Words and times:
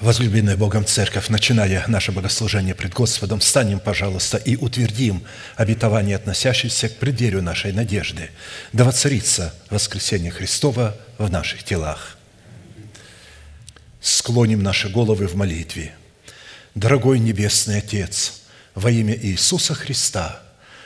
Возлюбленная 0.00 0.58
Богом 0.58 0.84
Церковь, 0.84 1.30
начиная 1.30 1.82
наше 1.88 2.12
богослужение 2.12 2.74
пред 2.74 2.92
Господом, 2.92 3.40
встанем, 3.40 3.80
пожалуйста, 3.80 4.36
и 4.36 4.54
утвердим 4.54 5.24
обетование, 5.56 6.16
относящееся 6.16 6.90
к 6.90 6.96
преддверию 6.96 7.42
нашей 7.42 7.72
надежды. 7.72 8.30
Да 8.74 8.84
воцарится 8.84 9.54
воскресение 9.70 10.30
Христова 10.30 10.94
в 11.16 11.30
наших 11.30 11.64
телах. 11.64 12.18
Склоним 14.02 14.62
наши 14.62 14.90
головы 14.90 15.26
в 15.28 15.34
молитве. 15.34 15.94
Дорогой 16.74 17.18
Небесный 17.18 17.78
Отец, 17.78 18.42
во 18.74 18.90
имя 18.90 19.16
Иисуса 19.16 19.74
Христа– 19.74 20.42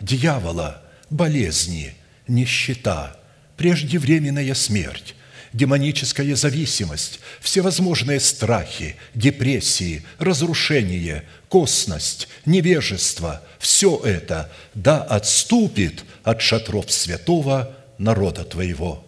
дьявола, 0.00 0.82
болезни, 1.08 1.94
нищета, 2.26 3.16
преждевременная 3.56 4.54
смерть, 4.54 5.14
демоническая 5.52 6.34
зависимость, 6.36 7.20
всевозможные 7.40 8.20
страхи, 8.20 8.96
депрессии, 9.14 10.02
разрушение, 10.18 11.24
косность, 11.48 12.28
невежество– 12.46 13.42
все 13.58 14.00
это 14.04 14.50
да 14.74 15.02
отступит 15.02 16.04
от 16.22 16.40
шатров 16.40 16.90
святого 16.90 17.76
народа 17.98 18.44
Твоего. 18.44 19.04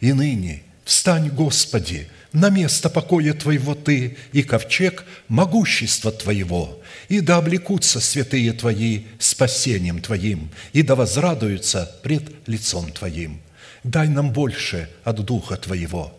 И 0.00 0.12
ныне 0.12 0.62
встань, 0.84 1.30
Господи, 1.30 2.08
на 2.32 2.50
место 2.50 2.90
покоя 2.90 3.32
Твоего 3.32 3.74
Ты 3.74 4.18
и 4.32 4.42
ковчег 4.42 5.04
могущества 5.28 6.12
Твоего, 6.12 6.78
и 7.08 7.20
да 7.20 7.36
облекутся 7.38 8.00
святые 8.00 8.52
Твои 8.52 9.04
спасением 9.18 10.00
Твоим, 10.00 10.50
и 10.72 10.82
да 10.82 10.94
возрадуются 10.94 11.90
пред 12.02 12.48
лицом 12.48 12.92
Твоим. 12.92 13.40
Дай 13.84 14.08
нам 14.08 14.32
больше 14.32 14.88
от 15.04 15.24
Духа 15.24 15.56
Твоего. 15.56 16.12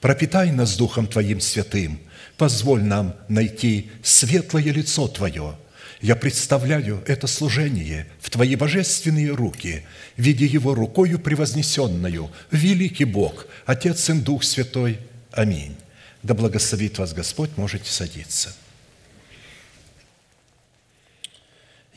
Пропитай 0.00 0.52
нас 0.52 0.76
Духом 0.76 1.06
Твоим 1.06 1.40
святым, 1.40 2.00
позволь 2.36 2.82
нам 2.82 3.16
найти 3.28 3.90
светлое 4.02 4.72
лицо 4.72 5.08
Твое. 5.08 5.56
Я 6.00 6.14
представляю 6.14 7.02
это 7.06 7.26
служение 7.26 8.06
в 8.20 8.30
Твои 8.30 8.54
божественные 8.54 9.32
руки, 9.32 9.84
видя 10.16 10.44
его 10.44 10.74
рукою 10.74 11.18
превознесенную, 11.18 12.30
великий 12.52 13.04
Бог, 13.04 13.46
Отец 13.66 14.08
и 14.10 14.12
Дух 14.12 14.44
Святой– 14.44 14.98
Аминь. 15.32 15.76
Да 16.22 16.34
благословит 16.34 16.98
вас 16.98 17.12
Господь, 17.12 17.56
можете 17.56 17.90
садиться. 17.90 18.54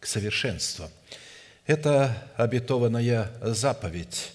к 0.00 0.06
совершенству». 0.06 0.90
Это 1.66 2.16
обетованная 2.36 3.32
заповедь, 3.42 4.32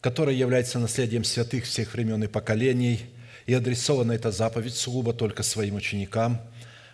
которая 0.00 0.34
является 0.34 0.78
наследием 0.78 1.24
святых 1.24 1.64
всех 1.64 1.94
времен 1.94 2.22
и 2.22 2.26
поколений, 2.26 3.00
и 3.46 3.54
адресована 3.54 4.12
эта 4.12 4.30
заповедь 4.30 4.74
сугубо 4.74 5.14
только 5.14 5.42
своим 5.42 5.76
ученикам, 5.76 6.40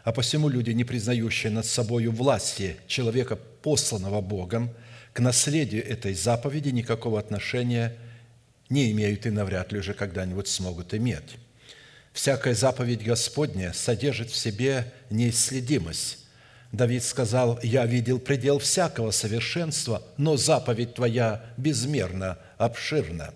а 0.05 0.13
посему 0.13 0.49
люди, 0.49 0.71
не 0.71 0.85
признающие 0.85 1.51
над 1.51 1.67
собою 1.67 2.13
власти 2.13 2.77
человека, 2.87 3.37
посланного 3.37 4.21
Богом, 4.21 4.71
к 5.13 5.21
наследию 5.21 5.87
этой 5.87 6.15
заповеди 6.15 6.69
никакого 6.69 7.19
отношения 7.19 7.97
не 8.69 8.93
имеют 8.93 9.27
и 9.27 9.31
навряд 9.31 9.73
ли 9.73 9.81
уже 9.81 9.93
когда-нибудь 9.93 10.47
смогут 10.49 10.95
иметь. 10.95 11.37
Всякая 12.13 12.55
заповедь 12.55 13.03
Господня 13.05 13.73
содержит 13.73 14.31
в 14.31 14.37
себе 14.37 14.93
неисследимость. 15.11 16.19
Давид 16.73 17.03
сказал, 17.03 17.59
«Я 17.63 17.85
видел 17.85 18.19
предел 18.21 18.59
всякого 18.59 19.11
совершенства, 19.11 20.03
но 20.17 20.37
заповедь 20.37 20.95
Твоя 20.95 21.45
безмерно 21.57 22.39
обширна». 22.59 23.35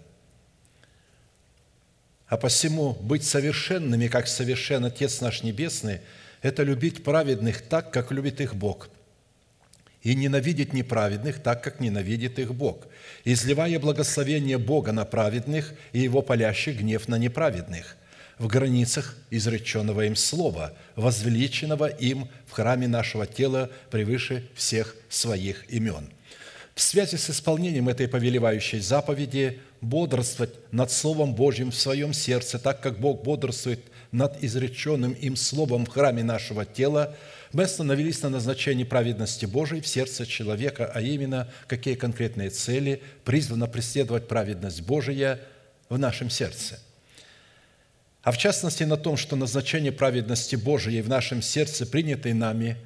А 2.28 2.36
посему 2.36 2.94
быть 2.94 3.24
совершенными, 3.24 4.08
как 4.08 4.28
совершен 4.28 4.84
Отец 4.84 5.20
наш 5.20 5.42
Небесный, 5.42 6.00
это 6.42 6.62
любить 6.62 7.02
праведных 7.02 7.62
так, 7.62 7.92
как 7.92 8.12
любит 8.12 8.40
их 8.40 8.54
Бог, 8.54 8.88
и 10.02 10.14
ненавидеть 10.14 10.72
неправедных 10.72 11.42
так, 11.42 11.62
как 11.62 11.80
ненавидит 11.80 12.38
их 12.38 12.54
Бог, 12.54 12.86
изливая 13.24 13.78
благословение 13.80 14.58
Бога 14.58 14.92
на 14.92 15.04
праведных 15.04 15.74
и 15.92 16.00
Его 16.00 16.22
палящий 16.22 16.72
гнев 16.72 17.08
на 17.08 17.18
неправедных– 17.18 17.96
в 18.38 18.46
границах 18.46 19.16
изреченного 19.30 20.06
им 20.06 20.16
слова, 20.16 20.74
возвеличенного 20.96 21.86
им 21.86 22.28
в 22.46 22.52
храме 22.52 22.88
нашего 22.88 23.26
тела 23.26 23.70
превыше 23.90 24.48
всех 24.54 24.96
своих 25.08 25.70
имен. 25.70 26.10
В 26.74 26.80
связи 26.80 27.16
с 27.16 27.30
исполнением 27.30 27.88
этой 27.88 28.08
повелевающей 28.08 28.80
заповеди 28.80 29.60
бодрствовать 29.80 30.54
над 30.72 30.90
Словом 30.90 31.34
Божьим 31.34 31.70
в 31.70 31.76
своем 31.76 32.12
сердце, 32.12 32.58
так 32.58 32.80
как 32.80 32.98
Бог 32.98 33.22
бодрствует 33.22 33.80
над 34.10 34.42
изреченным 34.42 35.12
им 35.12 35.36
Словом 35.36 35.86
в 35.86 35.90
храме 35.90 36.24
нашего 36.24 36.64
тела, 36.64 37.14
мы 37.52 37.64
остановились 37.64 38.22
на 38.22 38.30
назначении 38.30 38.82
праведности 38.82 39.46
Божией 39.46 39.80
в 39.80 39.86
сердце 39.86 40.26
человека, 40.26 40.90
а 40.92 41.00
именно, 41.00 41.48
какие 41.68 41.94
конкретные 41.94 42.50
цели 42.50 43.00
призвано 43.24 43.68
преследовать 43.68 44.26
праведность 44.26 44.82
Божия 44.82 45.40
в 45.88 45.96
нашем 45.96 46.30
сердце– 46.30 46.80
а 48.24 48.32
в 48.32 48.38
частности 48.38 48.84
на 48.84 48.96
том, 48.96 49.18
что 49.18 49.36
назначение 49.36 49.92
праведности 49.92 50.56
Божией 50.56 51.02
в 51.02 51.10
нашем 51.10 51.42
сердце, 51.42 51.84
принятой 51.84 52.32
нами 52.32 52.78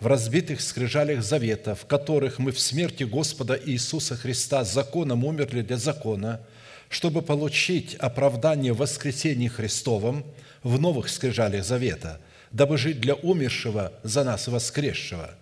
в 0.00 0.08
разбитых 0.08 0.60
скрижалях 0.60 1.22
завета, 1.22 1.76
в 1.76 1.86
которых 1.86 2.40
мы 2.40 2.50
в 2.50 2.58
смерти 2.58 3.04
Господа 3.04 3.58
Иисуса 3.64 4.16
Христа 4.16 4.64
законом 4.64 5.24
умерли 5.24 5.62
для 5.62 5.76
закона, 5.76 6.40
чтобы 6.88 7.22
получить 7.22 7.94
оправдание 7.94 8.72
в 8.72 8.78
воскресении 8.78 9.46
Христовом 9.46 10.26
в 10.64 10.80
новых 10.80 11.08
скрижалях 11.08 11.64
завета, 11.64 12.20
дабы 12.50 12.76
жить 12.76 13.00
для 13.00 13.14
умершего 13.14 13.92
за 14.02 14.24
нас 14.24 14.48
воскресшего, 14.48 15.36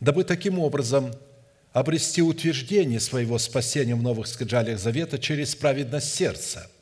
дабы 0.00 0.24
таким 0.24 0.58
образом 0.58 1.12
обрести 1.72 2.20
утверждение 2.20 2.98
своего 2.98 3.38
спасения 3.38 3.94
в 3.94 4.02
новых 4.02 4.26
скрижалях 4.26 4.80
завета 4.80 5.20
через 5.20 5.54
праведность 5.54 6.12
сердца– 6.12 6.68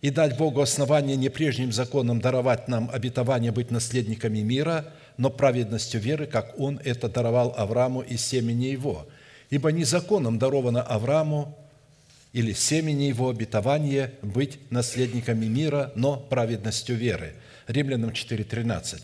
и 0.00 0.10
дать 0.10 0.36
Богу 0.36 0.60
основание 0.60 1.16
не 1.16 1.28
прежним 1.28 1.72
законом 1.72 2.20
даровать 2.20 2.68
нам 2.68 2.90
обетование 2.92 3.52
быть 3.52 3.70
наследниками 3.70 4.40
мира, 4.40 4.92
но 5.16 5.30
праведностью 5.30 6.00
веры, 6.00 6.26
как 6.26 6.58
Он 6.58 6.80
это 6.84 7.08
даровал 7.08 7.54
Аврааму 7.56 8.02
и 8.02 8.16
семени 8.16 8.66
его. 8.66 9.06
Ибо 9.48 9.72
не 9.72 9.84
законом 9.84 10.38
даровано 10.38 10.82
Аврааму 10.82 11.56
или 12.32 12.52
семени 12.52 13.04
его 13.04 13.30
обетование 13.30 14.12
быть 14.20 14.58
наследниками 14.70 15.46
мира, 15.46 15.92
но 15.94 16.16
праведностью 16.16 16.96
веры. 16.96 17.34
Римлянам 17.66 18.10
4.13. 18.10 19.02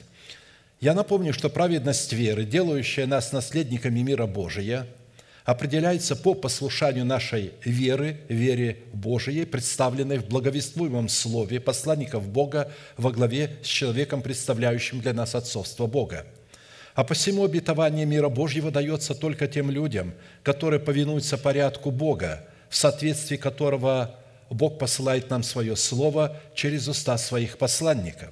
Я 0.80 0.94
напомню, 0.94 1.32
что 1.32 1.48
праведность 1.48 2.12
веры, 2.12 2.44
делающая 2.44 3.06
нас 3.06 3.32
наследниками 3.32 4.00
мира 4.00 4.26
Божия– 4.26 4.86
определяется 5.44 6.14
по 6.14 6.34
послушанию 6.34 7.04
нашей 7.04 7.52
веры, 7.64 8.20
вере 8.28 8.78
Божией, 8.92 9.44
представленной 9.44 10.18
в 10.18 10.26
благовествуемом 10.26 11.08
слове 11.08 11.60
посланников 11.60 12.28
Бога 12.28 12.70
во 12.96 13.10
главе 13.10 13.56
с 13.62 13.66
человеком, 13.66 14.22
представляющим 14.22 15.00
для 15.00 15.12
нас 15.12 15.34
отцовство 15.34 15.86
Бога. 15.86 16.26
А 16.94 17.04
посему 17.04 17.44
обетование 17.44 18.04
мира 18.04 18.28
Божьего 18.28 18.70
дается 18.70 19.14
только 19.14 19.46
тем 19.48 19.70
людям, 19.70 20.12
которые 20.42 20.78
повинуются 20.78 21.38
порядку 21.38 21.90
Бога, 21.90 22.46
в 22.68 22.76
соответствии 22.76 23.36
которого 23.36 24.14
Бог 24.50 24.78
посылает 24.78 25.30
нам 25.30 25.42
свое 25.42 25.74
Слово 25.76 26.36
через 26.54 26.88
уста 26.88 27.16
своих 27.16 27.56
посланников. 27.56 28.30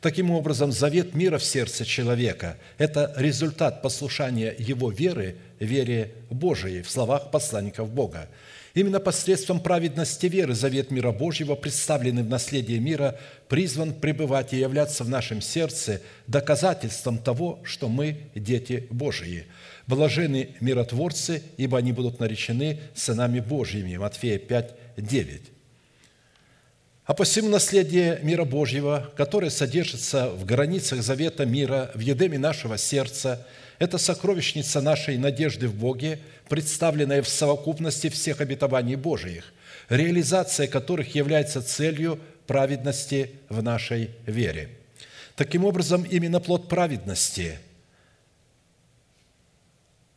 Таким 0.00 0.30
образом, 0.30 0.72
завет 0.72 1.14
мира 1.14 1.38
в 1.38 1.44
сердце 1.44 1.84
человека– 1.84 2.56
это 2.78 3.12
результат 3.16 3.82
послушания 3.82 4.54
его 4.58 4.90
веры, 4.90 5.36
вере 5.58 6.12
Божией, 6.30 6.82
в 6.82 6.90
словах 6.90 7.30
посланников 7.30 7.90
Бога. 7.90 8.28
Именно 8.74 8.98
посредством 8.98 9.60
праведности 9.60 10.26
веры 10.26 10.54
завет 10.54 10.90
мира 10.90 11.12
Божьего, 11.12 11.54
представленный 11.54 12.24
в 12.24 12.28
наследие 12.28 12.80
мира, 12.80 13.18
призван 13.48 13.94
пребывать 13.94 14.52
и 14.52 14.58
являться 14.58 15.04
в 15.04 15.08
нашем 15.08 15.40
сердце 15.40 16.02
доказательством 16.26 17.18
того, 17.18 17.60
что 17.62 17.88
мы 17.88 18.16
дети 18.34 18.88
Божии. 18.90 19.46
Блажены 19.86 20.56
миротворцы, 20.60 21.42
ибо 21.56 21.78
они 21.78 21.92
будут 21.92 22.18
наречены 22.18 22.80
сынами 22.94 23.38
Божьими. 23.38 23.96
Матфея 23.96 24.38
5, 24.38 24.74
9. 24.96 25.53
А 27.04 27.12
посему 27.12 27.50
наследие 27.50 28.18
мира 28.22 28.44
Божьего, 28.46 29.12
которое 29.14 29.50
содержится 29.50 30.30
в 30.30 30.46
границах 30.46 31.02
завета 31.02 31.44
мира, 31.44 31.90
в 31.94 31.98
едеме 31.98 32.38
нашего 32.38 32.78
сердца, 32.78 33.46
это 33.78 33.98
сокровищница 33.98 34.80
нашей 34.80 35.18
надежды 35.18 35.68
в 35.68 35.74
Боге, 35.74 36.18
представленная 36.48 37.20
в 37.20 37.28
совокупности 37.28 38.08
всех 38.08 38.40
обетований 38.40 38.94
Божиих, 38.94 39.52
реализация 39.90 40.66
которых 40.66 41.14
является 41.14 41.60
целью 41.60 42.18
праведности 42.46 43.32
в 43.50 43.62
нашей 43.62 44.10
вере. 44.24 44.70
Таким 45.36 45.66
образом, 45.66 46.04
именно 46.04 46.40
плод 46.40 46.68
праведности 46.70 47.58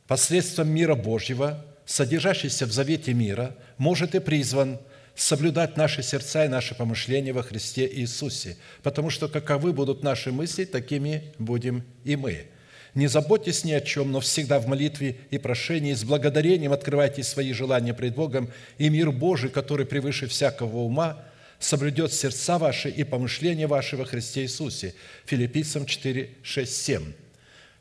посредством 0.08 0.70
мира 0.70 0.96
Божьего, 0.96 1.66
содержащийся 1.86 2.66
в 2.66 2.72
завете 2.72 3.14
мира, 3.14 3.54
может 3.78 4.16
и 4.16 4.20
призван– 4.20 4.80
соблюдать 5.18 5.78
наши 5.78 6.04
сердца 6.04 6.46
и 6.46 6.48
наши 6.48 6.76
помышления 6.76 7.34
во 7.34 7.42
Христе 7.42 7.90
Иисусе, 7.92 8.56
потому 8.84 9.10
что 9.10 9.28
каковы 9.28 9.74
будут 9.74 10.04
наши 10.04 10.32
мысли, 10.32 10.64
такими 10.64 11.34
будем 11.40 11.84
и 12.06 12.16
мы. 12.16 12.46
Не 12.94 13.08
заботьтесь 13.08 13.64
ни 13.64 13.72
о 13.72 13.82
чем, 13.82 14.12
но 14.12 14.20
всегда 14.20 14.60
в 14.60 14.68
молитве 14.68 15.18
и 15.32 15.40
прошении 15.40 15.94
с 15.94 16.04
благодарением 16.04 16.72
открывайте 16.72 17.24
свои 17.24 17.52
желания 17.52 17.96
пред 17.96 18.16
Богом, 18.16 18.50
и 18.78 18.90
мир 18.90 19.12
Божий, 19.12 19.50
который 19.50 19.88
превыше 19.88 20.28
всякого 20.28 20.78
ума, 20.78 21.24
соблюдет 21.60 22.14
сердца 22.14 22.60
ваши 22.60 22.90
и 22.90 23.04
помышления 23.04 23.68
ваши 23.68 23.98
во 23.98 24.06
Христе 24.06 24.44
Иисусе. 24.44 24.94
Филиппийцам 25.26 25.88
4, 25.88 26.30
6, 26.44 26.74
7. 26.76 27.14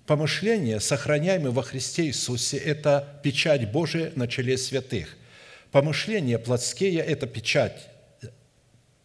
Помышления, 0.06 0.78
сохраняемые 0.78 1.52
во 1.52 1.62
Христе 1.62 2.06
Иисусе, 2.06 2.56
это 2.56 3.20
печать 3.22 3.70
Божия 3.70 4.10
на 4.14 4.26
челе 4.26 4.56
святых– 4.56 5.18
Помышления 5.76 6.38
плотские– 6.38 7.00
это 7.06 7.26
печать 7.26 7.90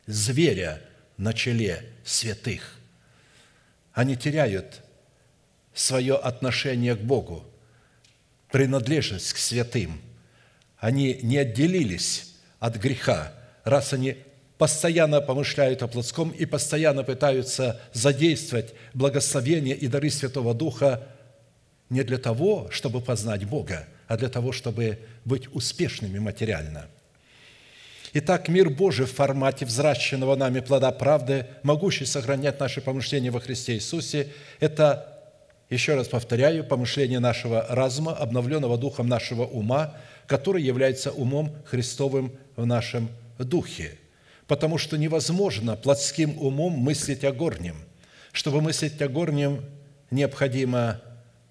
зверя 0.06 0.82
на 1.18 1.34
челе 1.34 1.84
святых. 2.06 2.80
Они 3.92 4.16
теряют 4.16 4.82
свое 5.74 6.16
отношение 6.16 6.96
к 6.96 7.02
Богу, 7.02 7.44
принадлежность 8.54 9.34
к 9.34 9.38
святым. 9.38 10.00
Они 10.78 11.20
не 11.22 11.40
отделились 11.40 12.36
от 12.60 12.78
греха, 12.78 13.34
раз 13.66 13.92
они 13.92 14.16
постоянно 14.58 15.20
помышляют 15.20 15.84
о 15.84 15.90
плотском 15.90 16.30
и 16.30 16.46
постоянно 16.46 17.04
пытаются 17.04 17.82
задействовать 17.92 18.74
благословение 18.94 19.76
и 19.76 19.88
дары 19.88 20.10
Святого 20.10 20.54
Духа 20.54 21.06
не 21.90 22.04
для 22.04 22.18
того, 22.18 22.70
чтобы 22.72 23.02
познать 23.02 23.44
Бога, 23.44 23.90
а 24.08 24.16
для 24.16 24.30
того, 24.30 24.54
чтобы 24.54 25.00
быть 25.26 25.54
успешными 25.54 26.20
материально. 26.20 26.88
Итак, 28.14 28.50
мир 28.50 28.70
Божий 28.70 29.06
в 29.06 29.14
формате 29.14 29.66
взращенного 29.66 30.36
нами 30.36 30.60
плода 30.60 30.92
правды, 30.92 31.48
могущий 31.64 32.06
сохранять 32.06 32.60
наши 32.60 32.82
помышления 32.82 33.32
во 33.32 33.40
Христе 33.40 33.76
Иисусе, 33.76 34.28
это, 34.60 35.22
еще 35.70 35.96
раз 35.96 36.10
повторяю, 36.10 36.66
помышление 36.66 37.20
нашего 37.20 37.66
разума, 37.70 38.12
обновленного 38.12 38.78
духом 38.78 39.08
нашего 39.08 39.46
ума, 39.46 39.96
который 40.28 40.62
является 40.62 41.12
умом 41.12 41.56
Христовым 41.66 42.34
в 42.58 42.66
нашем 42.66 43.10
духе. 43.40 43.98
Потому 44.46 44.78
что 44.78 44.98
невозможно 44.98 45.78
плотским 45.78 46.38
умом 46.38 46.74
мыслить 46.74 47.24
о 47.24 47.32
горнем. 47.32 47.78
Чтобы 48.34 48.62
мыслить 48.62 49.02
о 49.02 49.08
горнем, 49.08 49.64
необходимо 50.10 51.00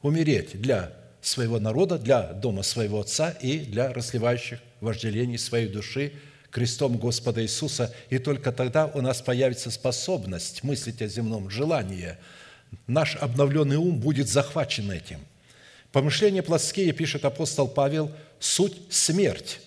умереть 0.02 0.60
для 0.60 0.92
своего 1.20 1.58
народа, 1.58 1.98
для 1.98 2.32
дома 2.32 2.62
своего 2.62 3.00
Отца 3.00 3.30
и 3.30 3.58
для 3.58 3.92
разливающих 3.92 4.60
вожделений 4.80 5.38
своей 5.38 5.68
души 5.68 6.12
крестом 6.50 6.96
Господа 6.96 7.42
Иисуса. 7.42 7.94
И 8.08 8.18
только 8.18 8.52
тогда 8.52 8.86
у 8.86 9.00
нас 9.00 9.20
появится 9.20 9.70
способность 9.70 10.62
мыслить 10.64 11.02
о 11.02 11.08
земном 11.08 11.50
желании. 11.50 12.16
Наш 12.86 13.16
обновленный 13.16 13.76
ум 13.76 13.98
будет 13.98 14.28
захвачен 14.28 14.90
этим. 14.90 15.20
Помышления 15.92 16.42
плотские, 16.42 16.92
пишет 16.92 17.24
апостол 17.24 17.66
Павел, 17.66 18.12
суть– 18.38 18.76
смерть, 18.90 19.60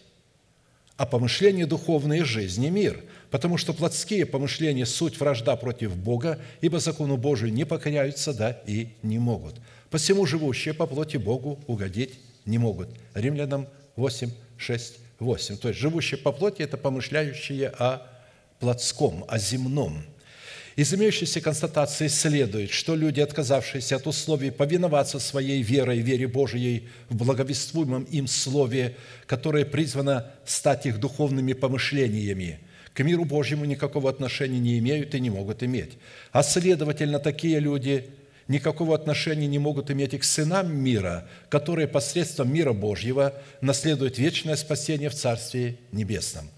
а 0.96 1.06
помышления 1.06 1.66
духовные– 1.66 2.24
жизнь 2.26 2.64
и 2.64 2.70
мир, 2.70 3.04
потому 3.30 3.58
что 3.58 3.74
плотские 3.74 4.26
помышления– 4.26 4.86
суть 4.86 5.20
вражда 5.20 5.58
против 5.58 5.98
Бога, 5.98 6.40
ибо 6.62 6.80
закону 6.80 7.18
Божию 7.18 7.52
не 7.52 7.66
покоряются, 7.66 8.34
да 8.34 8.62
и 8.66 8.90
не 9.04 9.20
могут– 9.20 9.56
Посему 9.94 10.26
живущие 10.26 10.74
по 10.74 10.88
плоти 10.88 11.18
Богу 11.18 11.60
угодить 11.68 12.16
не 12.48 12.58
могут. 12.58 12.90
Римлянам 13.14 13.68
8, 13.96 14.32
6, 14.58 14.96
8. 15.20 15.58
То 15.58 15.68
есть 15.68 15.80
живущие 15.80 16.18
по 16.18 16.32
плоти– 16.32 16.62
это 16.64 16.78
помышляющие 16.78 17.68
о 17.68 18.02
плотском, 18.60 19.24
о 19.28 19.38
земном. 19.38 20.04
Из 20.76 20.92
имеющейся 20.96 21.42
констатации 21.42 22.08
следует, 22.08 22.72
что 22.72 22.96
люди, 22.96 23.22
отказавшиеся 23.22 23.98
от 23.98 24.08
условий 24.08 24.50
повиноваться 24.50 25.20
своей 25.20 25.62
верой, 25.62 26.00
вере 26.00 26.28
Божией 26.28 26.90
в 27.10 27.16
благовествуемом 27.16 28.06
им 28.06 28.26
слове, 28.26 28.98
которое 29.28 29.64
призвано 29.64 30.32
стать 30.44 30.88
их 30.88 31.00
духовными 31.00 31.54
помышлениями, 31.54 32.62
к 32.96 33.04
миру 33.04 33.26
Божьему 33.26 33.66
никакого 33.66 34.10
отношения 34.10 34.58
не 34.58 34.80
имеют 34.80 35.14
и 35.14 35.20
не 35.20 35.30
могут 35.30 35.62
иметь. 35.62 36.00
А 36.32 36.42
следовательно, 36.42 37.20
такие 37.20 37.60
люди– 37.60 38.08
никакого 38.54 38.96
отношения 38.96 39.48
не 39.48 39.60
могут 39.60 39.92
иметь 39.92 40.14
и 40.14 40.18
к 40.18 40.24
сынам 40.24 40.74
мира, 40.76 41.28
которые 41.50 41.88
посредством 41.88 42.54
мира 42.54 42.72
Божьего 42.72 43.34
наследуют 43.62 44.18
вечное 44.18 44.56
спасение 44.56 45.10
в 45.10 45.16
Царстве 45.16 45.78
Небесном. 45.92 46.50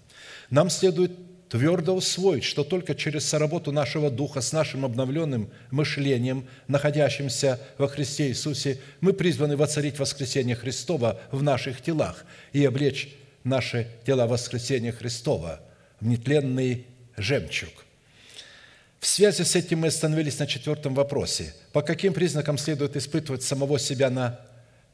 Нам 0.50 0.70
следует 0.70 1.12
твердо 1.48 1.94
усвоить, 1.96 2.44
что 2.44 2.64
только 2.64 2.94
через 2.94 3.24
соработу 3.24 3.72
нашего 3.72 4.10
Духа 4.10 4.40
с 4.40 4.52
нашим 4.52 4.84
обновленным 4.84 5.50
мышлением, 5.70 6.46
находящимся 6.68 7.58
во 7.78 7.88
Христе 7.88 8.28
Иисусе, 8.28 8.78
мы 9.00 9.12
призваны 9.12 9.56
воцарить 9.56 9.98
воскресение 9.98 10.54
Христова 10.54 11.20
в 11.30 11.42
наших 11.42 11.80
телах 11.80 12.26
и 12.52 12.64
облечь 12.64 13.14
наши 13.42 13.88
тела 14.04 14.26
воскресения 14.26 14.92
Христова 14.92 15.60
в 16.00 16.06
нетленный 16.06 16.86
жемчуг. 17.16 17.85
В 19.06 19.08
связи 19.08 19.44
с 19.44 19.54
этим 19.54 19.78
мы 19.78 19.86
остановились 19.86 20.40
на 20.40 20.48
четвертом 20.48 20.92
вопросе. 20.92 21.54
По 21.72 21.80
каким 21.80 22.12
признакам 22.12 22.58
следует 22.58 22.96
испытывать 22.96 23.44
самого 23.44 23.78
себя 23.78 24.10
на 24.10 24.40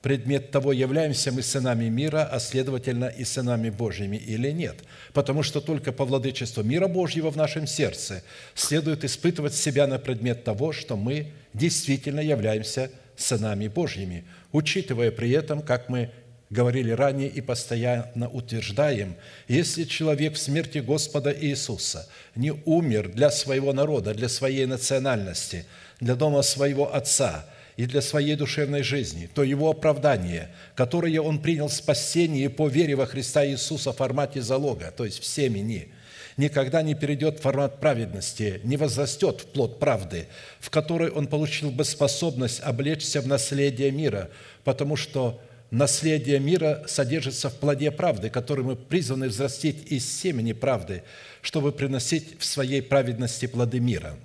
предмет 0.02 0.50
того, 0.50 0.74
являемся 0.74 1.32
мы 1.32 1.42
сынами 1.42 1.88
мира, 1.88 2.28
а 2.30 2.38
следовательно 2.38 3.06
и 3.06 3.24
сынами 3.24 3.70
Божьими 3.70 4.18
или 4.18 4.50
нет. 4.50 4.76
Потому 5.14 5.42
что 5.42 5.62
только 5.62 5.92
по 5.92 6.04
владычеству 6.04 6.62
мира 6.62 6.88
Божьего 6.88 7.30
в 7.30 7.38
нашем 7.38 7.66
сердце 7.66 8.22
следует 8.54 9.02
испытывать 9.02 9.54
себя 9.54 9.86
на 9.86 9.98
предмет 9.98 10.44
того, 10.44 10.72
что 10.72 10.98
мы 10.98 11.32
действительно 11.54 12.20
являемся 12.20 12.90
сынами 13.16 13.68
Божьими, 13.68 14.26
учитывая 14.52 15.10
при 15.10 15.30
этом, 15.30 15.62
как 15.62 15.88
мы 15.88 16.10
говорили 16.52 16.90
ранее 16.90 17.28
и 17.28 17.40
постоянно 17.40 18.28
утверждаем, 18.28 19.16
если 19.48 19.84
человек 19.84 20.34
в 20.34 20.38
смерти 20.38 20.78
Господа 20.78 21.34
Иисуса 21.34 22.06
не 22.34 22.52
умер 22.66 23.08
для 23.08 23.30
своего 23.30 23.72
народа, 23.72 24.12
для 24.12 24.28
своей 24.28 24.66
национальности, 24.66 25.64
для 25.98 26.14
дома 26.14 26.42
своего 26.42 26.94
Отца 26.94 27.46
и 27.78 27.86
для 27.86 28.02
своей 28.02 28.36
душевной 28.36 28.82
жизни, 28.82 29.30
то 29.34 29.42
его 29.42 29.70
оправдание, 29.70 30.50
которое 30.74 31.22
он 31.22 31.40
принял 31.40 31.68
в 31.68 31.72
спасении 31.72 32.48
по 32.48 32.68
вере 32.68 32.96
во 32.96 33.06
Христа 33.06 33.46
Иисуса 33.46 33.94
в 33.94 33.96
формате 33.96 34.42
залога, 34.42 34.92
то 34.94 35.06
есть 35.06 35.20
в 35.20 35.24
семени, 35.24 35.88
никогда 36.36 36.82
не 36.82 36.94
перейдет 36.94 37.38
в 37.38 37.42
формат 37.42 37.80
праведности, 37.80 38.60
не 38.62 38.76
возрастет 38.76 39.40
в 39.40 39.46
плод 39.46 39.78
правды, 39.78 40.26
в 40.60 40.68
которой 40.68 41.08
он 41.08 41.28
получил 41.28 41.70
бы 41.70 41.84
способность 41.84 42.60
облечься 42.60 43.22
в 43.22 43.26
наследие 43.26 43.90
мира, 43.90 44.28
потому 44.64 44.96
что 44.96 45.40
наследие 45.72 46.38
мира 46.38 46.84
содержится 46.86 47.48
в 47.48 47.56
плоде 47.56 47.90
правды, 47.90 48.28
который 48.28 48.62
мы 48.62 48.76
призваны 48.76 49.28
взрастить 49.28 49.90
из 49.90 50.06
семени 50.06 50.52
правды, 50.52 51.02
чтобы 51.40 51.72
приносить 51.72 52.38
в 52.38 52.44
своей 52.44 52.82
праведности 52.82 53.46
плоды 53.46 53.80
мира. 53.80 54.16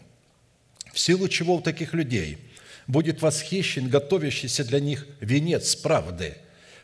В 0.93 0.99
силу 0.99 1.27
чего 1.29 1.55
у 1.55 1.61
таких 1.61 1.93
людей 1.93 2.37
будет 2.85 3.21
восхищен 3.21 3.89
готовящийся 3.89 4.65
для 4.65 4.81
них 4.81 5.07
венец 5.21 5.75
правды, 5.75 6.35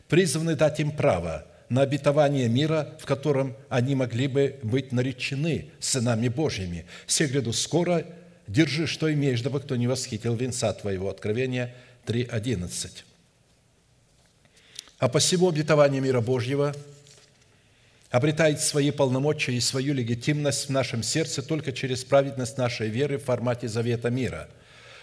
призванный 0.07 0.55
дать 0.55 0.79
им 0.79 0.91
право 0.91 1.45
на 1.67 1.81
обетование 1.81 2.47
мира, 2.47 2.97
в 2.99 3.05
котором 3.05 3.57
они 3.67 3.95
могли 3.95 4.27
бы 4.27 4.59
быть 4.63 4.93
наречены 4.93 5.71
сынами 5.79 6.29
Божьими. 6.29 6.85
Все 7.05 7.25
гряду 7.25 7.51
скоро 7.51 8.05
держи, 8.47 8.87
что 8.87 9.11
имеешь, 9.11 9.41
дабы 9.41 9.59
кто 9.59 9.75
не 9.75 9.87
восхитил 9.87 10.35
венца 10.35 10.71
твоего». 10.71 11.09
Откровение 11.09 11.73
3.11. 12.05 13.03
А 15.03 15.09
посему 15.09 15.49
обетование 15.49 15.99
мира 15.99 16.21
Божьего 16.21 16.73
обретает 18.09 18.61
свои 18.61 18.89
полномочия 18.89 19.51
и 19.51 19.59
свою 19.59 19.93
легитимность 19.93 20.67
в 20.67 20.69
нашем 20.69 21.03
сердце 21.03 21.41
только 21.41 21.73
через 21.73 22.05
праведность 22.05 22.57
нашей 22.57 22.87
веры 22.87 23.17
в 23.17 23.25
формате 23.25 23.67
завета 23.67 24.09
мира, 24.09 24.47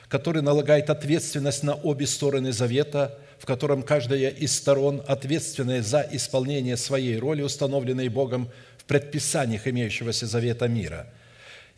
который 0.08 0.40
налагает 0.40 0.88
ответственность 0.88 1.64
на 1.64 1.74
обе 1.74 2.06
стороны 2.06 2.50
завета, 2.50 3.18
в 3.38 3.44
котором 3.44 3.82
каждая 3.82 4.30
из 4.30 4.56
сторон, 4.56 5.02
ответственная 5.06 5.82
за 5.82 6.08
исполнение 6.12 6.78
своей 6.78 7.18
роли, 7.18 7.42
установленной 7.42 8.08
Богом 8.08 8.48
в 8.78 8.84
предписаниях 8.84 9.68
имеющегося 9.68 10.26
завета 10.26 10.66
мира– 10.66 11.08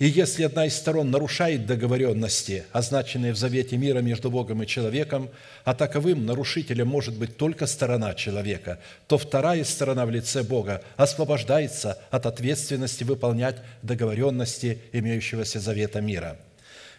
и 0.02 0.06
если 0.06 0.42
одна 0.42 0.66
из 0.66 0.74
сторон 0.74 1.12
нарушает 1.12 1.64
договоренности, 1.64 2.64
означенные 2.72 3.32
в 3.32 3.36
завете 3.36 3.76
мира 3.76 4.00
между 4.00 4.32
Богом 4.32 4.60
и 4.60 4.66
человеком, 4.66 5.30
а 5.62 5.74
таковым 5.74 6.26
нарушителем 6.26 6.88
может 6.88 7.16
быть 7.16 7.36
только 7.36 7.66
сторона 7.66 8.12
человека, 8.14 8.80
то 9.06 9.16
вторая 9.16 9.62
сторона 9.62 10.04
в 10.04 10.10
лице 10.10 10.42
Бога 10.42 10.82
освобождается 10.96 12.00
от 12.10 12.26
ответственности 12.26 13.04
выполнять 13.04 13.58
договоренности 13.82 14.80
имеющегося 14.92 15.60
завета 15.60 16.00
мира– 16.00 16.36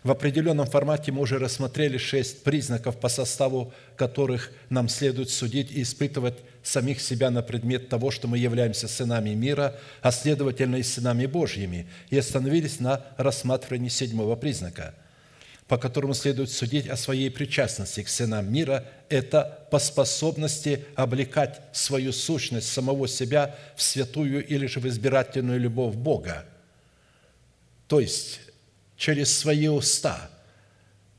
в 0.04 0.12
определенном 0.12 0.68
формате 0.68 1.14
мы 1.14 1.22
уже 1.22 1.40
рассмотрели 1.40 1.98
шесть 1.98 2.44
признаков, 2.44 3.00
по 3.00 3.08
составу 3.08 3.74
которых 3.96 4.52
нам 4.70 4.90
следует 4.90 5.30
судить 5.30 5.72
и 5.72 5.82
испытывать 5.82 6.36
самих 6.64 7.02
себя 7.02 7.30
на 7.30 7.42
предмет 7.42 7.90
того, 7.90 8.10
что 8.10 8.28
мы 8.28 8.38
являемся 8.38 8.88
сынами 8.88 9.32
мира, 9.32 9.76
а 10.02 10.12
следовательно 10.12 10.78
и 10.78 10.84
сынами 10.84 11.26
Божьими, 11.26 11.88
и 12.10 12.18
остановились 12.18 12.80
на 12.80 13.06
рассматривании 13.18 13.90
седьмого 13.90 14.36
признака, 14.36 14.96
по 15.68 15.78
которому 15.78 16.14
следует 16.14 16.50
судить 16.50 16.88
о 16.88 16.96
своей 16.96 17.30
причастности 17.30 18.02
к 18.02 18.10
сынам 18.10 18.52
мира, 18.52 18.86
это 19.10 19.68
по 19.70 19.80
способности 19.80 20.86
облекать 20.96 21.62
свою 21.74 22.14
сущность 22.14 22.72
самого 22.72 23.08
себя 23.08 23.56
в 23.76 23.84
святую 23.84 24.46
или 24.46 24.66
же 24.66 24.80
в 24.80 24.88
избирательную 24.88 25.60
любовь 25.60 25.96
Бога. 25.96 26.46
То 27.88 28.00
есть 28.00 28.40
через 28.98 29.38
свои 29.38 29.68
уста 29.68 30.30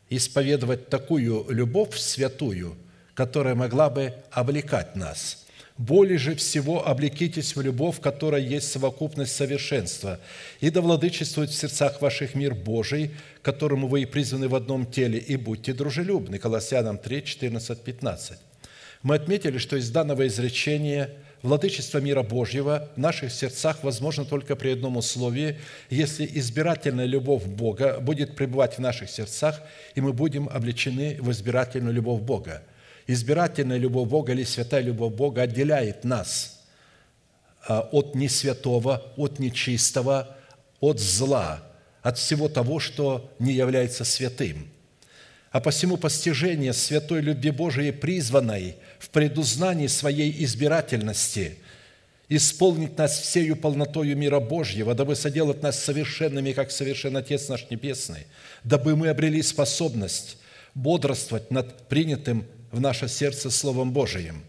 исповедовать 0.09 0.89
такую 0.89 1.47
любовь 1.51 1.97
святую, 1.97 2.77
которая 3.14 3.54
могла 3.54 3.90
бы 3.90 4.14
облекать 4.30 4.97
нас– 4.97 5.40
более 5.76 6.18
же 6.18 6.37
всего 6.37 6.87
облекитесь 6.87 7.56
в 7.56 7.61
любовь, 7.61 8.00
которая 8.00 8.40
есть 8.40 8.71
совокупность 8.71 9.35
совершенства, 9.35 10.21
и 10.61 10.71
да 10.71 10.80
владычествует 10.80 11.50
в 11.50 11.54
сердцах 11.54 12.00
ваших 12.00 12.37
мир 12.37 12.54
Божий, 12.54 13.11
которому 13.42 13.88
вы 13.88 14.02
и 14.02 14.06
призваны 14.06 14.47
в 14.47 14.54
одном 14.54 14.87
теле, 14.87 15.18
и 15.18 15.35
будьте 15.35 15.73
дружелюбны». 15.73 16.38
Колоссянам 16.38 16.97
3, 16.97 17.25
14, 17.25 17.80
15. 17.80 18.38
Мы 19.02 19.16
отметили, 19.16 19.59
что 19.59 19.76
из 19.76 19.90
данного 19.90 20.26
изречения– 20.26 21.11
Владычество 21.44 21.99
мира 21.99 22.23
Божьего 22.23 22.88
в 22.97 22.99
наших 22.99 23.30
сердцах 23.30 23.85
возможно 23.85 24.25
только 24.25 24.56
при 24.56 24.71
одном 24.71 24.97
условии, 24.97 25.59
если 25.90 26.26
избирательная 26.37 27.04
любовь 27.04 27.44
Бога 27.44 28.00
будет 28.00 28.35
пребывать 28.35 28.76
в 28.76 28.78
наших 28.78 29.11
сердцах, 29.11 29.61
и 29.94 30.00
мы 30.00 30.14
будем 30.14 30.49
облечены 30.49 31.18
в 31.21 31.30
избирательную 31.30 31.92
любовь 31.92 32.23
Бога. 32.23 32.62
Избирательная 33.07 33.77
любовь 33.77 34.09
Бога 34.09 34.33
или 34.33 34.45
святая 34.45 34.83
любовь 34.83 35.15
Бога 35.15 35.43
отделяет 35.43 36.05
нас 36.05 36.65
а, 37.67 37.81
от 37.93 38.15
несвятого, 38.15 39.03
от 39.17 39.39
нечистого, 39.39 40.37
от 40.81 41.01
зла, 41.01 41.63
от 42.03 42.19
всего 42.19 42.49
того, 42.49 42.81
что 42.81 43.31
не 43.39 43.53
является 43.53 44.05
святым– 44.05 44.69
а 45.55 45.61
посему 45.61 45.97
постижение 45.97 46.73
святой 46.73 47.21
любви 47.21 47.53
Божией, 47.53 47.93
призванной 47.93 48.75
в 48.99 49.09
предузнании 49.11 49.87
своей 49.87 50.43
избирательности, 50.43 51.59
исполнить 52.29 52.99
нас 52.99 53.21
всею 53.21 53.55
полнотою 53.55 54.17
мира 54.17 54.41
Божьего, 54.41 54.97
дабы 54.97 55.15
соделать 55.15 55.63
нас 55.63 55.79
совершенными, 55.79 56.51
как 56.51 56.73
совершен 56.73 57.17
Отец 57.17 57.49
наш 57.49 57.71
Небесный, 57.71 58.27
дабы 58.65 58.97
мы 58.97 59.11
обрели 59.11 59.41
способность 59.43 60.39
бодрствовать 60.75 61.53
над 61.53 61.87
принятым 61.87 62.45
в 62.75 62.81
наше 62.81 63.09
сердце 63.09 63.50
Словом 63.50 63.93
Божиим, 63.93 64.45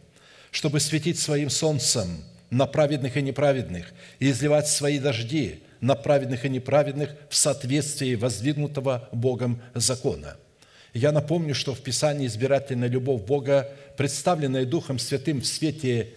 чтобы 0.51 0.79
светить 0.79 1.19
своим 1.19 1.49
солнцем 1.49 2.07
на 2.49 2.65
праведных 2.65 3.15
и 3.15 3.21
неправедных 3.21 3.93
и 4.19 4.29
изливать 4.31 4.67
свои 4.67 4.99
дожди 4.99 5.61
на 5.79 5.95
праведных 5.95 6.45
и 6.45 6.49
неправедных 6.49 7.15
в 7.29 7.35
соответствии 7.35 8.15
воздвигнутого 8.15 9.07
Богом 9.13 9.61
закона– 9.73 10.35
я 10.95 11.11
напомню, 11.11 11.53
что 11.53 11.75
в 11.75 11.81
Писании 11.81 12.25
избирательная 12.25 12.87
любовь 12.87 13.21
Бога, 13.23 13.69
представленная 13.97 14.65
Духом 14.65 14.97
Святым 14.97 15.41
в 15.41 15.45
свете 15.45 16.07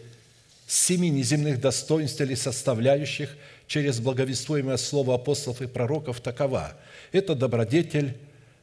семи 0.68 1.10
неземных 1.10 1.60
достоинств 1.60 2.20
или 2.20 2.36
составляющих 2.36 3.36
через 3.66 3.98
благовествуемое 3.98 4.76
слово 4.76 5.16
апостолов 5.16 5.62
и 5.62 5.66
пророков 5.66 6.20
такова. 6.20 6.74
Это 7.10 7.34
добродетель, 7.34 8.16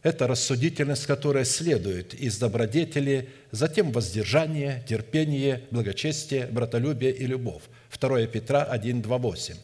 это 0.06 0.28
рассудительность, 0.28 1.08
которая 1.08 1.46
следует 1.46 2.14
из 2.14 2.38
добродетели, 2.38 3.28
затем 3.50 3.92
воздержание, 3.92 4.84
терпение, 4.88 5.64
благочестие, 5.72 6.46
братолюбие 6.46 7.12
и 7.12 7.26
любовь. 7.26 7.64
2 8.00 8.28
Петра 8.28 8.62
1, 8.66 9.02
2, 9.02 9.18
8. 9.18 9.56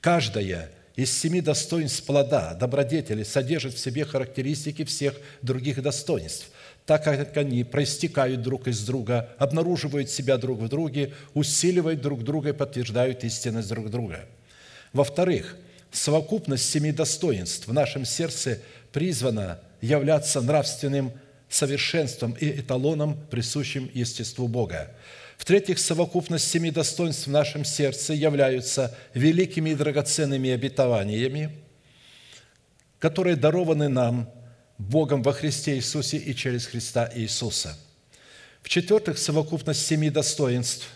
Каждая 0.00 0.70
из 0.96 1.12
семи 1.12 1.42
достоинств 1.42 2.02
плода, 2.04 2.54
добродетели, 2.54 3.24
содержит 3.24 3.74
в 3.74 3.78
себе 3.78 4.06
характеристики 4.06 4.84
всех 4.84 5.16
других 5.42 5.82
достоинств, 5.82 6.48
так 6.86 7.04
как 7.04 7.36
они 7.36 7.62
проистекают 7.62 8.40
друг 8.40 8.68
из 8.68 8.86
друга, 8.86 9.34
обнаруживают 9.36 10.08
себя 10.08 10.38
друг 10.38 10.60
в 10.60 10.68
друге, 10.70 11.12
усиливают 11.34 12.00
друг 12.00 12.24
друга 12.24 12.48
и 12.48 12.52
подтверждают 12.52 13.22
истинность 13.22 13.68
друг 13.68 13.90
друга. 13.90 14.24
Во-вторых, 14.94 15.58
совокупность 15.92 16.70
семи 16.70 16.90
достоинств 16.90 17.68
в 17.68 17.72
нашем 17.74 18.06
сердце 18.06 18.60
призвана 18.90 19.60
являться 19.84 20.40
нравственным 20.40 21.12
совершенством 21.48 22.32
и 22.32 22.60
эталоном, 22.60 23.18
присущим 23.30 23.90
естеству 23.92 24.48
Бога. 24.48 24.94
В-третьих, 25.36 25.78
совокупность 25.78 26.48
семи 26.48 26.70
достоинств 26.70 27.26
в 27.26 27.30
нашем 27.30 27.64
сердце 27.64 28.14
являются 28.14 28.96
великими 29.14 29.70
и 29.70 29.74
драгоценными 29.74 30.50
обетованиями, 30.50 31.50
которые 32.98 33.36
дарованы 33.36 33.88
нам 33.88 34.30
Богом 34.78 35.22
во 35.22 35.32
Христе 35.32 35.76
Иисусе 35.76 36.16
и 36.16 36.34
через 36.34 36.66
Христа 36.66 37.10
Иисуса. 37.14 37.76
В-четвертых, 38.62 39.18
совокупность 39.18 39.86
семи 39.86 40.08
достоинств 40.08 40.88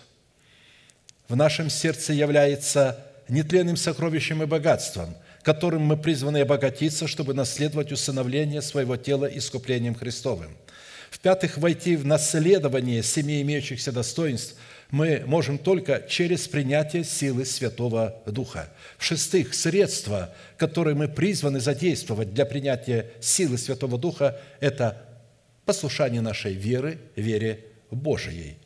в 1.29 1.37
нашем 1.37 1.69
сердце 1.69 2.15
является 2.15 3.05
нетленным 3.29 3.77
сокровищем 3.77 4.43
и 4.43 4.47
богатством, 4.47 5.15
которым 5.43 5.83
мы 5.83 5.97
призваны 5.97 6.39
обогатиться, 6.39 7.07
чтобы 7.07 7.35
наследовать 7.35 7.93
усыновление 7.93 8.63
своего 8.63 8.97
тела 8.97 9.27
искуплением 9.27 9.95
Христовым– 9.95 10.57
в-пятых, 11.11 11.57
войти 11.59 11.97
в 11.97 12.05
наследование 12.05 13.03
семи 13.03 13.41
имеющихся 13.43 13.93
достоинств 13.93 14.57
мы 14.91 15.23
можем 15.27 15.59
только 15.59 16.05
через 16.09 16.49
принятие 16.49 17.05
силы 17.05 17.45
Святого 17.45 18.23
Духа. 18.27 18.71
В-шестых, 18.97 19.55
средства, 19.55 20.35
которые 20.57 20.95
мы 20.95 21.09
призваны 21.09 21.61
задействовать 21.61 22.33
для 22.33 22.47
принятия 22.47 23.11
силы 23.21 23.59
Святого 23.59 23.99
Духа, 23.99 24.41
это 24.61 25.05
послушание 25.65 26.21
нашей 26.21 26.55
веры, 26.55 26.99
вере 27.17 27.65
Божией. 27.91 28.57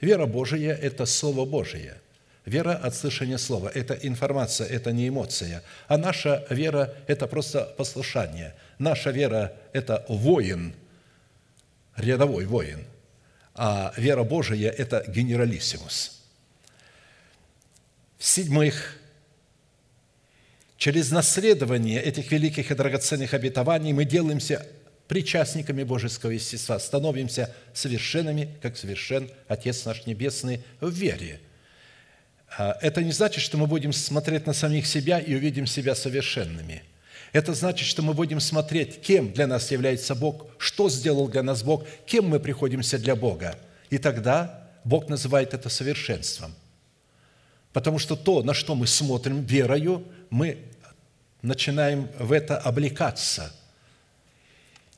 Вера 0.00 0.26
Божия– 0.26 0.74
это 0.82 1.06
Слово 1.06 1.44
Божие. 1.44 1.94
Вера 2.48 2.74
от 2.74 2.94
слышания 2.94 3.36
Слова– 3.36 3.70
это 3.74 3.94
информация, 3.94 4.66
это 4.66 4.90
не 4.90 5.08
эмоция. 5.08 5.62
А 5.86 5.98
наша 5.98 6.46
вера– 6.48 6.94
это 7.06 7.26
просто 7.26 7.74
послушание. 7.76 8.54
Наша 8.78 9.10
вера– 9.10 9.52
это 9.74 10.06
воин– 10.08 10.74
рядовой 11.98 12.46
воин, 12.46 12.84
а 13.54 13.92
вера 13.96 14.24
Божия– 14.24 14.70
это 14.78 15.04
генералиссимус. 15.08 16.22
В-седьмых, 18.16 18.96
через 20.78 21.10
наследование 21.10 22.02
этих 22.02 22.32
великих 22.32 22.70
и 22.70 22.74
драгоценных 22.74 23.34
обетований 23.34 23.92
мы 23.92 24.06
делаемся 24.06 24.66
причастниками 25.06 25.82
Божеского 25.82 26.30
естества, 26.30 26.78
становимся 26.78 27.54
совершенными, 27.74 28.56
как 28.62 28.78
совершен 28.78 29.30
Отец 29.48 29.84
наш 29.84 30.06
Небесный 30.06 30.62
в 30.80 30.90
вере. 30.90 31.40
А 32.56 32.78
это 32.80 33.02
не 33.02 33.12
значит, 33.12 33.42
что 33.42 33.58
мы 33.58 33.66
будем 33.66 33.92
смотреть 33.92 34.46
на 34.46 34.52
самих 34.52 34.86
себя 34.86 35.18
и 35.18 35.34
увидим 35.34 35.66
себя 35.66 35.94
совершенными– 35.94 36.82
это 37.32 37.52
значит, 37.54 37.86
что 37.86 38.02
мы 38.02 38.14
будем 38.14 38.40
смотреть, 38.40 39.00
кем 39.02 39.32
для 39.32 39.46
нас 39.46 39.70
является 39.70 40.14
Бог, 40.14 40.46
что 40.56 40.88
сделал 40.88 41.28
для 41.28 41.42
нас 41.42 41.62
Бог, 41.62 41.84
кем 42.06 42.28
мы 42.28 42.40
приходимся 42.40 42.98
для 42.98 43.16
Бога. 43.16 43.56
И 43.90 43.98
тогда 43.98 44.66
Бог 44.84 45.08
называет 45.08 45.52
это 45.52 45.68
совершенством. 45.68 46.54
Потому 47.72 47.98
что 47.98 48.16
то, 48.16 48.42
на 48.42 48.54
что 48.54 48.74
мы 48.74 48.86
смотрим 48.86 49.42
верою, 49.42 50.04
мы 50.30 50.58
начинаем 51.42 52.08
в 52.18 52.32
это 52.32 52.56
облекаться. 52.58 53.52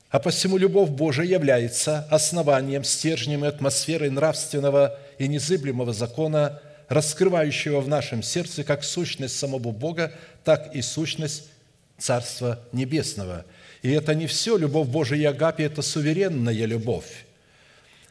А 0.09 0.19
посему 0.19 0.57
любовь 0.57 0.89
Божия 0.89 1.25
является 1.25 2.07
основанием, 2.09 2.83
стержнем 2.83 3.43
и 3.43 3.47
атмосферой 3.47 4.09
нравственного 4.09 4.97
и 5.17 5.27
незыблемого 5.27 5.93
закона, 5.93 6.61
раскрывающего 6.91 7.79
в 7.79 7.87
нашем 7.87 8.21
сердце 8.21 8.65
как 8.65 8.83
сущность 8.83 9.39
самого 9.39 9.71
Бога, 9.71 10.11
так 10.43 10.75
и 10.75 10.81
сущность 10.81 11.49
Царства 11.97 12.59
Небесного. 12.73 13.45
И 13.81 13.91
это 13.91 14.13
не 14.13 14.27
все. 14.27 14.57
Любовь 14.57 14.89
Божия 14.89 15.17
и 15.17 15.23
Агапи– 15.23 15.63
это 15.63 15.81
суверенная 15.81 16.65
любовь, 16.65 17.25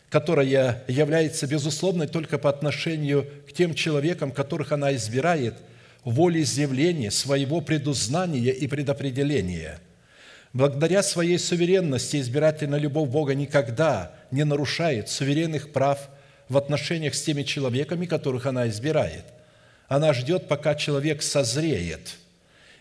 которая 0.09 0.83
является 0.89 1.47
безусловной 1.47 2.07
только 2.07 2.39
по 2.39 2.49
отношению 2.49 3.29
к 3.47 3.53
тем 3.53 3.75
человекам, 3.75 4.33
которых 4.33 4.73
она 4.73 4.95
избирает, 4.95 5.57
волеизъявления 6.05 7.11
своего 7.11 7.61
предузнания 7.61 8.53
и 8.53 8.67
предопределения– 8.67 9.79
благодаря 10.53 11.05
своей 11.05 11.39
суверенности 11.39 12.21
избирательная 12.21 12.81
любовь 12.81 13.09
Бога 13.09 13.35
никогда 13.35 14.13
не 14.33 14.45
нарушает 14.45 15.09
суверенных 15.09 15.71
прав 15.71 16.09
в 16.51 16.59
отношениях 16.59 17.15
с 17.15 17.23
теми 17.23 17.43
человеками, 17.45 18.05
которых 18.05 18.45
она 18.45 18.69
избирает. 18.69 19.25
Она 19.89 20.13
ждет, 20.13 20.49
пока 20.49 20.75
человек 20.75 21.23
созреет. 21.23 22.17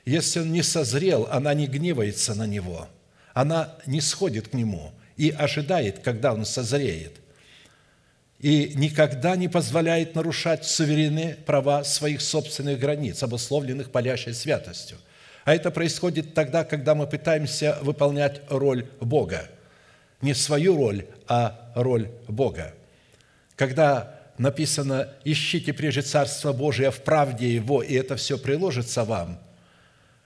Если 0.03 0.41
он 0.41 0.51
не 0.51 0.61
созрел, 0.61 1.29
она 1.31 1.53
не 1.53 1.67
гневается 1.67 2.35
на 2.35 2.45
него. 2.45 2.89
Она 3.33 3.77
не 3.85 4.01
сходит 4.01 4.49
к 4.49 4.53
нему 4.53 4.91
и 5.15 5.29
ожидает, 5.29 5.99
когда 5.99 6.33
он 6.33 6.43
созреет. 6.43 7.13
И 8.39 8.73
никогда 8.75 9.37
не 9.37 9.47
позволяет 9.47 10.15
нарушать 10.15 10.65
суверенные 10.65 11.35
права 11.35 11.85
своих 11.85 12.19
собственных 12.19 12.77
границ, 12.79 13.23
обусловленных 13.23 13.91
палящей 13.91 14.33
святостью– 14.33 14.97
а 15.49 15.55
это 15.55 15.71
происходит 15.71 16.35
тогда, 16.35 16.63
когда 16.63 16.93
мы 16.93 17.07
пытаемся 17.07 17.79
выполнять 17.81 18.41
роль 18.49 18.85
Бога. 18.99 19.49
Не 20.21 20.35
свою 20.35 20.77
роль, 20.77 21.07
а 21.27 21.71
роль 21.73 22.11
Бога. 22.27 22.75
Когда 23.59 24.21
написано 24.37 25.09
«Ищите 25.25 25.73
прежде 25.73 26.01
Царство 26.01 26.53
Божие 26.53 26.91
в 26.91 27.01
правде 27.01 27.53
Его, 27.53 27.83
и 27.83 27.93
это 27.93 28.15
все 28.15 28.37
приложится 28.37 29.03
вам», 29.03 29.37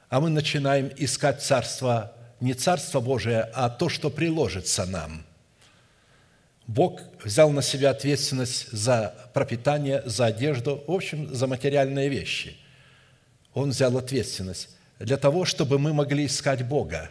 а 0.08 0.20
мы 0.22 0.30
начинаем 0.30 0.92
искать 0.98 1.42
Царство, 1.42 2.13
не 2.40 2.54
Царство 2.54 3.00
Божие, 3.00 3.50
а 3.56 3.72
то, 3.72 3.90
что 3.90 4.12
приложится 4.12 4.86
нам. 4.86 5.25
Бог 6.68 7.02
взял 7.24 7.50
на 7.50 7.63
себя 7.63 7.90
ответственность 7.90 8.72
за 8.72 9.16
пропитание, 9.34 10.04
за 10.06 10.28
одежду, 10.28 10.84
в 10.86 10.92
общем, 10.92 11.34
за 11.34 11.48
материальные 11.48 12.10
вещи. 12.10 12.56
Он 13.56 13.72
взял 13.72 13.98
ответственность 13.98 14.70
для 15.00 15.18
того, 15.18 15.46
чтобы 15.46 15.80
мы 15.80 15.92
могли 15.92 16.28
искать 16.28 16.63
Бога. 16.63 17.10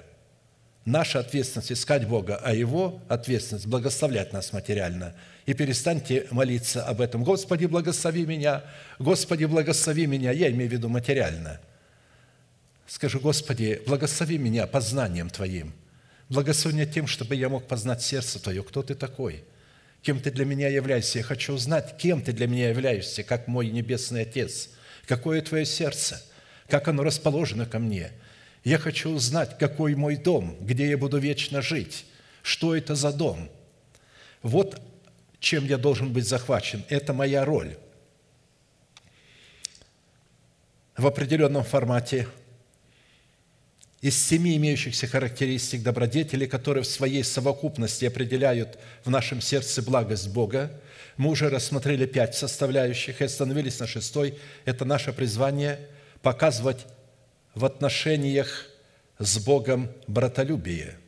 Наша 0.85 1.19
ответственность– 1.19 1.73
искать 1.73 2.07
Бога, 2.07 2.41
а 2.41 2.55
Его 2.55 3.01
ответственность– 3.09 3.67
благословлять 3.69 4.33
нас 4.33 4.53
материально. 4.53 5.17
И 5.47 5.55
перестаньте 5.55 6.27
молиться 6.31 6.85
об 6.85 7.01
этом. 7.01 7.25
«Господи, 7.25 7.67
благослови 7.67 8.27
меня! 8.27 8.63
Господи, 8.99 9.45
благослови 9.45 10.07
меня!» 10.07 10.31
Я 10.33 10.51
имею 10.51 10.71
в 10.71 10.73
виду 10.73 10.89
материально. 10.89 11.61
Скажи, 12.87 13.19
«Господи, 13.19 13.83
благослови 13.87 14.39
меня 14.39 14.67
познанием 14.67 15.31
Твоим. 15.31 15.73
Благослови 16.29 16.77
меня 16.77 16.87
тем, 16.87 17.07
чтобы 17.07 17.35
я 17.35 17.49
мог 17.49 17.67
познать 17.67 18.03
сердце 18.03 18.41
Твое. 18.43 18.63
Кто 18.63 18.83
Ты 18.83 18.95
такой?» 18.95 19.45
кем 20.03 20.19
ты 20.19 20.33
для 20.33 20.45
меня 20.45 20.67
являешься. 20.67 21.19
Я 21.19 21.25
хочу 21.25 21.53
узнать, 21.53 21.97
кем 21.97 22.23
ты 22.23 22.33
для 22.33 22.49
меня 22.49 22.71
являешься, 22.71 23.23
как 23.23 23.47
мой 23.47 23.69
Небесный 23.69 24.23
Отец. 24.23 24.71
Какое 25.07 25.41
твое 25.43 25.65
сердце– 25.65 26.21
как 26.73 26.89
оно 26.89 27.03
расположено 27.03 27.67
ко 27.67 27.79
мне. 27.79 28.13
Я 28.65 28.79
хочу 28.79 29.11
узнать, 29.11 29.59
какой 29.59 29.95
мой 29.95 30.17
дом, 30.17 30.57
где 30.59 30.89
я 30.89 30.97
буду 30.97 31.19
вечно 31.19 31.61
жить, 31.61 32.07
что 32.43 32.75
это 32.75 32.95
за 32.95 33.13
дом. 33.13 33.51
Вот 34.43 34.81
чем 35.43 35.67
я 35.67 35.77
должен 35.77 36.13
быть 36.13 36.27
захвачен. 36.27 36.85
Это 36.89 37.13
моя 37.13 37.45
роль. 37.45 37.77
В 40.97 41.05
определенном 41.07 41.65
формате 41.65 42.29
из 44.01 44.17
семи 44.17 44.57
имеющихся 44.57 45.09
характеристик 45.09 45.83
добродетели, 45.83 46.47
которые 46.47 46.85
в 46.85 46.87
своей 46.87 47.25
совокупности 47.25 48.05
определяют 48.05 48.79
в 49.05 49.11
нашем 49.11 49.41
сердце 49.41 49.83
благость 49.83 50.29
Бога, 50.29 50.81
мы 51.17 51.31
уже 51.31 51.51
рассмотрели 51.51 52.07
пять 52.07 52.37
составляющих 52.37 53.21
и 53.21 53.25
остановились 53.25 53.81
на 53.81 53.87
шестой. 53.87 54.39
Это 54.65 54.85
наше 54.85 55.13
призвание– 55.13 55.81
показывать 56.23 56.87
в 57.57 57.65
отношениях 57.65 58.67
с 59.19 59.39
Богом 59.39 59.91
братолюбие 60.07 60.99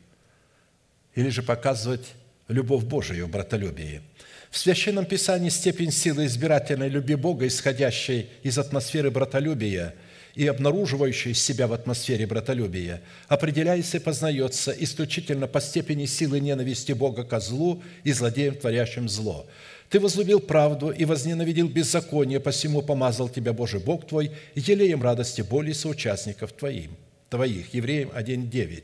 или 1.15 1.29
же 1.29 1.41
показывать 1.41 2.15
любовь 2.47 2.83
Божию 2.83 3.27
в 3.27 3.29
братолюбии. 3.29 4.01
В 4.49 4.57
Священном 4.57 5.05
Писании 5.05 5.49
степень 5.49 5.91
силы 5.91 6.25
избирательной 6.25 6.89
любви 6.89 7.15
Бога, 7.15 7.47
исходящей 7.47 8.29
из 8.43 8.57
атмосферы 8.57 9.11
братолюбия 9.11 9.95
и 10.35 10.47
обнаруживающей 10.47 11.33
себя 11.33 11.67
в 11.67 11.73
атмосфере 11.73 12.27
братолюбия, 12.27 13.01
определяется 13.27 13.97
и 13.97 13.99
познается 14.01 14.71
исключительно 14.71 15.47
по 15.47 15.61
степени 15.61 16.05
силы 16.05 16.39
ненависти 16.39 16.91
Бога 16.91 17.23
ко 17.23 17.39
злу 17.39 17.83
и 18.03 18.11
злодеям, 18.11 18.55
творящим 18.55 19.09
зло– 19.09 19.47
ты 19.89 19.99
возлюбил 19.99 20.39
правду 20.39 20.89
и 20.89 21.05
возненавидел 21.05 21.67
беззаконие, 21.67 22.39
посему 22.39 22.81
помазал 22.81 23.29
тебя 23.29 23.53
Божий 23.53 23.79
Бог 23.79 24.07
твой 24.07 24.31
елеем 24.55 25.01
радости 25.03 25.41
боли 25.41 25.73
соучастников 25.73 26.53
твоим, 26.53 26.97
твоих». 27.29 27.73
Евреям 27.73 28.09
1.9. 28.09 28.83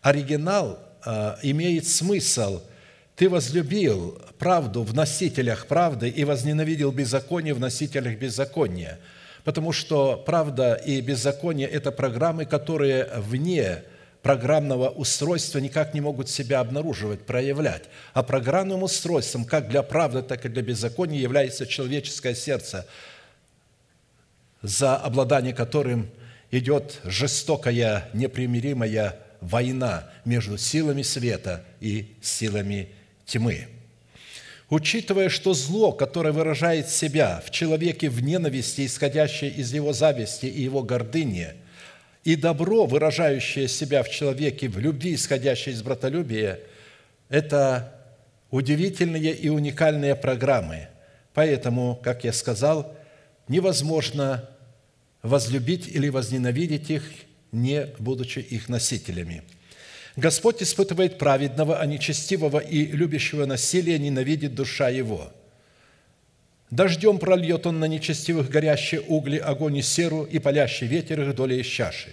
Оригинал 0.00 0.78
э, 1.04 1.36
имеет 1.42 1.86
смысл 1.86 2.62
«Ты 3.20 3.28
возлюбил 3.28 4.18
правду 4.38 4.82
в 4.82 4.94
носителях 4.94 5.66
правды 5.66 6.08
и 6.08 6.24
возненавидел 6.24 6.90
беззаконие 6.90 7.52
в 7.52 7.60
носителях 7.60 8.18
беззакония». 8.18 8.98
Потому 9.44 9.72
что 9.72 10.16
правда 10.16 10.72
и 10.72 11.02
беззаконие– 11.02 11.68
это 11.68 11.92
программы, 11.92 12.46
которые 12.46 13.10
вне 13.18 13.82
программного 14.22 14.88
устройства 14.88 15.58
никак 15.58 15.92
не 15.92 16.00
могут 16.00 16.30
себя 16.30 16.60
обнаруживать, 16.60 17.26
проявлять. 17.26 17.90
А 18.14 18.22
программным 18.22 18.84
устройством 18.84 19.44
как 19.44 19.68
для 19.68 19.82
правды, 19.82 20.22
так 20.22 20.46
и 20.46 20.48
для 20.48 20.62
беззакония 20.62 21.20
является 21.20 21.66
человеческое 21.66 22.34
сердце, 22.34 22.86
за 24.62 24.96
обладание 24.96 25.52
которым 25.52 26.08
идет 26.50 27.00
жестокая, 27.04 28.08
непримиримая 28.14 29.18
война 29.42 30.08
между 30.24 30.56
силами 30.56 31.02
света 31.02 31.66
и 31.80 32.16
силами 32.22 32.84
тьмы. 32.84 32.99
Учитывая, 34.68 35.28
что 35.28 35.52
зло, 35.52 35.92
которое 35.92 36.32
выражает 36.32 36.88
себя 36.88 37.42
в 37.44 37.50
человеке 37.50 38.08
в 38.08 38.22
ненависти, 38.22 38.86
исходящей 38.86 39.48
из 39.48 39.72
его 39.72 39.92
зависти 39.92 40.46
и 40.46 40.62
его 40.62 40.82
гордыни– 40.82 41.54
и 42.24 42.36
добро, 42.36 42.86
выражающее 42.86 43.66
себя 43.68 44.02
в 44.02 44.10
человеке 44.10 44.68
в 44.68 44.78
любви, 44.78 45.14
исходящей 45.14 45.72
из 45.72 45.82
братолюбия, 45.82 46.60
это 47.28 47.94
удивительные 48.50 49.34
и 49.34 49.48
уникальные 49.48 50.14
программы. 50.16 50.88
Поэтому, 51.32 51.98
как 52.02 52.24
я 52.24 52.32
сказал, 52.32 52.94
невозможно 53.48 54.48
возлюбить 55.22 55.88
или 55.88 56.08
возненавидеть 56.08 56.90
их, 56.90 57.04
не 57.52 57.86
будучи 57.98 58.40
их 58.40 58.68
носителями. 58.68 59.42
Господь 60.16 60.62
испытывает 60.62 61.18
праведного, 61.18 61.78
а 61.78 61.86
нечестивого 61.86 62.58
и 62.58 62.86
любящего 62.86 63.46
насилия 63.46 63.98
ненавидит 63.98 64.54
душа 64.54 64.88
его– 64.88 65.32
Дождем 66.70 67.18
прольет 67.18 67.66
он 67.66 67.80
на 67.80 67.86
нечестивых 67.86 68.48
горящие 68.48 69.00
угли, 69.00 69.38
огонь 69.38 69.78
и 69.78 69.82
серу, 69.82 70.22
и 70.22 70.38
палящий 70.38 70.86
ветер 70.86 71.20
их 71.20 71.34
доли 71.34 71.54
из 71.56 71.66
чаши. 71.66 72.10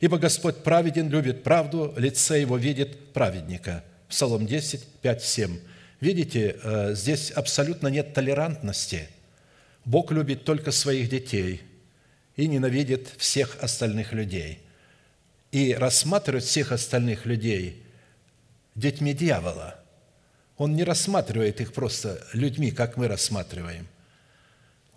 Ибо 0.00 0.18
Господь 0.18 0.62
праведен, 0.62 1.10
любит 1.10 1.42
правду, 1.42 1.94
лице 1.96 2.40
его 2.40 2.56
видит 2.56 3.12
праведника». 3.12 3.84
Псалом 4.08 4.46
10, 4.46 4.82
5, 5.02 5.22
7. 5.22 5.58
Видите, 6.00 6.56
э, 6.62 6.94
здесь 6.94 7.30
абсолютно 7.30 7.88
нет 7.88 8.14
толерантности. 8.14 9.08
Бог 9.84 10.10
любит 10.10 10.44
только 10.44 10.70
своих 10.70 11.10
детей 11.10 11.60
и 12.36 12.46
ненавидит 12.46 13.08
всех 13.18 13.58
остальных 13.60 14.14
людей. 14.14 14.60
И 15.50 15.74
рассматривает 15.74 16.44
всех 16.44 16.72
остальных 16.72 17.26
людей 17.26 17.82
детьми 18.74 19.14
дьявола. 19.14 19.80
Он 20.56 20.74
не 20.74 20.84
рассматривает 20.84 21.60
их 21.60 21.72
просто 21.72 22.26
людьми, 22.32 22.70
как 22.70 22.96
мы 22.96 23.08
рассматриваем– 23.08 23.86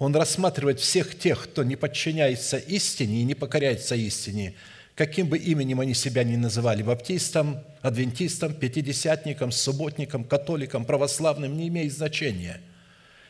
он 0.02 0.16
рассматривает 0.16 0.80
всех 0.80 1.16
тех, 1.16 1.44
кто 1.44 1.64
не 1.64 1.76
подчиняется 1.76 2.58
истине 2.58 3.22
и 3.22 3.24
не 3.24 3.36
покоряется 3.36 3.94
истине, 3.94 4.56
каким 4.96 5.28
бы 5.28 5.38
именем 5.38 5.80
они 5.80 5.94
себя 5.94 6.24
ни 6.24 6.36
называли, 6.38 6.82
баптистам, 6.82 7.64
адвентистам, 7.84 8.56
пятидесятникам, 8.56 9.52
субботникам, 9.52 10.24
католикам, 10.24 10.86
православным, 10.86 11.56
не 11.56 11.68
имеет 11.68 11.94
значения. 11.94 12.62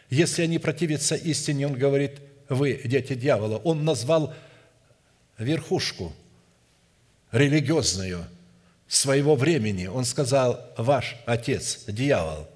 Если 0.10 0.43
они 0.43 0.60
противятся 0.60 1.15
истине, 1.15 1.67
он 1.67 1.73
говорит, 1.73 2.21
вы 2.47 2.79
дети 2.86 3.15
дьявола. 3.15 3.57
Он 3.57 3.84
назвал 3.84 4.34
верхушку 5.38 6.13
религиозную 7.32 8.26
своего 8.88 9.36
времени. 9.36 9.86
Он 9.86 10.06
сказал, 10.06 10.60
ваш 10.78 11.15
отец, 11.26 11.86
дьявол, 11.88 12.48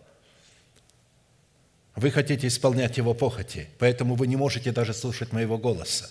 вы 1.96 2.12
хотите 2.12 2.48
исполнять 2.48 2.98
его 2.98 3.14
похоти, 3.14 3.70
поэтому 3.80 4.16
вы 4.16 4.28
не 4.28 4.36
можете 4.36 4.72
даже 4.72 4.94
слушать 4.94 5.32
моего 5.32 5.58
голоса. 5.58 6.10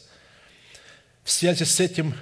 В 1.23 1.31
связи 1.31 1.65
с 1.65 1.79
этим, 1.79 2.15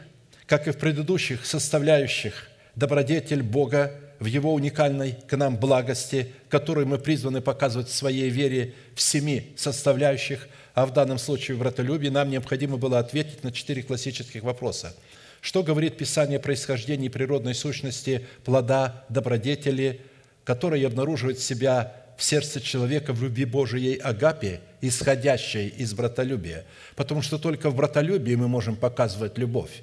как 0.46 0.66
и 0.66 0.72
в 0.72 0.78
предыдущих 0.78 1.46
составляющих, 1.46 2.48
добродетель 2.74 3.42
Бога 3.42 4.00
в 4.18 4.26
Его 4.26 4.52
уникальной 4.52 5.12
к 5.28 5.36
нам 5.36 5.56
благости, 5.56 6.32
которую 6.48 6.88
мы 6.88 6.98
призваны 6.98 7.40
показывать 7.40 7.88
в 7.88 7.94
своей 7.94 8.30
вере 8.30 8.74
в 8.96 9.00
семи 9.00 9.52
составляющих, 9.56 10.48
а 10.74 10.86
в 10.86 10.92
данном 10.92 11.18
случае 11.18 11.56
в 11.56 11.60
братолюбии, 11.60 12.08
нам 12.08 12.30
необходимо 12.30 12.78
было 12.78 12.98
ответить 12.98 13.44
на 13.44 13.52
четыре 13.52 13.84
классических 13.84 14.42
вопроса– 14.42 14.96
что 15.42 15.64
говорит 15.64 15.98
Писание 15.98 16.38
о 16.38 16.40
происхождении 16.40 17.08
природной 17.08 17.54
сущности 17.54 18.26
плода 18.44 19.04
добродетели, 19.08 20.00
который 20.44 20.86
обнаруживает 20.86 21.40
себя 21.40 21.96
в 22.16 22.22
сердце 22.22 22.60
человека 22.60 23.12
в 23.12 23.20
любви 23.20 23.44
Божией 23.44 23.96
Агапе, 23.96 24.60
исходящей 24.80 25.66
из 25.66 25.94
братолюбия? 25.94 26.64
Потому 26.94 27.22
что 27.22 27.38
только 27.38 27.70
в 27.70 27.74
братолюбии 27.74 28.36
мы 28.36 28.46
можем 28.46 28.76
показывать 28.76 29.36
любовь, 29.36 29.82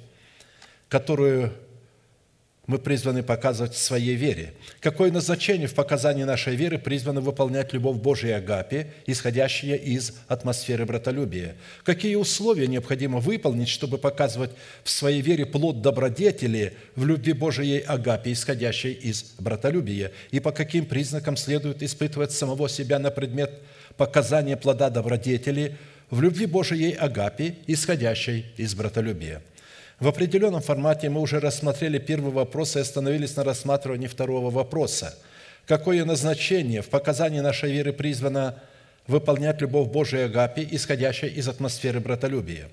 которую 0.88 1.52
мы 2.70 2.78
призваны 2.78 3.24
показывать 3.24 3.74
в 3.74 3.78
своей 3.78 4.14
вере. 4.14 4.54
Какое 4.78 5.10
назначение 5.10 5.66
в 5.66 5.74
показании 5.74 6.22
нашей 6.22 6.54
веры 6.54 6.78
призвано 6.78 7.20
выполнять 7.20 7.72
любовь 7.72 7.96
Божией 7.96 8.34
Агапе, 8.34 8.92
исходящая 9.06 9.74
из 9.74 10.12
атмосферы 10.28 10.86
братолюбия? 10.86 11.56
Какие 11.82 12.14
условия 12.14 12.68
необходимо 12.68 13.18
выполнить, 13.18 13.68
чтобы 13.68 13.98
показывать 13.98 14.52
в 14.84 14.90
своей 14.90 15.20
вере 15.20 15.46
плод 15.46 15.82
добродетели 15.82 16.74
в 16.94 17.04
любви 17.04 17.32
Божией 17.32 17.80
Агапе, 17.80 18.32
исходящей 18.32 18.92
из 18.92 19.34
братолюбия? 19.40 20.12
И 20.30 20.38
по 20.38 20.52
каким 20.52 20.86
признакам 20.86 21.36
следует 21.36 21.82
испытывать 21.82 22.30
самого 22.30 22.68
себя 22.68 23.00
на 23.00 23.10
предмет 23.10 23.50
показания 23.96 24.56
плода 24.56 24.90
добродетели 24.90 25.76
в 26.08 26.22
любви 26.22 26.46
Божией 26.46 26.92
Агапе, 26.92 27.56
исходящей 27.66 28.46
из 28.56 28.76
братолюбия? 28.76 29.42
В 30.00 30.08
определенном 30.08 30.62
формате 30.62 31.10
мы 31.10 31.20
уже 31.20 31.40
рассмотрели 31.40 31.98
первый 31.98 32.32
вопрос 32.32 32.74
и 32.74 32.80
остановились 32.80 33.36
на 33.36 33.44
рассматривании 33.44 34.06
второго 34.06 34.48
вопроса. 34.48 35.14
Какое 35.66 36.06
назначение 36.06 36.80
в 36.80 36.88
показании 36.88 37.40
нашей 37.40 37.70
веры 37.70 37.92
призвано 37.92 38.58
выполнять 39.06 39.60
любовь 39.60 39.90
Божией 39.90 40.22
Агапи, 40.22 40.66
исходящей 40.70 41.28
из 41.28 41.48
атмосферы 41.48 42.00
братолюбия? 42.00 42.70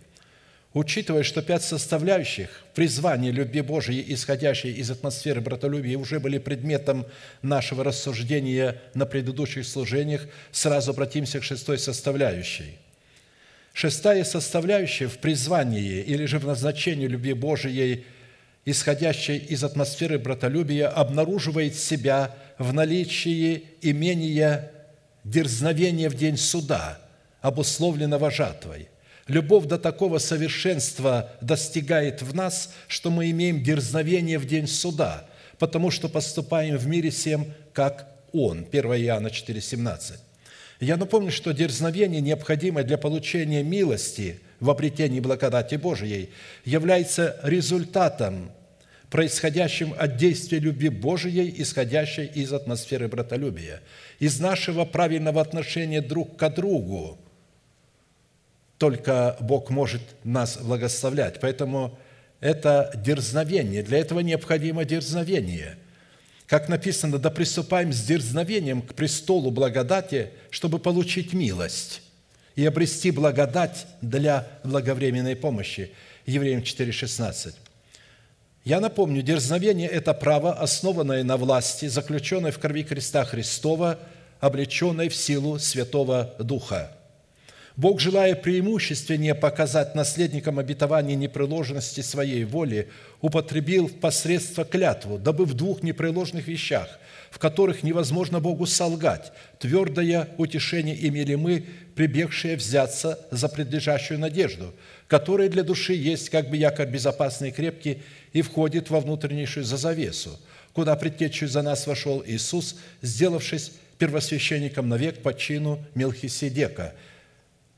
Учитывая, 0.74 1.24
что 1.24 1.42
пять 1.42 1.64
составляющих 1.64 2.64
призвания 2.74 3.32
любви 3.32 3.60
Божией, 3.60 4.06
исходящей 4.14 4.72
из 4.72 4.90
атмосферы 4.90 5.42
братолюбия, 5.42 5.98
уже 5.98 6.22
были 6.22 6.38
предметом 6.38 7.06
нашего 7.42 7.84
рассуждения 7.84 8.82
на 8.94 9.06
предыдущих 9.06 9.68
служениях, 9.68 10.28
сразу 10.54 10.92
обратимся 10.92 11.42
к 11.42 11.44
шестой 11.44 11.78
составляющей– 11.78 12.78
Шестая 13.78 14.24
составляющая 14.24 15.08
в 15.08 15.20
призвании 15.20 16.02
или 16.02 16.26
же 16.26 16.40
в 16.40 16.48
назначении 16.48 17.06
любви 17.06 17.34
Божией, 17.34 18.06
исходящей 18.66 19.38
из 19.38 19.64
атмосферы 19.64 20.18
братолюбия, 20.18 20.88
обнаруживает 20.88 21.76
себя 21.76 22.36
в 22.58 22.74
наличии 22.74 23.66
имения 23.84 24.72
дерзновения 25.24 26.10
в 26.10 26.16
день 26.16 26.38
суда, 26.38 27.00
обусловленного 27.42 28.32
жатвой. 28.32 28.90
Любовь 29.28 29.66
до 29.66 29.78
такого 29.78 30.18
совершенства 30.18 31.30
достигает 31.42 32.24
в 32.24 32.34
нас, 32.34 32.74
что 32.88 33.12
мы 33.12 33.30
имеем 33.30 33.62
дерзновение 33.62 34.40
в 34.40 34.48
день 34.48 34.66
суда, 34.66 35.28
потому 35.60 35.92
что 35.92 36.10
поступаем 36.10 36.78
в 36.78 36.88
мире 36.88 37.12
всем, 37.12 37.54
как 37.74 38.08
Он. 38.32 38.66
1 38.72 38.86
Иоанна 38.94 39.30
4, 39.30 39.62
17. 39.62 40.27
Я 40.80 40.98
напомню, 40.98 41.32
что 41.32 41.54
дерзновение, 41.54 42.22
необходимое 42.22 42.84
для 42.84 42.98
получения 42.98 43.64
милости 43.64 44.40
в 44.60 44.70
обретении 44.70 45.20
благодати 45.20 45.76
Божией, 45.76 46.30
является 46.66 47.40
результатом, 47.44 48.52
происходящим 49.10 49.96
от 49.98 50.18
действия 50.18 50.60
любви 50.60 50.90
Божией, 50.90 51.54
исходящей 51.62 52.26
из 52.26 52.54
атмосферы 52.54 53.08
братолюбия, 53.08 53.82
из 54.20 54.40
нашего 54.40 54.86
правильного 54.86 55.42
отношения 55.42 56.02
друг 56.02 56.38
к 56.38 56.50
другу. 56.50 57.18
Только 58.78 59.36
Бог 59.40 59.72
может 59.72 60.02
нас 60.24 60.58
благословлять. 60.58 61.40
Поэтому 61.40 61.98
это 62.40 62.92
дерзновение. 63.04 63.82
Для 63.82 63.98
этого 63.98 64.20
необходимо 64.20 64.86
дерзновение– 64.86 65.78
как 66.48 66.70
написано, 66.70 67.20
да 67.20 67.30
приступаем 67.30 67.92
с 67.92 68.02
дерзновением 68.02 68.82
к 68.82 68.96
престолу 68.96 69.52
благодати, 69.52 70.32
чтобы 70.50 70.80
получить 70.80 71.34
милость 71.34 72.02
и 72.56 72.66
обрести 72.66 73.12
благодать 73.12 73.86
для 74.02 74.48
благовременной 74.64 75.36
помощи. 75.36 75.92
Евреям 76.26 76.62
4,16. 76.62 77.54
Я 78.64 78.80
напомню, 78.80 79.22
дерзновение– 79.22 79.88
это 79.90 80.14
право, 80.14 80.54
основанное 80.54 81.24
на 81.24 81.38
власти, 81.38 81.88
заключенное 81.88 82.52
в 82.52 82.60
крови 82.60 82.84
креста 82.84 83.24
Христова, 83.26 84.00
облеченное 84.40 85.10
в 85.10 85.16
силу 85.16 85.60
Святого 85.60 86.34
Духа– 86.40 86.92
Бог, 87.78 88.00
желая 88.00 88.34
преимущественнее 88.34 89.36
показать 89.36 89.94
наследникам 89.94 90.58
обетования 90.58 91.16
непреложности 91.16 92.02
своей 92.02 92.44
воли, 92.44 92.90
употребил 93.22 93.88
посредство 93.88 94.66
клятву, 94.66 95.20
дабы 95.20 95.46
в 95.46 95.54
двух 95.54 95.84
непреложных 95.84 96.48
вещах, 96.48 97.00
в 97.30 97.38
которых 97.38 97.84
невозможно 97.84 98.40
Богу 98.40 98.66
солгать, 98.66 99.32
твердое 99.60 100.28
утешение 100.38 101.08
имели 101.08 101.36
мы, 101.36 101.66
прибегшие 101.94 102.56
взяться 102.56 103.20
за 103.30 103.48
предлежащую 103.48 104.20
надежду, 104.20 104.74
которая 105.08 105.48
для 105.48 105.62
души 105.62 105.94
есть 105.94 106.32
как 106.32 106.50
бы 106.50 106.58
якорь 106.58 106.90
безопасный 106.90 107.50
и 107.50 107.52
крепкий 107.52 108.02
и 108.34 108.42
входит 108.42 108.90
во 108.90 109.02
внутреннейшую 109.02 109.64
зазавесу, 109.64 110.40
куда 110.74 110.96
предтечью 110.96 111.48
за 111.48 111.62
нас 111.62 111.86
вошел 111.86 112.24
Иисус, 112.26 112.80
сделавшись 113.04 113.72
первосвященником 114.00 114.90
навек 114.90 115.22
по 115.22 115.32
чину 115.36 115.86
Мелхиседека– 115.94 116.96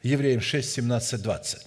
Евреям 0.04 0.40
6, 0.40 0.72
17, 0.72 1.22
20. 1.22 1.62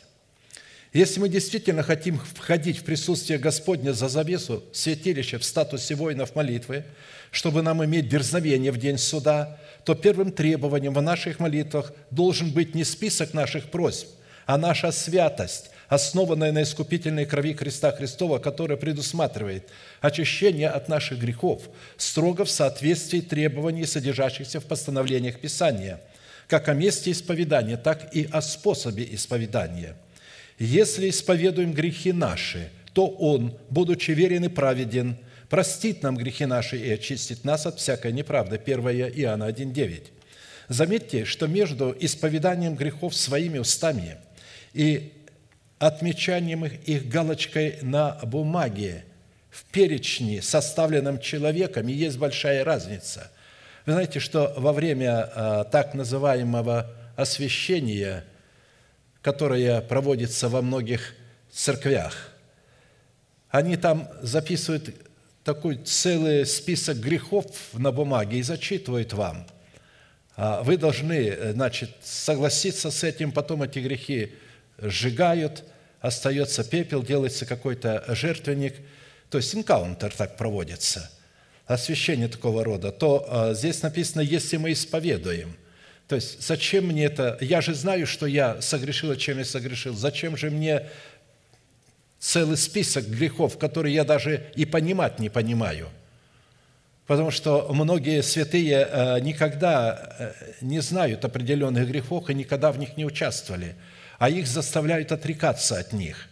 Если 0.95 1.21
мы 1.21 1.29
действительно 1.29 1.83
хотим 1.83 2.19
входить 2.19 2.79
в 2.79 2.85
присутствие 2.85 3.39
Господня 3.39 3.93
за 3.93 4.09
завесу 4.09 4.63
святилища 4.73 5.39
в 5.39 5.45
статусе 5.45 5.95
воинов 5.95 6.35
молитвы, 6.35 6.85
чтобы 7.31 7.63
нам 7.63 7.85
иметь 7.85 8.09
дерзновение 8.09 8.73
в 8.73 8.79
день 8.79 8.99
суда, 8.99 9.59
то 9.85 9.95
первым 9.95 10.33
требованием 10.33 10.95
в 10.95 11.03
наших 11.03 11.41
молитвах 11.41 11.93
должен 12.11 12.51
быть 12.51 12.75
не 12.75 12.85
список 12.85 13.35
наших 13.35 13.71
просьб, 13.71 14.09
а 14.47 14.59
наша 14.59 14.93
святость, 14.93 15.71
основанная 15.89 16.53
на 16.53 16.63
искупительной 16.63 17.27
крови 17.27 17.55
креста 17.55 17.93
Христова, 17.93 18.39
которая 18.39 18.79
предусматривает 18.79 19.69
очищение 20.01 20.69
от 20.69 20.89
наших 20.89 21.19
грехов 21.19 21.63
строго 21.97 22.45
в 22.45 22.51
соответствии 22.51 23.21
требований, 23.21 23.85
содержащихся 23.85 24.61
в 24.61 24.65
постановлениях 24.65 25.39
Писания– 25.39 26.01
как 26.53 26.69
о 26.69 26.75
месте 26.75 27.11
исповедания, 27.13 27.79
так 27.79 28.15
и 28.15 28.29
о 28.31 28.43
способе 28.43 29.09
исповедания. 29.15 29.97
Если 30.59 31.09
исповедуем 31.09 31.73
грехи 31.73 32.13
наши, 32.13 32.69
то 32.93 33.07
Он, 33.07 33.57
будучи 33.71 34.11
верен 34.11 34.45
и 34.45 34.49
праведен, 34.49 35.17
простит 35.49 36.03
нам 36.03 36.15
грехи 36.15 36.45
наши 36.45 36.77
и 36.77 36.91
очистит 36.91 37.45
нас 37.45 37.65
от 37.65 37.79
всякой 37.79 38.13
неправды. 38.13 38.61
1 38.63 38.81
Иоанна 39.17 39.49
1,9. 39.49 40.09
Заметьте, 40.69 41.25
что 41.25 41.47
между 41.47 41.97
исповеданием 41.99 42.75
грехов 42.75 43.15
своими 43.15 43.57
устами 43.57 44.19
и 44.75 45.11
отмечанием 45.79 46.67
их, 46.67 46.87
их 46.87 47.09
галочкой 47.09 47.79
на 47.81 48.19
бумаге 48.25 49.07
в 49.49 49.65
перечне, 49.73 50.43
составленном 50.43 51.19
человеком, 51.19 51.87
есть 51.87 52.19
большая 52.19 52.63
разница– 52.63 53.31
вы 53.85 53.93
знаете, 53.93 54.21
что 54.21 54.53
во 54.57 54.73
время 54.73 55.29
а, 55.35 55.65
так 55.65 55.95
называемого 55.95 56.89
освящения, 57.17 58.25
которое 59.23 59.81
проводится 59.81 60.49
во 60.49 60.63
многих 60.63 61.15
церквях, 61.51 62.31
они 63.51 63.77
там 63.77 64.09
записывают 64.23 64.95
такой 65.43 65.77
целый 65.77 66.47
список 66.47 66.99
грехов 66.99 67.47
на 67.73 67.91
бумаге 67.91 68.39
и 68.39 68.43
зачитывают 68.43 69.13
вам. 69.13 69.47
А 70.37 70.63
вы 70.63 70.77
должны, 70.77 71.53
значит, 71.53 71.91
согласиться 72.03 72.91
с 72.91 73.03
этим, 73.03 73.33
потом 73.33 73.65
эти 73.65 73.81
грехи 73.81 74.33
сжигают, 74.79 75.65
остается 76.01 76.63
пепел, 76.63 77.03
делается 77.03 77.47
какой-то 77.47 78.05
жертвенник. 78.09 78.77
То 79.29 79.39
есть 79.39 79.55
инкаунтер 79.55 80.15
так 80.15 80.37
проводится– 80.37 81.11
освящение 81.75 82.29
такого 82.29 82.65
рода, 82.65 82.93
то 82.93 83.27
а, 83.29 83.55
здесь 83.55 83.83
написано, 83.83 84.21
если 84.21 84.57
мы 84.57 84.73
исповедуем. 84.73 85.57
То 86.09 86.17
есть, 86.17 86.43
зачем 86.47 86.87
мне 86.87 87.05
это? 87.05 87.39
Я 87.41 87.61
же 87.61 87.75
знаю, 87.75 88.07
что 88.07 88.27
я 88.27 88.61
согрешил, 88.61 89.15
чем 89.17 89.39
я 89.39 89.45
согрешил. 89.45 89.95
Зачем 89.95 90.37
же 90.37 90.51
мне 90.51 90.89
целый 92.19 92.57
список 92.57 93.07
грехов, 93.07 93.59
которые 93.59 93.95
я 93.95 94.05
даже 94.05 94.45
и 94.55 94.65
понимать 94.65 95.19
не 95.19 95.29
понимаю. 95.29 95.89
Потому 97.07 97.31
что 97.31 97.67
многие 97.73 98.23
святые 98.23 98.89
э, 98.89 99.21
никогда 99.21 100.15
э, 100.19 100.33
не 100.61 100.81
знают 100.81 101.25
определенных 101.25 101.89
грехов 101.89 102.31
и 102.31 102.35
никогда 102.35 102.71
в 102.71 102.79
них 102.79 102.97
не 102.97 103.05
участвовали, 103.05 103.75
а 104.19 104.29
их 104.29 104.47
заставляют 104.47 105.11
отрекаться 105.11 105.79
от 105.79 105.93
них. 105.93 106.29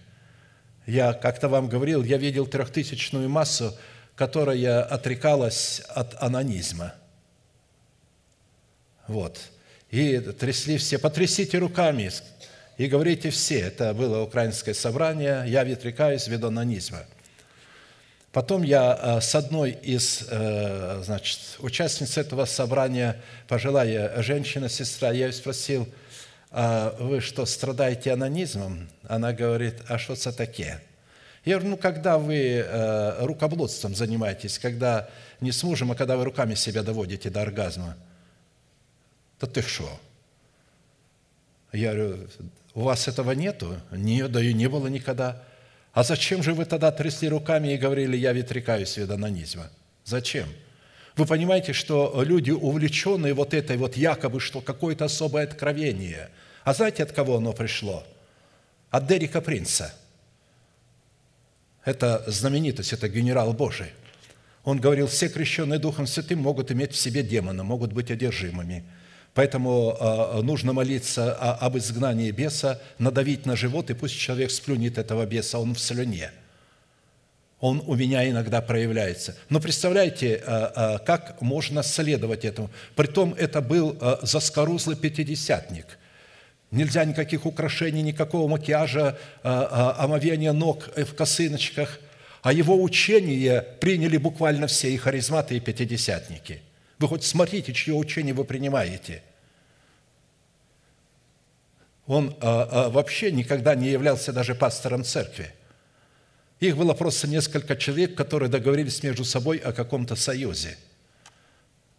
Я 0.87 1.13
как-то 1.13 1.49
вам 1.49 1.69
говорил, 1.69 2.05
я 2.05 2.19
видел 2.19 2.47
трехтысячную 2.47 3.29
массу, 3.29 3.77
которая 4.21 4.83
отрекалась 4.83 5.81
от 5.89 6.23
анонизма. 6.23 6.93
Вот. 9.09 9.41
И 9.91 10.19
трясли 10.19 10.77
все. 10.77 10.99
Потрясите 10.99 11.57
руками 11.57 12.11
и 12.77 12.87
говорите 12.87 13.31
все. 13.31 13.61
Это 13.61 13.95
было 13.95 14.21
украинское 14.21 14.75
собрание. 14.75 15.45
Я 15.47 15.63
отрекаюсь 15.63 16.29
от 16.29 16.45
анонизма. 16.45 16.99
Потом 18.31 18.63
я 18.63 18.99
э, 19.01 19.21
с 19.23 19.35
одной 19.35 19.71
из 19.71 20.27
э, 20.29 21.01
значит, 21.03 21.41
участниц 21.61 22.19
этого 22.19 22.45
собрания, 22.45 23.23
пожилая 23.49 24.23
женщина, 24.23 24.69
сестра, 24.69 25.13
я 25.13 25.29
ее 25.29 25.33
спросил, 25.33 25.89
а 26.51 26.95
вы 27.01 27.23
что, 27.23 27.47
страдаете 27.47 28.13
анонизмом? 28.13 28.91
Она 29.09 29.33
говорит, 29.33 29.77
а 29.89 29.97
что 29.97 30.13
это 30.13 30.31
такое? 30.31 30.83
Я 31.45 31.55
говорю, 31.55 31.71
ну, 31.71 31.77
когда 31.79 32.19
вы 32.19 32.37
э, 32.37 33.25
рукоблудством 33.25 33.95
занимаетесь, 33.95 34.59
когда 34.59 35.09
не 35.41 35.53
с 35.53 35.63
мужем, 35.63 35.91
а 35.91 35.95
когда 35.95 36.17
вы 36.17 36.25
руками 36.25 36.55
себя 36.55 36.83
доводите 36.83 37.31
до 37.31 37.41
оргазма, 37.43 37.97
то 39.39 39.47
ты 39.47 39.63
что? 39.63 39.89
Я 41.73 41.95
говорю, 41.95 42.29
у 42.75 42.83
вас 42.83 43.09
этого 43.09 43.33
нету? 43.33 43.75
Нет, 43.91 44.31
да 44.33 44.43
и 44.43 44.53
не 44.53 44.69
было 44.69 44.89
никогда. 44.89 45.43
А 45.95 46.03
зачем 46.03 46.43
же 46.43 46.53
вы 46.53 46.67
тогда 46.67 46.93
трясли 46.93 47.29
руками 47.29 47.73
и 47.73 47.79
говорили, 47.79 48.19
я 48.19 48.33
ветрекаюсь 48.33 48.99
от 48.99 49.11
анонизма? 49.11 49.71
Зачем? 50.05 50.47
Вы 51.17 51.25
понимаете, 51.25 51.73
что 51.73 52.23
люди, 52.23 52.51
увлеченные 52.51 53.33
вот 53.33 53.55
этой 53.55 53.79
вот 53.79 53.97
якобы, 53.97 54.41
что 54.41 54.61
какое-то 54.61 55.07
особое 55.07 55.45
откровение. 55.45 56.29
А 56.65 56.75
знаете, 56.75 57.03
от 57.03 57.13
кого 57.13 57.39
оно 57.39 57.55
пришло? 57.55 58.05
От 58.91 59.07
Дерека 59.07 59.41
Принца– 59.41 59.95
это 61.91 62.23
знаменитость, 62.27 62.93
это 62.93 63.09
генерал 63.09 63.53
Божий. 63.53 63.89
Он 64.65 64.79
говорил, 64.79 65.07
все 65.07 65.29
крещенные 65.29 65.79
Духом 65.79 66.07
Святым 66.07 66.39
могут 66.39 66.71
иметь 66.71 66.93
в 66.93 66.97
себе 66.97 67.23
демона, 67.23 67.65
могут 67.65 67.93
быть 67.93 68.11
одержимыми. 68.11 68.85
Поэтому 69.35 69.97
э, 69.99 70.43
нужно 70.43 70.73
молиться 70.73 71.35
об 71.35 71.77
изгнании 71.77 72.31
беса, 72.31 72.81
надавить 72.99 73.47
на 73.47 73.57
живот, 73.57 73.91
и 73.91 73.95
пусть 73.95 74.19
человек 74.19 74.51
сплюнет 74.51 74.99
этого 74.99 75.25
беса, 75.25 75.59
он 75.59 75.75
в 75.75 75.81
слюне. 75.81 76.31
Он 77.61 77.83
у 77.87 77.95
меня 77.95 78.29
иногда 78.29 78.61
проявляется. 78.61 79.37
Но 79.49 79.61
представляете, 79.61 80.43
э, 80.45 80.71
э, 80.77 80.99
как 81.07 81.41
можно 81.41 81.83
следовать 81.83 82.45
этому? 82.45 82.71
Притом 82.97 83.35
это 83.35 83.61
был 83.61 83.99
заскорузлый 84.23 84.97
пятидесятник– 84.97 85.87
Нельзя 86.71 87.05
никаких 87.05 87.47
украшений, 87.47 88.03
никакого 88.03 88.49
макияжа, 88.49 89.19
а, 89.43 89.97
а, 89.99 90.05
омовения 90.05 90.53
ног 90.53 90.89
в 90.97 91.15
косыночках. 91.15 91.99
А 92.43 92.53
его 92.53 92.81
учение 92.81 93.63
приняли 93.81 94.17
буквально 94.17 94.67
все 94.67 94.91
и 94.91 94.97
харизматы, 94.97 95.57
и 95.57 95.61
пятидесятники. 95.61 96.63
Вы 96.99 97.09
хоть 97.09 97.25
смотрите, 97.25 97.73
чье 97.75 97.95
учение 97.95 98.33
вы 98.33 98.45
принимаете. 98.45 99.23
Он 102.07 102.35
вообще 102.41 103.31
никогда 103.31 103.75
не 103.75 103.91
являлся 103.91 104.33
даже 104.33 104.55
пастором 104.55 105.05
церкви. 105.05 105.53
Их 106.61 106.77
было 106.77 106.95
просто 106.95 107.29
несколько 107.29 107.77
человек, 107.77 108.15
которые 108.15 108.49
договорились 108.49 109.03
между 109.03 109.25
собой 109.25 109.59
о 109.59 109.73
каком-то 109.73 110.17
союзе– 110.17 110.79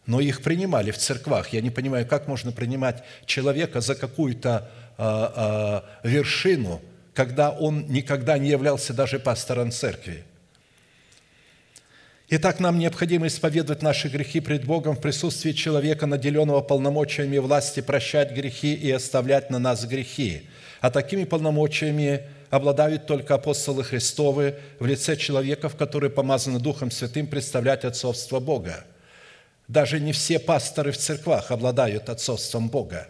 но 0.05 0.19
их 0.19 0.41
принимали 0.41 0.91
в 0.91 0.97
церквах. 0.97 1.49
Я 1.49 1.61
не 1.61 1.69
понимаю, 1.69 2.05
как 2.07 2.27
можно 2.27 2.51
принимать 2.51 3.03
человека 3.25 3.81
за 3.81 3.95
какую-то 3.95 4.69
а, 4.97 5.83
а, 6.03 6.07
вершину, 6.07 6.81
когда 7.13 7.51
он 7.51 7.87
никогда 7.87 8.37
не 8.37 8.49
являлся 8.49 8.93
даже 8.93 9.19
пастором 9.19 9.71
церкви. 9.71 10.23
Итак, 12.29 12.61
нам 12.61 12.79
необходимо 12.79 13.27
исповедовать 13.27 13.81
наши 13.81 14.07
грехи 14.07 14.39
пред 14.39 14.63
Богом 14.63 14.95
в 14.95 15.01
присутствии 15.01 15.51
человека, 15.51 16.05
наделенного 16.05 16.61
полномочиями 16.61 17.37
власти 17.37 17.81
прощать 17.81 18.31
грехи 18.31 18.73
и 18.73 18.89
оставлять 18.89 19.49
на 19.49 19.59
нас 19.59 19.85
грехи. 19.85 20.43
А 20.79 20.91
такими 20.91 21.25
полномочиями 21.25 22.21
обладают 22.49 23.05
только 23.05 23.35
апостолы 23.35 23.83
Христовы 23.83 24.55
в 24.79 24.85
лице 24.85 25.17
человеков, 25.17 25.75
которые 25.75 26.09
помазаны 26.09 26.59
Духом 26.59 26.89
Святым 26.89 27.27
представлять 27.27 27.83
отцовство 27.83 28.39
Бога– 28.39 28.85
даже 29.71 30.01
не 30.01 30.11
все 30.11 30.37
пасторы 30.37 30.91
в 30.91 30.97
церквах 30.97 31.49
обладают 31.49 32.09
отцовством 32.09 32.67
Бога. 32.67 33.07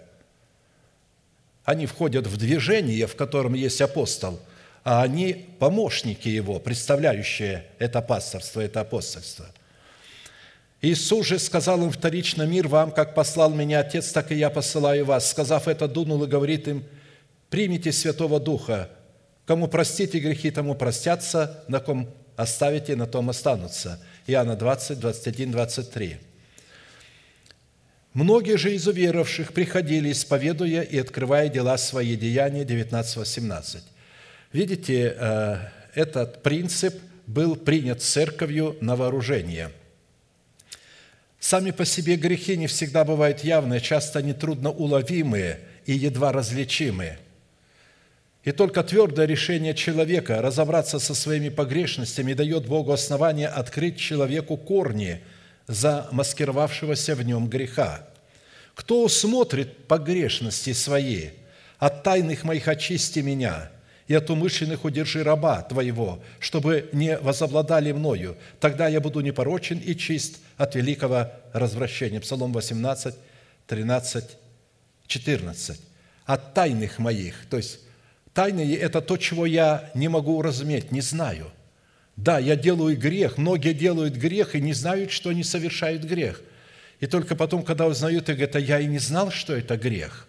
Они 1.63 1.87
входят 1.87 2.27
в 2.27 2.37
движение, 2.37 3.07
в 3.07 3.15
котором 3.15 3.55
есть 3.55 3.81
апостол, 3.81 4.39
а 4.83 5.01
они 5.01 5.47
помощники 5.57 6.27
его, 6.27 6.59
представляющие 6.59 7.65
это 7.79 8.01
пасторство, 8.01 8.61
это 8.61 8.81
апостольство. 8.81 9.47
Иисус 10.81 11.25
же 11.25 11.39
сказал 11.39 11.81
им 11.81 11.91
вторично, 11.91 12.43
«Мир 12.43 12.67
вам, 12.67 12.91
как 12.91 13.15
послал 13.15 13.51
меня 13.51 13.79
Отец, 13.79 14.11
так 14.11 14.31
и 14.31 14.35
я 14.35 14.51
посылаю 14.51 15.05
вас». 15.05 15.31
Сказав 15.31 15.67
это, 15.67 15.87
дунул 15.87 16.23
и 16.23 16.27
говорит 16.27 16.67
им, 16.67 16.83
«Примите 17.49 17.91
Святого 17.91 18.39
Духа, 18.39 18.89
кому 19.47 19.67
простите 19.67 20.19
грехи, 20.19 20.51
тому 20.51 20.75
простятся, 20.75 21.63
на 21.67 21.79
ком 21.79 22.07
оставите, 22.35 22.95
на 22.95 23.07
том 23.07 23.31
останутся». 23.31 23.99
Иоанна 24.27 24.55
20, 24.55 24.99
21, 24.99 25.51
23. 25.51 26.30
Многие 28.13 28.57
же 28.57 28.75
из 28.75 28.87
уверовавших 28.87 29.53
приходили, 29.53 30.11
исповедуя 30.11 30.81
и 30.81 30.97
открывая 30.97 31.47
дела 31.47 31.77
свои, 31.77 32.17
деяния 32.17 32.65
19.18. 32.65 33.79
Видите, 34.51 35.15
э, 35.17 35.57
этот 35.95 36.43
принцип 36.43 36.93
был 37.25 37.55
принят 37.55 38.01
церковью 38.01 38.75
на 38.81 38.97
вооружение. 38.97 39.71
Сами 41.39 41.71
по 41.71 41.85
себе 41.85 42.17
грехи 42.17 42.57
не 42.57 42.67
всегда 42.67 43.05
бывают 43.05 43.45
явные, 43.45 43.79
часто 43.79 44.19
они 44.19 44.33
трудно 44.33 44.71
уловимые 44.71 45.61
и 45.85 45.93
едва 45.93 46.33
различимые. 46.33 47.17
И 48.43 48.51
только 48.51 48.83
твердое 48.83 49.25
решение 49.25 49.73
человека 49.73 50.41
разобраться 50.41 50.99
со 50.99 51.15
своими 51.15 51.47
погрешностями 51.47 52.33
дает 52.33 52.65
Богу 52.67 52.91
основание 52.91 53.47
открыть 53.47 53.97
человеку 53.97 54.57
корни– 54.57 55.21
замаскировавшегося 55.71 57.15
в 57.15 57.23
нем 57.23 57.47
греха. 57.47 58.07
Кто 58.75 59.03
усмотрит 59.03 59.87
погрешности 59.87 60.73
свои, 60.73 61.29
от 61.77 62.03
тайных 62.03 62.43
моих 62.43 62.67
очисти 62.67 63.19
меня, 63.19 63.71
и 64.07 64.13
от 64.13 64.29
умышленных 64.29 64.83
удержи 64.83 65.23
раба 65.23 65.61
Твоего, 65.61 66.21
чтобы 66.39 66.89
не 66.91 67.17
возобладали 67.17 67.91
мною. 67.93 68.35
Тогда 68.59 68.87
я 68.89 68.99
буду 68.99 69.21
непорочен 69.21 69.77
и 69.77 69.95
чист 69.95 70.39
от 70.57 70.75
великого 70.75 71.31
развращения». 71.53 72.19
Псалом 72.19 72.51
18, 72.51 73.15
13, 73.67 74.25
14. 75.07 75.79
«От 76.25 76.53
тайных 76.53 76.99
моих». 76.99 77.45
То 77.49 77.57
есть, 77.57 77.79
тайные– 78.33 78.75
это 78.77 79.01
то, 79.01 79.15
чего 79.15 79.45
я 79.45 79.89
не 79.93 80.09
могу 80.09 80.37
уразуметь, 80.37 80.91
не 80.91 81.01
знаю– 81.01 81.51
да, 82.23 82.37
я 82.37 82.55
делаю 82.55 82.95
грех, 82.97 83.37
многие 83.37 83.73
делают 83.73 84.15
грех 84.15 84.55
и 84.55 84.61
не 84.61 84.73
знают, 84.73 85.11
что 85.11 85.31
они 85.31 85.43
совершают 85.43 86.03
грех. 86.03 86.41
И 86.99 87.07
только 87.07 87.35
потом, 87.35 87.63
когда 87.63 87.87
узнают, 87.87 88.29
и 88.29 88.33
говорят, 88.33 88.55
а 88.55 88.59
я 88.59 88.79
и 88.79 88.85
не 88.85 88.99
знал, 88.99 89.31
что 89.31 89.55
это 89.55 89.75
грех. 89.75 90.27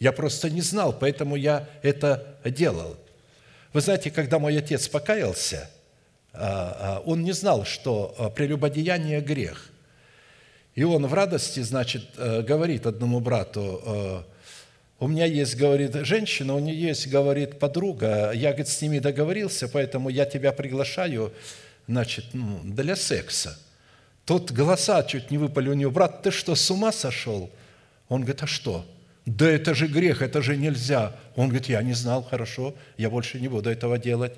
Я 0.00 0.10
просто 0.10 0.50
не 0.50 0.62
знал, 0.62 0.92
поэтому 0.92 1.36
я 1.36 1.68
это 1.82 2.36
делал. 2.44 2.96
Вы 3.72 3.80
знаете, 3.80 4.10
когда 4.10 4.40
мой 4.40 4.58
отец 4.58 4.88
покаялся, 4.88 5.70
а, 6.32 6.98
а, 6.98 7.02
он 7.06 7.22
не 7.22 7.32
знал, 7.32 7.64
что 7.64 8.14
а, 8.18 8.30
прелюбодеяние– 8.30 9.20
грех. 9.22 9.70
И 10.74 10.82
он 10.82 11.06
в 11.06 11.14
радости, 11.14 11.58
значит, 11.60 12.04
э, 12.16 12.42
говорит 12.42 12.86
одному 12.86 13.18
брату, 13.18 13.82
э, 13.84 14.22
у 15.00 15.06
меня 15.06 15.26
есть, 15.26 15.56
говорит, 15.56 15.94
женщина, 16.04 16.54
у 16.54 16.58
нее 16.58 16.88
есть, 16.88 17.06
говорит, 17.06 17.58
подруга, 17.58 18.32
я, 18.32 18.48
говорит, 18.48 18.68
с 18.68 18.82
ними 18.82 18.98
договорился, 18.98 19.68
поэтому 19.68 20.08
я 20.08 20.24
тебя 20.24 20.52
приглашаю, 20.52 21.32
значит, 21.86 22.26
ну, 22.32 22.60
для 22.64 22.96
секса. 22.96 23.58
Тот 24.24 24.50
голоса 24.50 25.02
чуть 25.04 25.30
не 25.30 25.38
выпали 25.38 25.68
у 25.68 25.74
него, 25.74 25.92
брат, 25.92 26.22
ты 26.22 26.30
что, 26.32 26.54
с 26.54 26.70
ума 26.70 26.90
сошел? 26.90 27.48
Он 28.08 28.22
говорит, 28.22 28.42
а 28.42 28.46
что? 28.46 28.84
Да 29.24 29.48
это 29.48 29.74
же 29.74 29.86
грех, 29.86 30.20
это 30.20 30.42
же 30.42 30.56
нельзя. 30.56 31.14
Он 31.36 31.48
говорит, 31.48 31.68
я 31.68 31.80
не 31.82 31.92
знал, 31.92 32.24
хорошо, 32.24 32.74
я 32.96 33.08
больше 33.08 33.38
не 33.40 33.46
буду 33.46 33.70
этого 33.70 33.98
делать. 33.98 34.32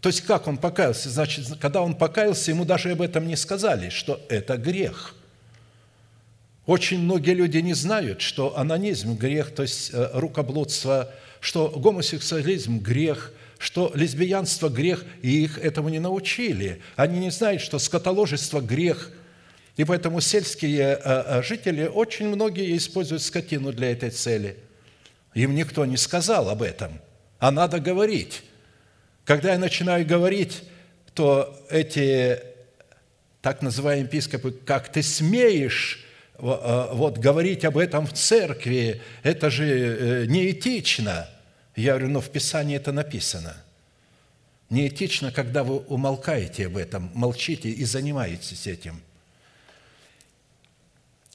То 0.00 0.08
есть 0.08 0.22
как 0.22 0.48
он 0.48 0.56
покаялся? 0.56 1.10
Значит, 1.10 1.46
когда 1.60 1.82
он 1.82 1.94
покаялся, 1.94 2.50
ему 2.50 2.64
даже 2.64 2.90
об 2.90 3.02
этом 3.02 3.28
не 3.28 3.36
сказали, 3.36 3.88
что 3.88 4.20
это 4.28 4.56
грех– 4.56 5.14
очень 6.66 7.00
многие 7.00 7.34
люди 7.34 7.58
не 7.58 7.74
знают, 7.74 8.20
что 8.20 8.56
анонизм– 8.56 9.16
грех, 9.18 9.52
то 9.54 9.62
есть 9.62 9.90
э, 9.92 10.10
рукоблудство, 10.14 11.12
что 11.40 11.68
гомосексуализм– 11.68 12.78
грех, 12.80 13.32
что 13.58 13.90
лесбиянство– 13.94 14.68
грех, 14.70 15.04
и 15.22 15.42
их 15.42 15.58
этому 15.58 15.88
не 15.88 15.98
научили. 15.98 16.80
Они 16.94 17.18
не 17.18 17.30
знают, 17.30 17.62
что 17.62 17.78
скотоложество– 17.80 18.60
грех. 18.60 19.10
И 19.76 19.84
поэтому 19.84 20.20
сельские 20.20 20.82
э, 20.82 20.98
э, 21.02 21.42
жители, 21.42 21.86
очень 21.86 22.28
многие 22.28 22.76
используют 22.76 23.22
скотину 23.22 23.72
для 23.72 23.90
этой 23.90 24.10
цели. 24.10 24.56
Им 25.34 25.56
никто 25.56 25.84
не 25.84 25.96
сказал 25.96 26.48
об 26.48 26.62
этом, 26.62 27.00
а 27.38 27.50
надо 27.50 27.80
говорить. 27.80 28.42
Когда 29.24 29.52
я 29.52 29.58
начинаю 29.58 30.06
говорить, 30.06 30.62
то 31.14 31.58
эти 31.70 32.38
так 33.40 33.62
называемые 33.62 34.04
епископы, 34.04 34.52
как 34.52 34.92
ты 34.92 35.02
смеешь 35.02 36.04
вот, 36.42 37.18
говорить 37.18 37.64
об 37.64 37.78
этом 37.78 38.06
в 38.06 38.12
церкви, 38.12 39.00
это 39.22 39.50
же 39.50 40.26
неэтично– 40.28 41.28
я 41.76 41.92
говорю, 41.92 42.08
но 42.08 42.20
в 42.20 42.30
Писании 42.30 42.76
это 42.76 42.92
написано. 42.92 43.56
Неэтично, 44.68 45.32
когда 45.32 45.64
вы 45.64 45.78
умолкаете 45.78 46.66
об 46.66 46.76
этом, 46.76 47.10
молчите 47.14 47.70
и 47.70 47.84
занимаетесь 47.84 48.66
этим. 48.66 49.00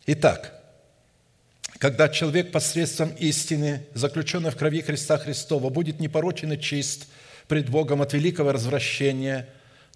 Итак, 0.05 0.53
когда 1.79 2.09
человек 2.09 2.51
посредством 2.51 3.09
истины, 3.09 3.85
заключенной 3.93 4.51
в 4.51 4.55
крови 4.55 4.81
Христа 4.81 5.17
Христова, 5.17 5.69
будет 5.69 5.99
непорочен 5.99 6.53
и 6.53 6.59
чист 6.59 7.07
пред 7.47 7.69
Богом 7.69 8.01
от 8.01 8.13
великого 8.13 8.51
развращения, 8.51 9.49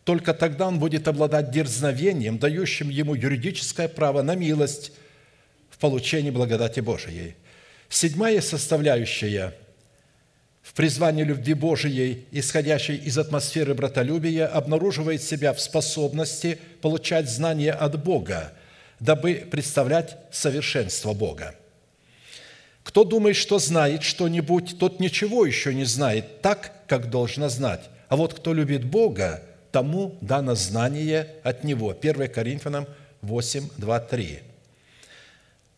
только 0.03 0.33
тогда 0.33 0.67
он 0.67 0.79
будет 0.79 1.07
обладать 1.07 1.51
дерзновением, 1.51 2.39
дающим 2.39 2.89
ему 2.89 3.13
юридическое 3.13 3.87
право 3.87 4.21
на 4.21 4.35
милость 4.35 4.91
получении 5.81 6.29
благодати 6.29 6.79
Божией. 6.79 7.35
Седьмая 7.89 8.39
составляющая– 8.39 9.53
в 10.61 10.73
призвании 10.73 11.23
любви 11.23 11.53
Божией, 11.53 12.25
исходящей 12.31 12.95
из 12.95 13.17
атмосферы 13.17 13.73
братолюбия, 13.73 14.47
обнаруживает 14.47 15.21
себя 15.21 15.53
в 15.53 15.59
способности 15.59 16.59
получать 16.81 17.29
знания 17.29 17.73
от 17.73 18.01
Бога, 18.01 18.53
дабы 18.99 19.47
представлять 19.49 20.17
совершенство 20.31 21.13
Бога. 21.13 21.55
Кто 22.83 23.03
думает, 23.03 23.35
что 23.35 23.59
знает 23.59 24.03
что-нибудь, 24.03 24.77
тот 24.79 24.99
ничего 24.99 25.45
еще 25.45 25.73
не 25.73 25.85
знает 25.85 26.41
так, 26.41 26.73
как 26.87 27.09
должно 27.09 27.49
знать. 27.49 27.89
А 28.07 28.15
вот 28.15 28.33
кто 28.33 28.53
любит 28.53 28.85
Бога, 28.85 29.43
тому 29.71 30.17
дано 30.21 30.55
знание 30.55 31.27
от 31.43 31.63
Него. 31.63 31.95
1 31.99 32.29
Коринфянам 32.29 32.87
8, 33.21 33.69
2, 33.77 33.99
3. 33.99 34.39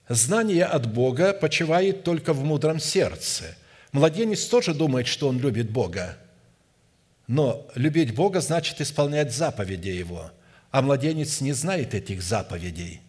Знание 0.10 0.66
от 0.66 0.92
Бога 0.92 1.34
почивает 1.34 2.04
только 2.04 2.34
в 2.34 2.44
мудром 2.44 2.80
сердце– 2.80 3.56
Младенец 3.94 4.46
тоже 4.46 4.74
думает, 4.74 5.08
что 5.08 5.28
он 5.30 5.40
любит 5.40 5.70
Бога. 5.70 6.18
Но 7.28 7.68
любить 7.76 8.14
Бога 8.14 8.42
значит 8.42 8.82
исполнять 8.82 9.32
заповеди 9.32 9.90
Его. 9.90 10.32
А 10.72 10.82
младенец 10.82 11.40
не 11.40 11.54
знает 11.54 11.94
этих 11.94 12.24
заповедей. 12.24 13.02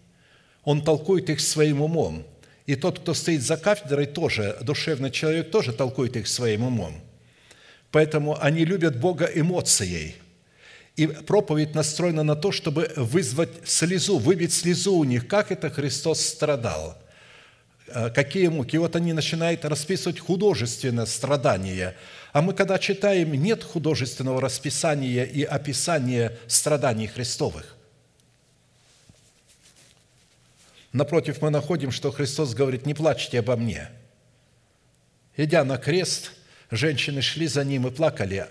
Он 0.62 0.84
толкует 0.84 1.30
их 1.30 1.40
своим 1.40 1.80
умом. 1.80 2.26
И 2.66 2.76
тот, 2.76 2.98
кто 2.98 3.14
стоит 3.14 3.42
за 3.42 3.56
кафедрой, 3.56 4.04
тоже, 4.04 4.58
душевный 4.60 5.10
человек, 5.10 5.50
тоже 5.50 5.72
толкует 5.72 6.16
их 6.16 6.28
своим 6.28 6.64
умом. 6.64 7.00
Поэтому 7.90 8.38
они 8.38 8.66
любят 8.66 9.00
Бога 9.00 9.24
эмоцией. 9.24 10.16
И 10.96 11.06
проповедь 11.06 11.74
настроена 11.74 12.22
на 12.22 12.36
то, 12.36 12.52
чтобы 12.52 12.92
вызвать 12.96 13.68
слезу, 13.68 14.18
выбить 14.18 14.52
слезу 14.52 14.94
у 14.94 15.04
них, 15.04 15.26
как 15.26 15.50
это 15.50 15.70
Христос 15.70 16.20
страдал– 16.20 16.98
Э, 17.86 18.10
какие 18.10 18.48
муки. 18.48 18.76
И 18.76 18.78
вот 18.78 18.96
они 18.96 19.12
начинают 19.12 19.64
расписывать 19.64 20.18
художественное 20.18 21.06
страдание. 21.06 21.96
А 22.32 22.40
мы, 22.42 22.54
когда 22.54 22.78
читаем, 22.78 23.32
нет 23.34 23.62
художественного 23.62 24.40
расписания 24.40 25.24
и 25.24 25.42
описания 25.42 26.36
страданий 26.46 27.06
Христовых. 27.06 27.76
Напротив, 30.92 31.42
мы 31.42 31.50
находим, 31.50 31.90
что 31.90 32.10
Христос 32.12 32.54
говорит, 32.54 32.86
не 32.86 32.94
плачьте 32.94 33.40
обо 33.40 33.56
мне. 33.56 33.90
Идя 35.36 35.64
на 35.64 35.76
крест, 35.76 36.32
женщины 36.70 37.20
шли 37.20 37.48
за 37.48 37.64
Ним 37.64 37.86
и 37.88 37.90
плакали, 37.90 38.46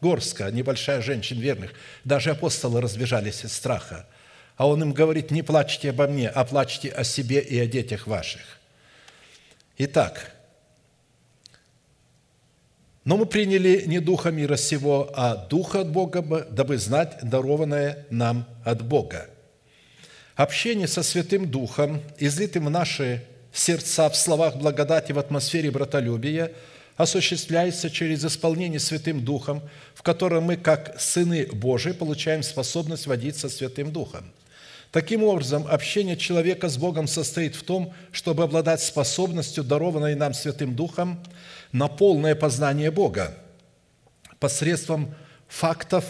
горстка, 0.00 0.50
небольшая 0.50 1.00
женщин 1.00 1.38
верных, 1.38 1.72
даже 2.04 2.30
апостолы 2.30 2.80
разбежались 2.80 3.44
из 3.44 3.52
страха– 3.52 4.06
а 4.56 4.66
он 4.66 4.82
им 4.82 4.92
говорит, 4.92 5.30
не 5.30 5.42
плачьте 5.42 5.90
обо 5.90 6.06
мне, 6.06 6.28
а 6.28 6.44
плачьте 6.44 6.88
о 6.88 7.04
себе 7.04 7.40
и 7.40 7.58
о 7.58 7.66
детях 7.66 8.06
ваших. 8.06 8.40
Итак, 9.78 10.32
но 13.04 13.16
мы 13.18 13.26
приняли 13.26 13.84
не 13.86 14.00
духа 14.00 14.30
мира 14.30 14.56
сего, 14.56 15.12
а 15.14 15.36
духа 15.36 15.80
от 15.80 15.90
Бога, 15.90 16.46
дабы 16.50 16.78
знать 16.78 17.18
дарованное 17.22 18.06
нам 18.10 18.48
от 18.64 18.82
Бога. 18.82 19.28
Общение 20.34 20.88
со 20.88 21.02
Святым 21.02 21.48
Духом, 21.48 22.02
излитым 22.18 22.66
в 22.66 22.70
наши 22.70 23.24
сердца 23.52 24.08
в 24.08 24.16
словах 24.16 24.56
благодати 24.56 25.12
в 25.12 25.18
атмосфере 25.18 25.70
братолюбия, 25.70 26.52
осуществляется 26.96 27.90
через 27.90 28.24
исполнение 28.24 28.80
Святым 28.80 29.24
Духом, 29.24 29.62
в 29.94 30.02
котором 30.02 30.44
мы, 30.44 30.56
как 30.56 31.00
сыны 31.00 31.46
Божии, 31.46 31.92
получаем 31.92 32.42
способность 32.42 33.06
водиться 33.06 33.48
Святым 33.48 33.92
Духом– 33.92 34.32
Таким 34.96 35.24
образом, 35.24 35.66
общение 35.68 36.16
человека 36.16 36.70
с 36.70 36.78
Богом 36.78 37.06
состоит 37.06 37.54
в 37.54 37.62
том, 37.64 37.92
чтобы 38.12 38.44
обладать 38.44 38.80
способностью, 38.80 39.62
дарованной 39.62 40.14
нам 40.14 40.32
Святым 40.32 40.74
Духом, 40.74 41.22
на 41.70 41.88
полное 41.88 42.34
познание 42.34 42.90
Бога 42.90 43.36
посредством 44.38 45.14
фактов 45.48 46.06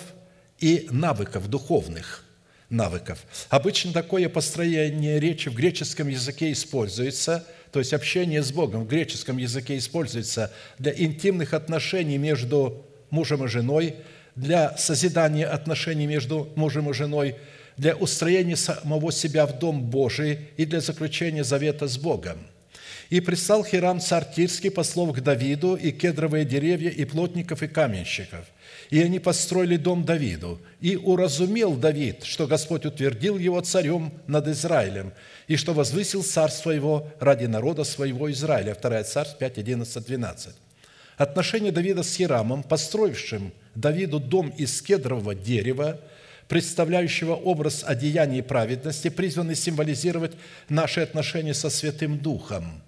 и 0.60 0.86
навыков, 0.92 1.48
духовных 1.48 2.24
навыков. 2.70 3.18
Обычно 3.48 3.92
такое 3.92 4.28
построение 4.28 5.20
речи 5.20 5.48
в 5.48 5.54
греческом 5.54 6.08
языке 6.08 6.52
используется, 6.52 7.46
то 7.72 7.78
есть 7.78 7.92
общение 7.92 8.42
с 8.42 8.52
Богом 8.52 8.84
в 8.84 8.88
греческом 8.88 9.36
языке 9.36 9.76
используется 9.76 10.52
для 10.78 10.92
интимных 10.92 11.54
отношений 11.54 12.18
между 12.18 12.84
мужем 13.10 13.44
и 13.44 13.48
женой, 13.48 13.96
для 14.34 14.76
созидания 14.76 15.46
отношений 15.46 16.06
между 16.06 16.48
мужем 16.56 16.90
и 16.90 16.92
женой– 16.94 17.36
для 17.76 17.94
устроения 17.94 18.56
самого 18.56 19.12
себя 19.12 19.46
в 19.46 19.58
Дом 19.58 19.82
Божий 19.82 20.38
и 20.56 20.64
для 20.64 20.80
заключения 20.80 21.44
завета 21.44 21.88
с 21.88 21.98
Богом. 21.98 22.38
И 23.10 23.20
пристал 23.20 23.64
Хирам 23.64 24.00
царь 24.00 24.26
Тирский 24.34 24.70
послов 24.70 25.16
к 25.16 25.20
Давиду, 25.20 25.76
и 25.76 25.92
кедровые 25.92 26.44
деревья, 26.44 26.90
и 26.90 27.04
плотников, 27.04 27.62
и 27.62 27.68
каменщиков. 27.68 28.46
И 28.90 29.02
они 29.02 29.18
построили 29.18 29.76
дом 29.76 30.04
Давиду. 30.04 30.60
И 30.80 30.96
уразумел 30.96 31.74
Давид, 31.74 32.24
что 32.24 32.46
Господь 32.46 32.86
утвердил 32.86 33.38
его 33.38 33.60
царем 33.60 34.12
над 34.26 34.48
Израилем, 34.48 35.12
и 35.48 35.56
что 35.56 35.72
возвысил 35.72 36.22
царство 36.22 36.70
его 36.70 37.08
ради 37.18 37.46
народа 37.46 37.84
своего 37.84 38.30
Израиля. 38.30 38.76
2 38.80 39.04
Царств 39.04 39.38
5, 39.38 39.58
11, 39.58 40.06
12. 40.06 40.54
Отношение 41.16 41.72
Давида 41.72 42.02
с 42.02 42.16
Хирамом, 42.16 42.62
построившим 42.62 43.52
Давиду 43.74 44.20
дом 44.20 44.50
из 44.50 44.82
кедрового 44.82 45.34
дерева– 45.34 46.00
представляющего 46.48 47.34
образ 47.34 47.82
одеяния 47.84 48.42
праведности, 48.42 49.08
призванный 49.08 49.56
символизировать 49.56 50.32
наши 50.68 51.00
отношения 51.00 51.54
со 51.54 51.70
Святым 51.70 52.18
Духом, 52.18 52.82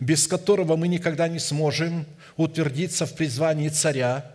без 0.00 0.26
которого 0.26 0.76
мы 0.76 0.88
никогда 0.88 1.28
не 1.28 1.38
сможем 1.38 2.04
утвердиться 2.36 3.06
в 3.06 3.14
призвании 3.14 3.68
царя, 3.68 4.32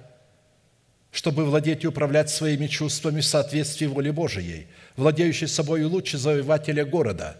чтобы 1.11 1.45
владеть 1.45 1.83
и 1.83 1.87
управлять 1.87 2.29
своими 2.29 2.67
чувствами 2.67 3.21
в 3.21 3.25
соответствии 3.25 3.87
воле 3.87 4.11
Божией, 4.11 4.67
владеющий 4.95 5.47
собой 5.47 5.83
лучше 5.83 6.17
завоевателя 6.17 6.85
города. 6.85 7.37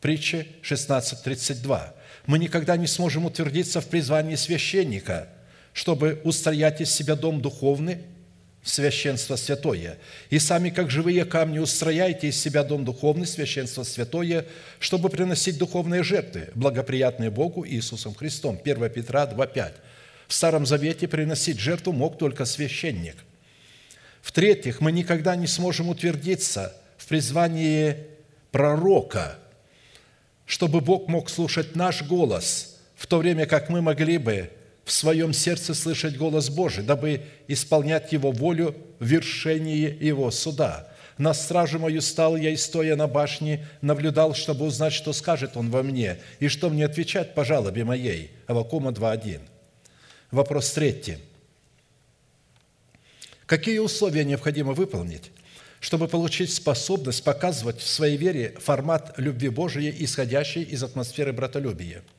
Притча 0.00 0.46
16.32. 0.62 1.92
Мы 2.26 2.38
никогда 2.38 2.76
не 2.76 2.86
сможем 2.86 3.26
утвердиться 3.26 3.80
в 3.80 3.86
призвании 3.86 4.36
священника, 4.36 5.28
чтобы 5.72 6.20
устроять 6.24 6.80
из 6.80 6.90
себя 6.90 7.16
дом 7.16 7.42
духовный, 7.42 7.98
священство 8.62 9.36
святое. 9.36 9.98
И 10.30 10.38
сами, 10.38 10.70
как 10.70 10.90
живые 10.90 11.26
камни, 11.26 11.58
устрояйте 11.58 12.28
из 12.28 12.40
себя 12.40 12.64
дом 12.64 12.84
духовный, 12.84 13.26
священство 13.26 13.82
святое, 13.82 14.46
чтобы 14.78 15.10
приносить 15.10 15.58
духовные 15.58 16.02
жертвы, 16.02 16.48
благоприятные 16.54 17.30
Богу 17.30 17.66
Иисусом 17.66 18.14
Христом. 18.14 18.58
1 18.62 18.88
Петра 18.90 19.26
2,5. 19.26 19.72
В 20.34 20.36
Старом 20.36 20.66
Завете 20.66 21.06
приносить 21.06 21.60
жертву 21.60 21.92
мог 21.92 22.18
только 22.18 22.44
священник. 22.44 23.14
В-третьих, 24.20 24.80
мы 24.80 24.90
никогда 24.90 25.36
не 25.36 25.46
сможем 25.46 25.90
утвердиться 25.90 26.74
в 26.96 27.06
призвании 27.06 27.98
пророка, 28.50 29.38
чтобы 30.44 30.80
Бог 30.80 31.06
мог 31.06 31.30
слушать 31.30 31.76
наш 31.76 32.02
голос, 32.02 32.80
в 32.96 33.06
то 33.06 33.18
время 33.18 33.46
как 33.46 33.68
мы 33.68 33.80
могли 33.80 34.18
бы 34.18 34.50
в 34.84 34.90
своем 34.90 35.32
сердце 35.32 35.72
слышать 35.72 36.16
голос 36.16 36.50
Божий, 36.50 36.82
дабы 36.82 37.22
исполнять 37.46 38.12
Его 38.12 38.32
волю 38.32 38.74
в 38.98 39.06
вершении 39.06 39.96
Его 40.04 40.32
суда. 40.32 40.88
На 41.16 41.32
стражу 41.32 41.78
мою 41.78 42.00
стал 42.00 42.34
я 42.34 42.50
и, 42.50 42.56
стоя 42.56 42.96
на 42.96 43.06
башне, 43.06 43.68
наблюдал, 43.82 44.34
чтобы 44.34 44.64
узнать, 44.64 44.94
что 44.94 45.12
скажет 45.12 45.56
Он 45.56 45.70
во 45.70 45.84
мне, 45.84 46.18
и 46.40 46.48
что 46.48 46.70
мне 46.70 46.86
отвечать 46.86 47.36
по 47.36 47.44
жалобе 47.44 47.84
моей». 47.84 48.32
Авакума 48.48 48.90
2.1. 48.90 49.53
Вопрос 50.34 50.72
третий. 50.72 51.18
Какие 53.46 53.78
условия 53.78 54.24
необходимо 54.24 54.72
выполнить, 54.72 55.30
чтобы 55.78 56.08
получить 56.08 56.52
способность 56.52 57.22
показывать 57.22 57.78
в 57.78 57.86
своей 57.86 58.16
вере 58.16 58.52
формат 58.58 59.14
любви 59.16 59.48
Божией, 59.48 59.94
исходящей 60.04 60.62
из 60.62 60.82
атмосферы 60.82 61.32
братолюбия– 61.32 62.02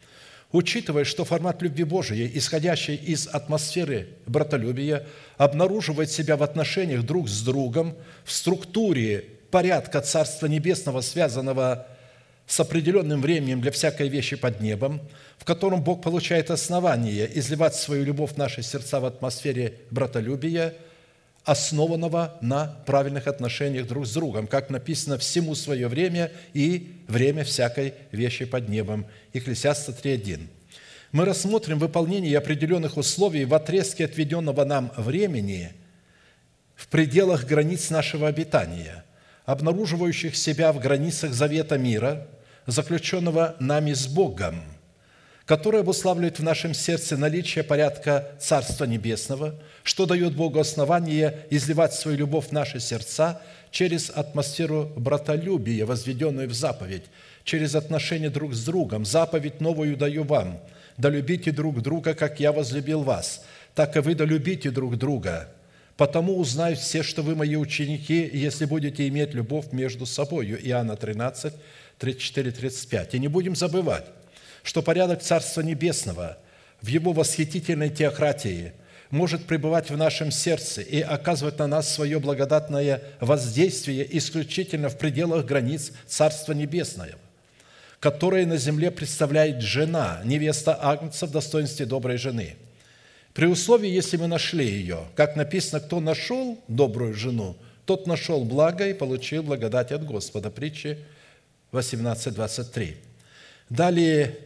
Учитывая, 0.52 1.04
что 1.04 1.26
формат 1.26 1.62
любви 1.62 1.84
Божией, 1.84 2.32
исходящий 2.38 2.96
из 2.96 3.28
атмосферы 3.28 4.08
братолюбия, 4.26 5.06
обнаруживает 5.36 6.10
себя 6.10 6.38
в 6.38 6.44
отношениях 6.44 7.04
друг 7.04 7.28
с 7.28 7.42
другом, 7.42 7.98
в 8.24 8.32
структуре 8.32 9.26
порядка 9.52 10.00
Царства 10.00 10.46
Небесного, 10.46 11.02
связанного 11.02 11.88
с 12.48 12.60
определенным 12.60 13.22
временем 13.22 13.62
для 13.62 13.72
всякой 13.72 14.08
вещи 14.10 14.36
под 14.36 14.62
небом, 14.62 15.02
в 15.38 15.46
котором 15.46 15.84
Бог 15.84 16.02
получает 16.02 16.52
основание 16.52 17.30
изливать 17.40 17.76
свою 17.76 18.04
любовь 18.04 18.34
в 18.34 18.38
наши 18.38 18.62
сердца 18.62 19.00
в 19.00 19.06
атмосфере 19.06 19.74
братолюбия, 19.92 20.74
основанного 21.44 22.38
на 22.42 22.68
правильных 22.86 23.28
отношениях 23.28 23.88
друг 23.88 24.08
с 24.08 24.14
другом, 24.14 24.48
как 24.48 24.70
написано 24.70 25.18
«всему 25.18 25.54
свое 25.56 25.88
время 25.88 26.32
и 26.54 26.96
время 27.08 27.44
всякой 27.44 27.94
вещи 28.12 28.46
под 28.46 28.68
небом». 28.68 29.06
Екклесиаста 29.34 29.92
3.1. 29.92 30.48
Мы 31.12 31.24
рассмотрим 31.24 31.80
выполнение 31.80 32.38
определенных 32.38 32.98
условий 32.98 33.46
в 33.46 33.54
отрезке 33.54 34.06
отведенного 34.06 34.66
нам 34.66 34.92
времени 34.98 35.72
в 36.76 36.88
пределах 36.88 37.46
границ 37.46 37.90
нашего 37.90 38.28
обитания, 38.28 39.06
обнаруживающих 39.46 40.36
себя 40.36 40.74
в 40.74 40.80
границах 40.80 41.32
завета 41.34 41.78
мира, 41.78 42.28
заключенного 42.68 43.56
нами 43.60 43.94
с 43.94 44.08
Богом– 44.08 44.62
который 45.46 45.82
обуславливает 45.82 46.40
в 46.40 46.44
нашем 46.44 46.74
сердце 46.74 47.18
наличие 47.18 47.64
порядка 47.64 48.32
Царства 48.40 48.86
Небесного, 48.86 49.56
что 49.84 50.06
дает 50.06 50.36
Богу 50.36 50.60
основание 50.60 51.46
изливать 51.52 51.94
свою 51.94 52.18
любовь 52.18 52.48
в 52.48 52.52
наши 52.52 52.80
сердца 52.80 53.42
через 53.70 54.10
атмосферу 54.10 54.92
братолюбия, 54.96 55.86
возведенную 55.86 56.50
в 56.50 56.54
заповедь, 56.54 57.04
через 57.44 57.76
отношения 57.76 58.32
друг 58.32 58.56
с 58.56 58.66
другом. 58.66 59.06
Заповедь 59.06 59.62
новую 59.62 59.98
даю 59.98 60.24
вам, 60.24 60.60
да 60.98 61.10
любите 61.10 61.52
друг 61.52 61.82
друга, 61.82 62.16
как 62.16 62.40
я 62.40 62.52
возлюбил 62.52 63.04
вас, 63.04 63.46
так 63.76 63.96
и 63.96 64.00
вы 64.00 64.16
да 64.16 64.26
любите 64.26 64.72
друг 64.72 64.98
друга. 64.98 65.50
Потому 65.96 66.38
узнают 66.38 66.80
все, 66.80 67.04
что 67.04 67.22
вы 67.22 67.36
мои 67.36 67.56
ученики, 67.56 68.30
если 68.34 68.66
будете 68.66 69.08
иметь 69.08 69.34
любовь 69.34 69.72
между 69.72 70.06
собою». 70.06 70.60
Иоанна 70.62 70.98
13, 70.98 71.54
34, 72.00 72.52
35. 72.52 73.16
И 73.16 73.20
не 73.20 73.28
будем 73.28 73.56
забывать, 73.56 74.06
что 74.64 74.82
порядок 74.82 75.22
Царства 75.22 75.62
Небесного 75.62 76.38
в 76.82 76.88
Его 76.88 77.14
восхитительной 77.14 77.90
теократии 77.90 78.74
может 79.12 79.46
пребывать 79.46 79.90
в 79.90 79.98
нашем 79.98 80.32
сердце 80.32 80.82
и 80.82 81.00
оказывать 81.00 81.60
на 81.60 81.68
нас 81.68 81.94
свое 81.94 82.20
благодатное 82.20 83.02
воздействие 83.20 84.06
исключительно 84.18 84.90
в 84.90 84.98
пределах 84.98 85.46
границ 85.46 85.92
Царства 86.08 86.54
Небесного, 86.54 87.12
которое 88.00 88.46
на 88.46 88.58
земле 88.58 88.92
представляет 88.92 89.62
жена, 89.62 90.22
невеста 90.26 90.78
Агнца 90.82 91.28
в 91.28 91.32
достоинстве 91.32 91.86
доброй 91.86 92.18
жены. 92.18 92.56
При 93.34 93.46
условии, 93.46 93.90
если 93.90 94.18
мы 94.18 94.28
нашли 94.28 94.66
ее, 94.66 95.06
как 95.16 95.36
написано, 95.36 95.82
кто 95.82 96.00
нашел 96.00 96.60
добрую 96.68 97.14
жену, 97.14 97.56
тот 97.86 98.08
нашел 98.08 98.44
благо 98.44 98.88
и 98.88 98.94
получил 98.94 99.44
благодать 99.44 99.92
от 99.92 100.06
Господа. 100.06 100.50
Притчи 100.50 100.98
18.23. 101.76 102.96
Далее 103.70 104.38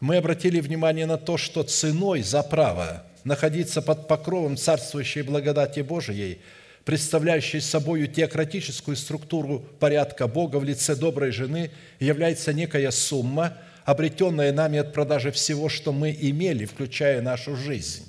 мы 0.00 0.16
обратили 0.16 0.60
внимание 0.60 1.06
на 1.06 1.18
то, 1.18 1.36
что 1.36 1.62
ценой 1.62 2.22
за 2.22 2.42
право 2.42 3.04
находиться 3.24 3.82
под 3.82 4.06
покровом 4.06 4.56
царствующей 4.56 5.22
благодати 5.22 5.80
Божией, 5.80 6.40
представляющей 6.84 7.60
собой 7.60 8.06
теократическую 8.06 8.96
структуру 8.96 9.60
порядка 9.80 10.26
Бога 10.26 10.56
в 10.56 10.64
лице 10.64 10.94
доброй 10.94 11.32
жены, 11.32 11.70
является 11.98 12.52
некая 12.52 12.90
сумма, 12.90 13.56
обретенная 13.84 14.52
нами 14.52 14.78
от 14.78 14.92
продажи 14.92 15.30
всего, 15.32 15.68
что 15.68 15.92
мы 15.92 16.16
имели, 16.18 16.66
включая 16.66 17.22
нашу 17.22 17.56
жизнь. 17.56 18.06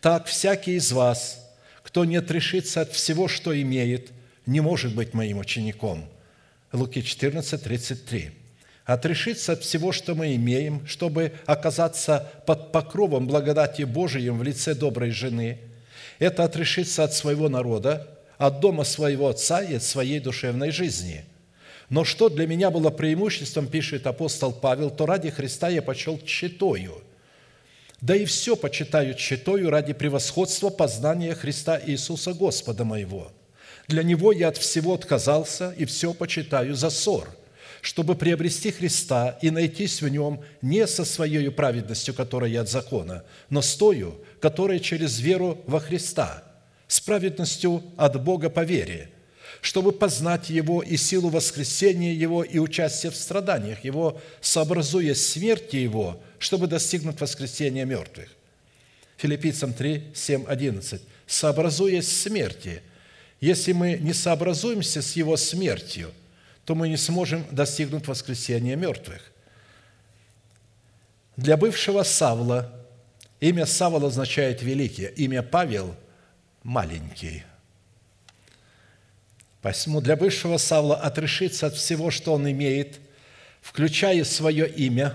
Так 0.00 0.26
всякий 0.26 0.74
из 0.74 0.90
вас, 0.92 1.48
кто 1.82 2.04
не 2.04 2.16
отрешится 2.16 2.80
от 2.80 2.92
всего, 2.92 3.28
что 3.28 3.58
имеет, 3.60 4.10
не 4.46 4.60
может 4.60 4.94
быть 4.94 5.14
моим 5.14 5.38
учеником. 5.38 6.08
Луки 6.72 7.02
14, 7.02 7.62
33 7.62 8.32
отрешиться 8.88 9.52
от 9.52 9.62
всего, 9.62 9.92
что 9.92 10.14
мы 10.14 10.34
имеем, 10.36 10.86
чтобы 10.86 11.32
оказаться 11.44 12.26
под 12.46 12.72
покровом 12.72 13.26
благодати 13.26 13.82
Божией 13.82 14.30
в 14.30 14.42
лице 14.42 14.74
доброй 14.74 15.10
жены. 15.10 15.58
Это 16.18 16.44
отрешиться 16.44 17.04
от 17.04 17.12
своего 17.12 17.50
народа, 17.50 18.08
от 18.38 18.60
дома 18.60 18.84
своего 18.84 19.28
отца 19.28 19.62
и 19.62 19.74
от 19.74 19.82
своей 19.82 20.20
душевной 20.20 20.70
жизни. 20.70 21.26
Но 21.90 22.04
что 22.04 22.30
для 22.30 22.46
меня 22.46 22.70
было 22.70 22.88
преимуществом, 22.88 23.66
пишет 23.66 24.06
апостол 24.06 24.52
Павел, 24.52 24.90
то 24.90 25.04
ради 25.04 25.28
Христа 25.28 25.68
я 25.68 25.82
почел 25.82 26.18
читою. 26.20 27.02
Да 28.00 28.16
и 28.16 28.24
все 28.24 28.56
почитаю 28.56 29.14
читою 29.14 29.68
ради 29.68 29.92
превосходства 29.92 30.70
познания 30.70 31.34
Христа 31.34 31.78
Иисуса 31.84 32.32
Господа 32.32 32.84
моего. 32.84 33.32
Для 33.88 34.02
Него 34.02 34.32
я 34.32 34.48
от 34.48 34.56
всего 34.56 34.94
отказался 34.94 35.74
и 35.76 35.84
все 35.84 36.14
почитаю 36.14 36.74
за 36.74 36.90
ссор– 36.90 37.28
чтобы 37.80 38.14
приобрести 38.14 38.70
Христа 38.70 39.38
и 39.40 39.50
найтись 39.50 40.02
в 40.02 40.08
Нем 40.08 40.40
не 40.62 40.86
со 40.86 41.04
своей 41.04 41.50
праведностью, 41.50 42.14
которая 42.14 42.60
от 42.60 42.68
закона, 42.68 43.24
но 43.50 43.62
с 43.62 43.74
тою, 43.76 44.20
которая 44.40 44.78
через 44.78 45.20
веру 45.20 45.62
во 45.66 45.80
Христа, 45.80 46.42
с 46.86 47.00
праведностью 47.00 47.82
от 47.96 48.22
Бога 48.22 48.50
по 48.50 48.64
вере, 48.64 49.10
чтобы 49.60 49.92
познать 49.92 50.50
Его 50.50 50.82
и 50.82 50.96
силу 50.96 51.28
воскресения 51.28 52.12
Его 52.12 52.42
и 52.42 52.58
участие 52.58 53.12
в 53.12 53.16
страданиях 53.16 53.84
Его, 53.84 54.20
сообразуя 54.40 55.14
смерти 55.14 55.76
Его, 55.76 56.20
чтобы 56.38 56.66
достигнуть 56.66 57.20
воскресения 57.20 57.84
мертвых. 57.84 58.28
Филиппийцам 59.16 59.72
3, 59.72 60.12
7, 60.14 60.44
11. 60.46 61.02
«Сообразуясь 61.26 62.08
смерти». 62.08 62.82
Если 63.40 63.72
мы 63.72 63.98
не 63.98 64.12
сообразуемся 64.12 65.02
с 65.02 65.16
Его 65.16 65.36
смертью– 65.36 66.12
то 66.68 66.74
мы 66.74 66.90
не 66.90 66.98
сможем 66.98 67.46
достигнуть 67.50 68.06
воскресения 68.06 68.76
мертвых. 68.76 69.22
Для 71.38 71.56
бывшего 71.56 72.02
Савла 72.02 72.70
имя 73.40 73.64
Савл 73.64 74.04
означает 74.04 74.60
«великий», 74.60 75.06
имя 75.06 75.42
Павел– 75.42 75.96
«маленький». 76.62 77.42
Посему 79.62 80.02
для 80.02 80.14
бывшего 80.14 80.58
Савла 80.58 80.96
отрешиться 80.96 81.68
от 81.68 81.74
всего, 81.74 82.10
что 82.10 82.34
он 82.34 82.50
имеет, 82.50 83.00
включая 83.62 84.24
свое 84.24 84.68
имя, 84.68 85.14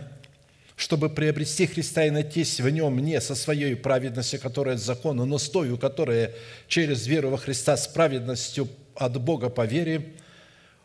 чтобы 0.75 1.09
приобрести 1.09 1.67
Христа 1.67 2.05
и 2.05 2.09
найтись 2.09 2.59
в 2.59 2.69
нем 2.69 2.97
не 2.99 3.19
со 3.21 3.35
своей 3.35 3.75
праведностью, 3.75 4.39
которая 4.39 4.75
от 4.75 4.81
закона, 4.81 5.25
но 5.25 5.37
с 5.37 5.49
той, 5.49 5.77
которая 5.77 6.33
через 6.67 7.05
веру 7.07 7.29
во 7.29 7.37
Христа 7.37 7.77
с 7.77 7.87
праведностью 7.87 8.67
от 8.95 9.21
Бога 9.21 9.49
по 9.49 9.65
вере, 9.65 10.13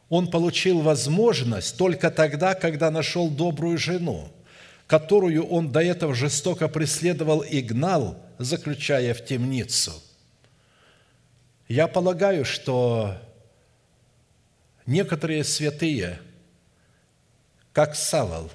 он 0.09 0.30
получил 0.30 0.80
возможность 0.80 1.76
только 1.76 2.11
тогда, 2.11 2.55
когда 2.55 2.91
нашел 2.91 3.28
добрую 3.28 3.78
жену, 3.78 4.28
которую 4.86 5.47
он 5.47 5.70
до 5.70 5.80
этого 5.80 6.14
жестоко 6.14 6.68
преследовал 6.68 7.41
и 7.41 7.61
гнал, 7.61 8.16
заключая 8.39 9.14
в 9.14 9.24
темницу. 9.24 9.93
Я 11.68 11.89
полагаю, 11.89 12.47
что 12.47 13.18
некоторые 14.86 15.45
святые, 15.45 16.20
как 17.74 17.95
Савол, 17.95 18.51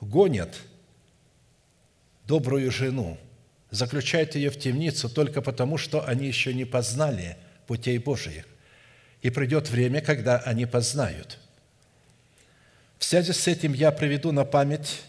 гонят 0.00 0.56
добрую 2.26 2.70
жену, 2.70 3.18
заключают 3.70 4.34
ее 4.34 4.50
в 4.50 4.58
темницу 4.58 5.08
только 5.08 5.42
потому, 5.42 5.78
что 5.78 6.06
они 6.06 6.26
еще 6.26 6.54
не 6.54 6.64
познали 6.64 7.36
путей 7.66 7.98
Божиих 7.98 8.46
и 9.22 9.30
придет 9.30 9.70
время, 9.70 10.00
когда 10.00 10.38
они 10.38 10.66
познают. 10.66 11.38
В 12.98 13.04
связи 13.04 13.32
с 13.32 13.46
этим 13.46 13.72
я 13.72 13.90
приведу 13.92 14.32
на 14.32 14.44
память 14.44 15.02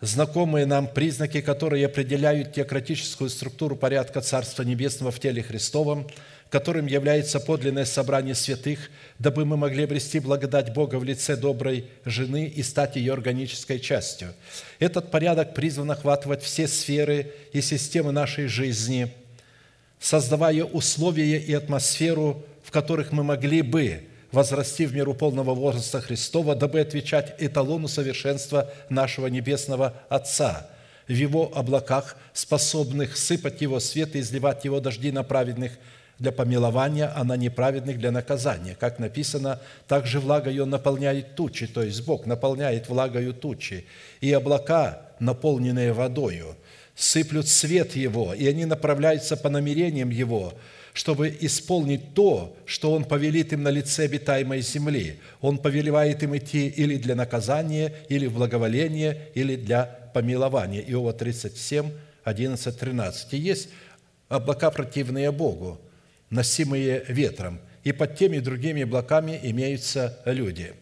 знакомые 0.00 0.66
нам 0.66 0.86
признаки, 0.86 1.40
которые 1.40 1.86
определяют 1.86 2.54
теократическую 2.54 3.30
структуру 3.30 3.76
порядка 3.76 4.20
Царства 4.20 4.62
Небесного 4.62 5.10
в 5.10 5.20
теле 5.20 5.42
Христовом, 5.42 6.06
которым 6.50 6.86
является 6.86 7.40
подлинное 7.40 7.84
собрание 7.84 8.34
святых, 8.34 8.90
дабы 9.18 9.44
мы 9.44 9.56
могли 9.56 9.84
обрести 9.84 10.20
благодать 10.20 10.72
Бога 10.72 10.96
в 10.96 11.04
лице 11.04 11.36
доброй 11.36 11.86
жены 12.04 12.46
и 12.46 12.62
стать 12.62 12.96
ее 12.96 13.12
органической 13.12 13.80
частью. 13.80 14.32
Этот 14.78 15.10
порядок 15.10 15.54
призван 15.54 15.90
охватывать 15.90 16.42
все 16.42 16.68
сферы 16.68 17.32
и 17.52 17.60
системы 17.60 18.12
нашей 18.12 18.46
жизни, 18.46 19.12
создавая 19.98 20.64
условия 20.64 21.38
и 21.38 21.52
атмосферу 21.52 22.44
в 22.66 22.72
которых 22.72 23.12
мы 23.12 23.22
могли 23.22 23.62
бы 23.62 24.02
возрасти 24.32 24.86
в 24.86 24.94
меру 24.94 25.14
полного 25.14 25.54
возраста 25.54 26.00
Христова, 26.00 26.54
дабы 26.54 26.80
отвечать 26.80 27.34
эталону 27.38 27.88
совершенства 27.88 28.70
нашего 28.88 29.26
Небесного 29.28 29.94
Отца, 30.08 30.68
в 31.08 31.12
Его 31.12 31.52
облаках, 31.54 32.16
способных 32.32 33.16
сыпать 33.16 33.60
Его 33.60 33.80
свет 33.80 34.16
и 34.16 34.20
изливать 34.20 34.64
Его 34.64 34.80
дожди 34.80 35.12
на 35.12 35.22
праведных 35.22 35.72
для 36.18 36.32
помилования, 36.32 37.12
а 37.14 37.24
на 37.24 37.36
неправедных 37.36 37.98
для 37.98 38.10
наказания. 38.10 38.74
Как 38.78 38.98
написано, 38.98 39.60
также 39.86 40.18
влагою 40.18 40.66
наполняет 40.66 41.34
тучи, 41.34 41.66
то 41.66 41.82
есть 41.82 42.04
Бог 42.04 42.26
наполняет 42.26 42.88
влагою 42.88 43.34
тучи, 43.34 43.86
и 44.20 44.32
облака, 44.32 45.02
наполненные 45.20 45.92
водою, 45.92 46.56
сыплют 46.94 47.48
свет 47.48 47.94
Его, 47.94 48.32
и 48.32 48.46
они 48.46 48.64
направляются 48.64 49.36
по 49.36 49.50
намерениям 49.50 50.10
Его, 50.10 50.54
чтобы 50.96 51.36
исполнить 51.40 52.14
то, 52.14 52.56
что 52.64 52.92
Он 52.92 53.04
повелит 53.04 53.52
им 53.52 53.62
на 53.62 53.68
лице 53.68 54.04
обитаемой 54.04 54.62
земли. 54.62 55.20
Он 55.42 55.58
повелевает 55.58 56.22
им 56.22 56.34
идти 56.34 56.68
или 56.68 56.96
для 56.96 57.14
наказания, 57.14 57.92
или 58.08 58.24
в 58.24 58.32
благоволение, 58.32 59.28
или 59.34 59.56
для 59.56 59.84
помилования. 60.14 60.80
Иова 60.80 61.12
37, 61.12 61.90
11, 62.24 62.78
13. 62.78 63.34
И 63.34 63.36
есть 63.36 63.68
облака, 64.30 64.70
противные 64.70 65.30
Богу, 65.32 65.78
носимые 66.30 67.04
ветром, 67.08 67.60
и 67.84 67.92
под 67.92 68.16
теми 68.16 68.38
и 68.38 68.40
другими 68.40 68.84
облаками 68.84 69.38
имеются 69.42 70.18
люди. 70.24 70.72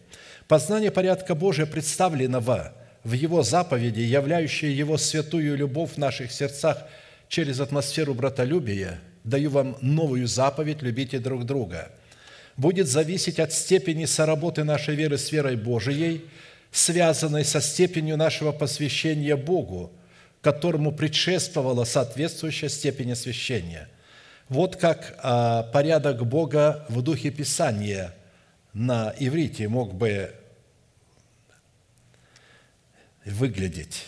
Познание 0.47 0.91
порядка 0.91 1.35
Божия 1.35 1.65
представленного 1.65 2.73
в 3.03 3.11
Его 3.11 3.43
заповеди, 3.43 3.99
являющие 3.99 4.77
Его 4.77 4.97
святую 4.97 5.57
любовь 5.57 5.95
в 5.95 5.97
наших 5.97 6.31
сердцах 6.31 6.77
через 7.27 7.59
атмосферу 7.59 8.13
братолюбия– 8.13 9.01
даю 9.25 9.49
вам 9.49 9.77
новую 9.81 10.27
заповедь– 10.27 10.77
любите 10.81 11.19
друг 11.19 11.45
друга. 11.45 11.91
Будет 12.55 12.87
зависеть 12.87 13.39
от 13.39 13.51
степени 13.51 14.05
соработы 14.05 14.63
нашей 14.63 14.95
веры 14.95 15.17
с 15.17 15.31
верой 15.31 15.57
Божией, 15.57 16.25
связанной 16.71 17.43
со 17.43 17.59
степенью 17.59 18.17
нашего 18.17 18.51
посвящения 18.51 19.35
Богу, 19.35 19.91
которому 20.41 20.93
предшествовала 20.93 21.83
соответствующая 21.83 22.69
степень 22.69 23.11
освящения. 23.11 23.89
Вот 24.47 24.75
как 24.75 25.17
а, 25.23 25.63
порядок 25.63 26.25
Бога 26.25 26.85
в 26.87 27.01
духе 27.01 27.31
Писания 27.31 28.13
на 28.73 29.13
иврите 29.19 29.67
мог 29.67 29.95
бы 29.95 30.33
выглядеть. 33.25 34.03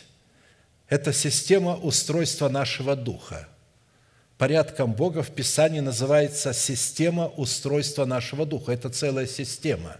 Это 0.88 1.12
система 1.12 1.76
устройства 1.76 2.50
нашего 2.50 2.96
духа– 2.96 3.48
порядком 4.38 4.94
Бога 4.94 5.24
в 5.24 5.32
Писании 5.32 5.80
называется 5.80 6.54
система 6.54 7.28
устройства 7.28 8.06
нашего 8.06 8.46
духа. 8.46 8.72
Это 8.72 8.90
целая 8.90 9.26
система. 9.26 9.98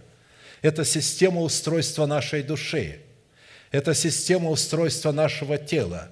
Это 0.62 0.84
система 0.84 1.40
устройства 1.40 2.06
нашей 2.06 2.42
души. 2.42 3.00
Это 3.70 3.94
система 3.94 4.50
устройства 4.50 5.12
нашего 5.12 5.58
тела, 5.58 6.08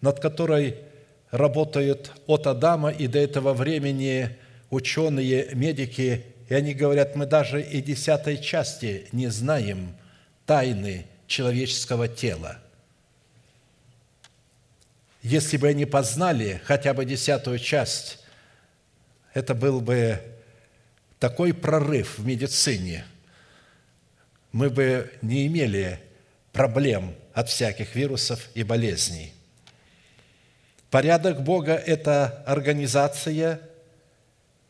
над 0.00 0.20
которой 0.20 0.76
работают 1.30 2.12
от 2.26 2.46
Адама 2.46 2.90
и 2.90 3.06
до 3.06 3.18
этого 3.18 3.54
времени 3.54 4.36
ученые, 4.70 5.50
медики, 5.54 6.24
и 6.48 6.54
они 6.54 6.74
говорят, 6.74 7.16
мы 7.16 7.26
даже 7.26 7.62
и 7.62 7.80
десятой 7.80 8.38
части 8.38 9.06
не 9.12 9.28
знаем 9.28 9.94
тайны 10.46 11.06
человеческого 11.26 12.08
тела– 12.08 12.58
если 15.22 15.56
бы 15.56 15.68
они 15.68 15.84
познали 15.84 16.60
хотя 16.64 16.94
бы 16.94 17.04
десятую 17.04 17.58
часть, 17.58 18.18
это 19.34 19.54
был 19.54 19.80
бы 19.80 20.20
такой 21.18 21.52
прорыв 21.52 22.18
в 22.18 22.26
медицине. 22.26 23.04
Мы 24.52 24.70
бы 24.70 25.12
не 25.22 25.46
имели 25.46 26.00
проблем 26.52 27.14
от 27.34 27.48
всяких 27.48 27.94
вирусов 27.94 28.48
и 28.54 28.62
болезней. 28.62 29.32
Порядок 30.90 31.42
Бога– 31.42 31.74
это 31.86 32.42
организация, 32.46 33.60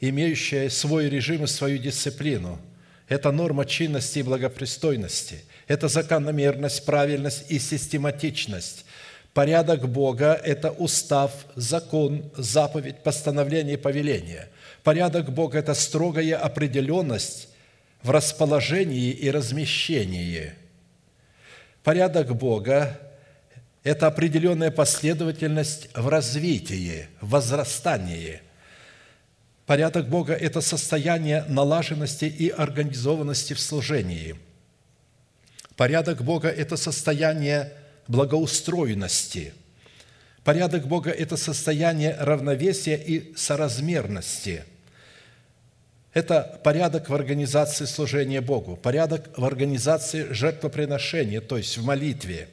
имеющая 0.01 0.69
свой 0.69 1.09
режим 1.09 1.45
и 1.45 1.47
свою 1.47 1.79
дисциплину. 1.79 2.61
Это 3.09 3.31
норма 3.31 3.65
чинности 3.65 4.19
и 4.19 4.23
благопристойности. 4.23 5.45
Это 5.69 5.89
закономерность, 5.89 6.85
правильность 6.85 7.51
и 7.51 7.59
систематичность. 7.59 8.85
Порядок 9.39 9.89
Бога– 9.89 10.35
это 10.45 10.73
устав, 10.73 11.31
закон, 11.55 12.29
заповедь, 12.37 13.05
постановление 13.05 13.75
и 13.75 13.77
повеление. 13.77 14.49
Порядок 14.83 15.31
Бога– 15.31 15.59
это 15.61 15.75
строгая 15.75 16.37
определенность 16.37 17.49
в 18.03 18.11
расположении 18.11 19.13
и 19.13 19.31
размещении. 19.31 20.55
Порядок 21.85 22.35
Бога– 22.35 22.99
это 23.85 24.09
определенная 24.09 24.73
последовательность 24.73 25.89
в 25.95 26.09
развитии, 26.09 27.07
в 27.21 27.31
возрастании. 27.31 28.41
Порядок 29.67 30.09
Бога– 30.09 30.35
это 30.35 30.61
состояние 30.61 31.45
налаженности 31.47 32.25
и 32.25 32.49
организованности 32.49 33.53
в 33.53 33.61
служении. 33.61 34.35
Порядок 35.77 36.25
Бога– 36.25 36.49
это 36.51 36.77
состояние 36.77 37.73
благоустроенности. 38.09 39.53
Порядок 40.43 40.87
Бога– 40.87 41.11
это 41.19 41.37
состояние 41.37 42.17
равновесия 42.19 42.97
и 42.97 43.35
соразмерности. 43.37 44.65
Это 46.15 46.59
порядок 46.65 47.11
в 47.11 47.15
организации 47.15 47.85
служения 47.85 48.41
Богу, 48.41 48.77
порядок 48.77 49.29
в 49.37 49.45
организации 49.45 50.33
жертвоприношения, 50.33 51.43
то 51.43 51.59
есть 51.59 51.77
в 51.77 51.85
молитве, 51.85 52.49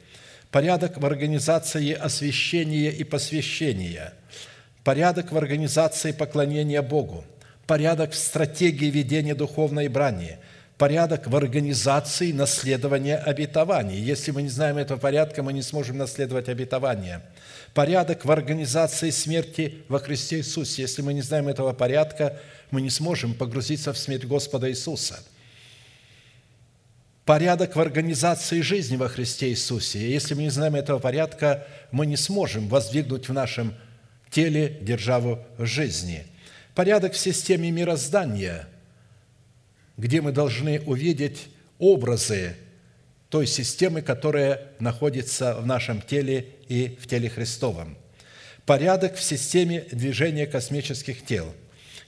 порядок 0.50 0.98
в 0.98 1.06
организации 1.06 1.92
освящения 1.92 2.90
и 2.90 3.02
посвящения, 3.02 4.12
порядок 4.84 5.32
в 5.32 5.38
организации 5.38 6.12
поклонения 6.12 6.82
Богу, 6.82 7.24
порядок 7.66 8.12
в 8.12 8.16
стратегии 8.16 8.90
ведения 8.90 9.34
духовной 9.34 9.88
брани– 9.88 10.38
порядок 10.78 11.26
в 11.26 11.34
организации 11.34 12.32
наследования 12.32 13.16
обетований. 13.16 13.98
Если 13.98 14.30
мы 14.30 14.42
не 14.42 14.48
знаем 14.48 14.76
этого 14.76 14.98
порядка, 14.98 15.42
мы 15.42 15.52
не 15.52 15.62
сможем 15.62 15.96
наследовать 15.96 16.48
обетование. 16.48 17.22
Порядок 17.72 18.24
в 18.24 18.30
организации 18.30 19.10
смерти 19.10 19.82
во 19.88 19.98
Христе 19.98 20.38
Иисусе. 20.38 20.82
Если 20.82 21.02
мы 21.02 21.14
не 21.14 21.22
знаем 21.22 21.48
этого 21.48 21.72
порядка, 21.72 22.38
мы 22.70 22.82
не 22.82 22.90
сможем 22.90 23.34
погрузиться 23.34 23.92
в 23.92 23.98
смерть 23.98 24.24
Господа 24.24 24.70
Иисуса. 24.70 25.18
Порядок 27.24 27.74
в 27.74 27.80
организации 27.80 28.60
жизни 28.60 28.96
во 28.96 29.08
Христе 29.08 29.48
Иисусе. 29.48 30.10
Если 30.10 30.34
мы 30.34 30.42
не 30.42 30.50
знаем 30.50 30.76
этого 30.76 31.00
порядка, 31.00 31.66
мы 31.90 32.06
не 32.06 32.16
сможем 32.16 32.68
воздвигнуть 32.68 33.28
в 33.28 33.32
нашем 33.32 33.74
теле 34.30 34.78
державу 34.80 35.44
жизни. 35.58 36.26
Порядок 36.74 37.14
в 37.14 37.18
системе 37.18 37.70
мироздания– 37.70 38.68
где 39.96 40.20
мы 40.20 40.32
должны 40.32 40.80
увидеть 40.80 41.48
образы 41.78 42.56
той 43.28 43.46
системы, 43.46 44.02
которая 44.02 44.62
находится 44.78 45.56
в 45.56 45.66
нашем 45.66 46.00
теле 46.00 46.46
и 46.68 46.96
в 47.00 47.06
теле 47.06 47.28
Христовом. 47.28 47.96
Порядок 48.64 49.16
в 49.16 49.22
системе 49.22 49.86
движения 49.92 50.46
космических 50.46 51.24
тел. 51.24 51.52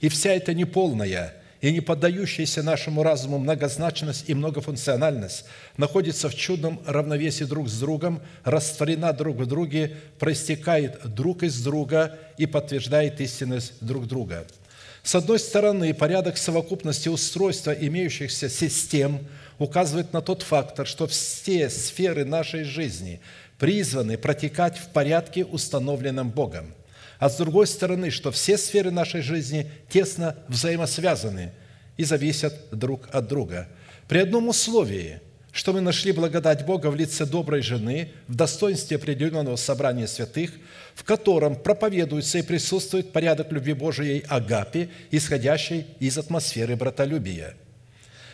И 0.01 0.09
вся 0.09 0.31
эта 0.31 0.53
неполная 0.53 1.35
и 1.61 1.73
не 1.73 1.81
поддающаяся 1.81 2.63
нашему 2.63 3.03
разуму 3.03 3.37
многозначность 3.37 4.29
и 4.29 4.33
многофункциональность 4.33 5.45
находится 5.75 6.29
в 6.29 6.35
чудном 6.35 6.81
равновесии 6.85 7.43
друг 7.43 7.67
с 7.67 7.77
другом, 7.77 8.21
растворена 8.45 9.11
друг 9.11 9.37
в 9.37 9.45
друге, 9.45 9.97
проистекает 10.19 11.13
друг 11.13 11.43
из 11.43 11.61
друга 11.61 12.17
и 12.37 12.45
подтверждает 12.45 13.19
истинность 13.19 13.73
друг 13.81 14.07
друга– 14.07 14.47
с 15.03 15.15
одной 15.15 15.39
стороны, 15.39 15.93
порядок 15.93 16.37
совокупности 16.37 17.09
устройства 17.09 17.71
имеющихся 17.71 18.49
систем 18.49 19.25
указывает 19.57 20.13
на 20.13 20.21
тот 20.21 20.41
фактор, 20.41 20.85
что 20.85 21.07
все 21.07 21.69
сферы 21.69 22.25
нашей 22.25 22.63
жизни 22.63 23.19
призваны 23.57 24.17
протекать 24.17 24.77
в 24.77 24.89
порядке, 24.89 25.45
установленном 25.45 26.29
Богом. 26.29 26.73
А 27.19 27.29
с 27.29 27.37
другой 27.37 27.67
стороны, 27.67 28.11
что 28.11 28.31
все 28.31 28.57
сферы 28.57 28.91
нашей 28.91 29.21
жизни 29.21 29.69
тесно 29.89 30.37
взаимосвязаны 30.47 31.51
и 31.97 32.05
зависят 32.05 32.55
друг 32.71 33.09
от 33.11 33.27
друга. 33.27 33.67
При 34.07 34.19
одном 34.19 34.47
условии– 34.47 35.21
что 35.51 35.73
мы 35.73 35.81
нашли 35.81 36.11
благодать 36.11 36.65
Бога 36.65 36.87
в 36.87 36.95
лице 36.95 37.25
доброй 37.25 37.61
жены 37.61 38.11
в 38.27 38.35
достоинстве 38.35 38.97
определенного 38.97 39.55
собрания 39.55 40.07
святых, 40.07 40.51
в 40.93 41.03
котором 41.03 41.55
проповедуется 41.55 42.37
и 42.37 42.43
присутствует 42.43 43.11
порядок 43.11 43.51
любви 43.51 43.73
Божией 43.73 44.23
Агапи, 44.27 44.89
исходящей 45.11 45.87
из 45.99 46.17
атмосферы 46.17 46.75
братолюбия. 46.75 47.55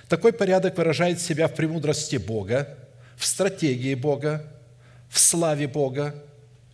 Такой 0.10 0.34
порядок 0.34 0.78
выражает 0.78 1.22
себя 1.22 1.48
в 1.48 1.56
премудрости 1.56 2.18
Бога, 2.18 2.78
в 3.16 3.26
стратегии 3.26 3.96
Бога, 3.96 4.46
в 5.10 5.18
славе 5.20 5.68
Бога, 5.68 6.16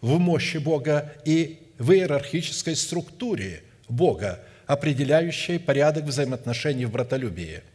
в 0.02 0.18
мощи 0.18 0.58
Бога 0.58 1.14
и 1.24 1.60
в 1.78 1.92
иерархической 1.92 2.76
структуре 2.76 3.64
Бога, 3.88 4.40
определяющей 4.66 5.60
порядок 5.60 6.06
взаимоотношений 6.06 6.86
в 6.86 6.92
братолюбии– 6.92 7.62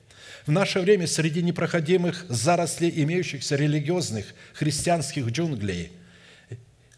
в 0.46 0.52
наше 0.52 0.80
время 0.80 1.06
среди 1.06 1.42
непроходимых 1.42 2.24
зарослей 2.28 2.92
имеющихся 3.02 3.56
религиозных 3.56 4.26
христианских 4.54 5.26
джунглей 5.26 5.90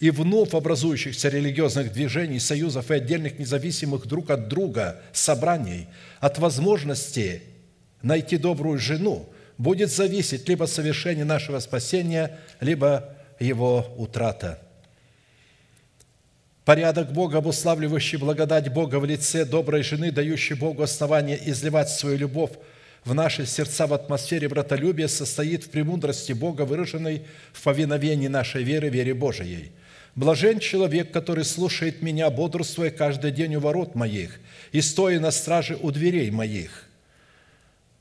и 0.01 0.11
вновь 0.11 0.55
образующихся 0.55 1.28
религиозных 1.28 1.92
движений, 1.92 2.38
союзов 2.38 2.90
и 2.90 2.94
отдельных 2.94 3.38
независимых 3.38 4.07
друг 4.07 4.30
от 4.30 4.49
друга 4.49 5.01
собраний 5.12 5.88
от 6.20 6.38
возможности 6.38 7.42
найти 8.03 8.36
добрую 8.36 8.78
жену 8.78 9.28
будет 9.57 9.90
зависеть 9.90 10.49
либо 10.49 10.66
совершение 10.66 11.24
нашего 11.24 11.59
спасения, 11.59 12.38
либо 12.61 13.16
его 13.40 13.92
утрата. 13.96 14.62
Порядок 16.64 17.12
Бога, 17.12 17.38
обуславливающий 17.38 18.18
благодать 18.18 18.70
Бога 18.70 19.01
в 19.01 19.07
лице 19.07 19.46
доброй 19.46 19.82
жены, 19.82 20.12
дающей 20.12 20.55
Богу 20.55 20.82
основание 20.82 21.40
изливать 21.51 21.88
свою 21.88 22.18
любовь 22.18 22.53
в 23.09 23.14
наши 23.14 23.46
сердца 23.46 23.86
в 23.86 23.94
атмосфере 23.94 24.48
братолюбия, 24.48 25.09
состоит 25.09 25.64
в 25.64 25.70
премудрости 25.70 26.32
Бога, 26.32 26.62
выраженной 26.62 27.22
в 27.54 27.62
повиновении 27.62 28.28
нашей 28.28 28.62
веры, 28.62 28.90
вере 28.90 29.14
Божией. 29.14 29.72
Блажен 30.14 30.59
человек, 30.59 31.11
который 31.11 31.44
слушает 31.44 32.02
меня, 32.02 32.28
бодрствуя 32.28 32.90
каждый 32.90 33.30
день 33.30 33.56
у 33.56 33.61
ворот 33.61 33.94
моих 33.94 34.38
и 34.72 34.82
стоя 34.82 35.20
на 35.20 35.30
страже 35.30 35.78
у 35.80 35.90
дверей 35.90 36.30
моих. 36.30 36.84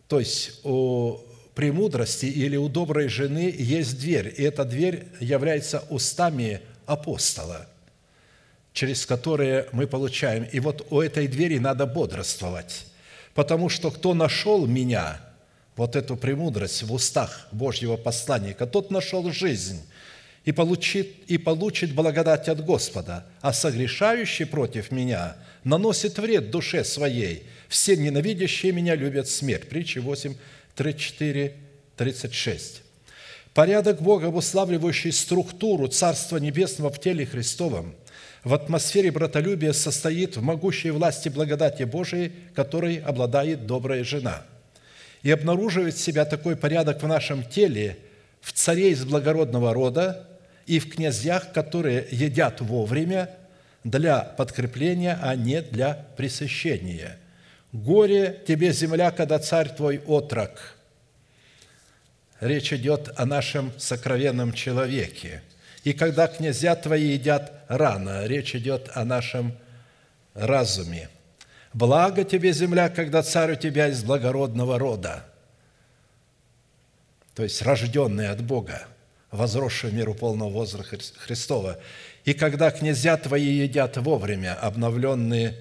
То 0.10 0.20
есть 0.20 0.60
у 0.66 1.22
премудрости 1.56 2.26
или 2.26 2.58
у 2.58 2.68
доброй 2.68 3.08
жены 3.08 3.56
есть 3.58 3.98
дверь, 4.00 4.34
и 4.36 4.44
эта 4.44 4.66
дверь 4.66 5.06
является 5.22 5.86
устами 5.90 6.60
апостола– 6.86 7.66
через 8.78 9.08
которые 9.08 9.66
мы 9.72 9.88
получаем. 9.88 10.44
И 10.52 10.60
вот 10.60 10.86
у 10.92 11.02
этой 11.02 11.28
двери 11.28 11.58
надо 11.58 11.88
бодрствовать, 11.88 12.86
потому 13.38 13.70
что 13.70 13.92
кто 13.92 14.16
нашел 14.16 14.66
меня, 14.66 15.22
вот 15.76 15.96
эту 15.96 16.18
премудрость 16.18 16.82
в 16.82 16.92
устах 16.92 17.48
Божьего 17.52 17.96
посланника, 17.96 18.66
тот 18.66 18.90
нашел 18.90 19.32
жизнь 19.32 19.80
и 20.44 20.52
получит, 20.52 21.08
и 21.28 21.38
получит 21.38 21.94
благодать 21.94 22.50
от 22.50 22.66
Господа, 22.66 23.28
а 23.42 23.54
согрешающий 23.54 24.48
против 24.48 24.90
меня 24.90 25.36
наносит 25.64 26.18
вред 26.18 26.50
душе 26.50 26.84
своей. 26.84 27.44
Все 27.70 27.96
ненавидящие 27.96 28.72
меня 28.72 28.96
любят 28.96 29.30
смерть. 29.30 29.70
Притча 29.70 30.02
8, 30.02 30.34
34, 30.74 31.54
36. 31.96 32.82
Порядок 33.54 34.02
Бога, 34.02 34.30
обуславливающий 34.30 35.12
структуру 35.12 35.90
Царства 35.90 36.38
Небесного 36.38 36.90
в 36.90 37.00
теле 37.00 37.28
Христовом– 37.28 37.94
в 38.48 38.54
атмосфере 38.54 39.12
братолюбия 39.12 39.74
состоит 39.74 40.38
в 40.38 40.42
могущей 40.42 40.92
власти 40.92 41.28
благодати 41.28 41.84
Божией, 41.84 42.32
которой 42.56 42.96
обладает 42.98 43.66
добрая 43.66 44.06
жена. 44.06 44.42
И 45.22 45.30
обнаруживает 45.32 45.98
себя 45.98 46.24
такой 46.24 46.56
порядок 46.56 47.04
в 47.04 47.08
нашем 47.08 47.44
теле 47.44 47.98
в 48.40 48.54
царе 48.54 48.92
из 48.92 49.04
благородного 49.04 49.74
рода 49.74 50.26
и 50.66 50.80
в 50.80 50.90
князьях, 50.90 51.52
которые 51.52 52.08
едят 52.10 52.62
вовремя 52.62 53.32
для 53.84 54.20
подкрепления, 54.20 55.20
а 55.22 55.36
не 55.36 55.62
для 55.62 56.06
пресыщения. 56.16 57.18
Горе 57.74 58.42
тебе, 58.48 58.72
земля, 58.72 59.12
когда 59.12 59.40
царь 59.40 59.76
твой 59.76 60.00
отрок. 60.00 60.78
Речь 62.40 62.72
идет 62.72 63.12
о 63.18 63.26
нашем 63.26 63.74
сокровенном 63.78 64.54
человеке– 64.54 65.42
и 65.88 65.94
когда 65.94 66.28
князья 66.28 66.76
твои 66.76 67.14
едят 67.14 67.64
рано, 67.70 68.26
речь 68.26 68.54
идет 68.54 68.92
о 68.94 69.06
нашем 69.06 69.54
разуме. 70.34 71.08
Благо 71.74 72.26
тебе, 72.26 72.52
земля, 72.52 72.90
когда 72.90 73.24
царь 73.24 73.54
у 73.54 73.56
тебя 73.56 73.88
из 73.88 74.04
благородного 74.04 74.78
рода, 74.78 75.26
то 77.36 77.44
есть 77.44 77.62
рожденный 77.62 78.28
от 78.28 78.44
Бога, 78.44 78.86
возросший 79.32 79.92
в 79.92 79.94
миру 79.94 80.14
полного 80.14 80.50
возраста 80.50 80.98
Христова. 81.20 81.80
И 82.26 82.34
когда 82.34 82.70
князья 82.70 83.16
твои 83.16 83.46
едят 83.46 83.96
вовремя, 83.96 84.56
обновленные 84.56 85.58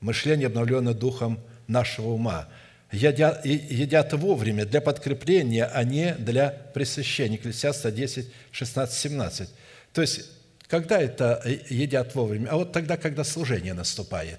мышление, 0.00 0.46
обновленное 0.46 0.94
духом 0.94 1.40
нашего 1.66 2.10
ума, 2.10 2.46
едят, 2.94 3.44
едят 3.44 4.12
вовремя 4.12 4.64
для 4.64 4.80
подкрепления, 4.80 5.66
а 5.66 5.84
не 5.84 6.14
для 6.14 6.50
пресыщения. 6.50 7.36
Экклесиаста 7.36 7.90
10, 7.90 8.30
16, 8.52 8.98
17. 8.98 9.48
То 9.92 10.00
есть, 10.00 10.30
когда 10.68 11.00
это 11.00 11.42
едят 11.68 12.14
вовремя? 12.14 12.48
А 12.50 12.56
вот 12.56 12.72
тогда, 12.72 12.96
когда 12.96 13.24
служение 13.24 13.74
наступает. 13.74 14.38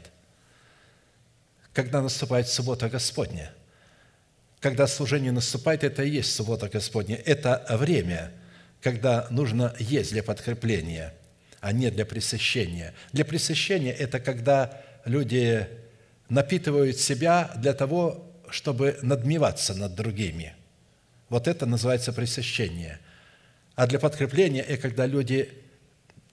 Когда 1.74 2.02
наступает 2.02 2.48
суббота 2.48 2.90
Господня. 2.90 3.52
Когда 4.60 4.88
служение 4.88 5.32
наступает, 5.32 5.84
это 5.84 6.04
и 6.04 6.10
есть 6.10 6.34
суббота 6.34 6.70
Господня. 6.70 7.18
Это 7.26 7.66
время, 7.70 8.32
когда 8.82 9.28
нужно 9.30 9.76
есть 9.80 10.12
для 10.12 10.24
подкрепления, 10.24 11.14
а 11.60 11.72
не 11.72 11.92
для 11.92 12.06
пресыщения. 12.06 12.94
Для 13.12 13.26
пресыщения– 13.26 13.94
это 14.00 14.20
когда 14.20 14.82
люди 15.06 15.68
напитывают 16.30 16.98
себя 16.98 17.52
для 17.58 17.74
того, 17.74 18.25
чтобы 18.50 18.98
надмеваться 19.02 19.74
над 19.74 19.96
другими. 19.96 20.54
Вот 21.30 21.48
это 21.48 21.66
называется 21.66 22.14
пресыщение. 22.14 23.00
А 23.76 23.88
для 23.88 24.00
подкрепления– 24.00 24.62
это 24.68 24.82
когда 24.84 25.06
люди 25.06 25.50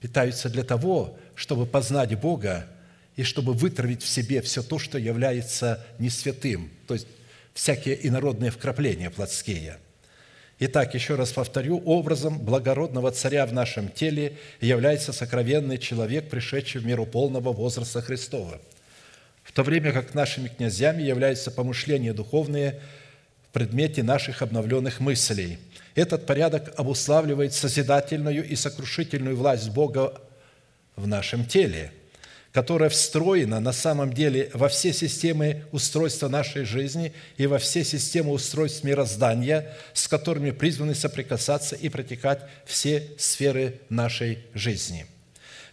питаются 0.00 0.48
для 0.48 0.64
того, 0.64 1.18
чтобы 1.34 1.66
познать 1.66 2.18
Бога 2.18 2.66
и 3.16 3.22
чтобы 3.22 3.52
вытравить 3.52 4.02
в 4.02 4.08
себе 4.08 4.40
все 4.42 4.62
то, 4.62 4.78
что 4.78 4.98
является 4.98 5.84
несвятым, 5.98 6.70
то 6.86 6.94
есть 6.94 7.06
всякие 7.54 8.06
инородные 8.06 8.50
вкрапления 8.50 9.10
плотские. 9.10 9.78
Итак, 10.58 10.94
еще 10.94 11.16
раз 11.16 11.32
повторю, 11.32 11.78
образом 11.84 12.38
благородного 12.38 13.10
царя 13.10 13.46
в 13.46 13.52
нашем 13.52 13.88
теле 13.88 14.38
является 14.60 15.12
сокровенный 15.12 15.78
человек, 15.78 16.30
пришедший 16.30 16.80
в 16.80 16.86
миру 16.86 17.04
полного 17.04 17.52
возраста 17.52 18.00
Христова, 18.00 18.60
в 19.42 19.52
то 19.52 19.62
время 19.62 19.92
как 19.92 20.14
нашими 20.14 20.48
князьями 20.48 21.02
являются 21.02 21.50
помышления 21.50 22.12
духовные 22.12 22.80
в 23.48 23.52
предмете 23.52 24.02
наших 24.02 24.42
обновленных 24.42 25.00
мыслей– 25.00 25.58
этот 25.94 26.24
порядок 26.26 26.72
обуславливает 26.76 27.52
созидательную 27.52 28.46
и 28.46 28.56
сокрушительную 28.56 29.36
власть 29.36 29.70
Бога 29.70 30.20
в 30.96 31.06
нашем 31.06 31.44
теле, 31.44 31.92
которая 32.52 32.88
встроена 32.88 33.60
на 33.60 33.72
самом 33.72 34.12
деле 34.12 34.50
во 34.54 34.68
все 34.68 34.92
системы 34.92 35.64
устройства 35.70 36.28
нашей 36.28 36.64
жизни 36.64 37.12
и 37.36 37.46
во 37.46 37.58
все 37.58 37.84
системы 37.84 38.32
устройств 38.32 38.84
мироздания, 38.84 39.74
с 39.92 40.08
которыми 40.08 40.50
призваны 40.50 40.94
соприкасаться 40.94 41.76
и 41.76 41.88
протекать 41.88 42.40
все 42.64 43.10
сферы 43.18 43.80
нашей 43.90 44.38
жизни. 44.54 45.06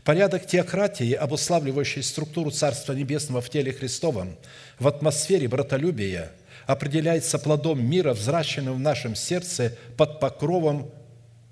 Порядок 0.04 0.46
теократии, 0.46 1.14
обуславливающий 1.14 2.04
структуру 2.04 2.52
Царства 2.52 2.94
Небесного 2.94 3.42
в 3.42 3.50
теле 3.50 3.74
Христовом, 3.74 4.38
в 4.80 4.88
атмосфере 4.88 5.48
братолюбия– 5.48 6.32
определяется 6.70 7.40
плодом 7.40 7.84
мира, 7.84 8.14
взращенным 8.14 8.76
в 8.76 8.80
нашем 8.80 9.16
сердце 9.16 9.76
под 9.98 10.20
покровом 10.20 10.92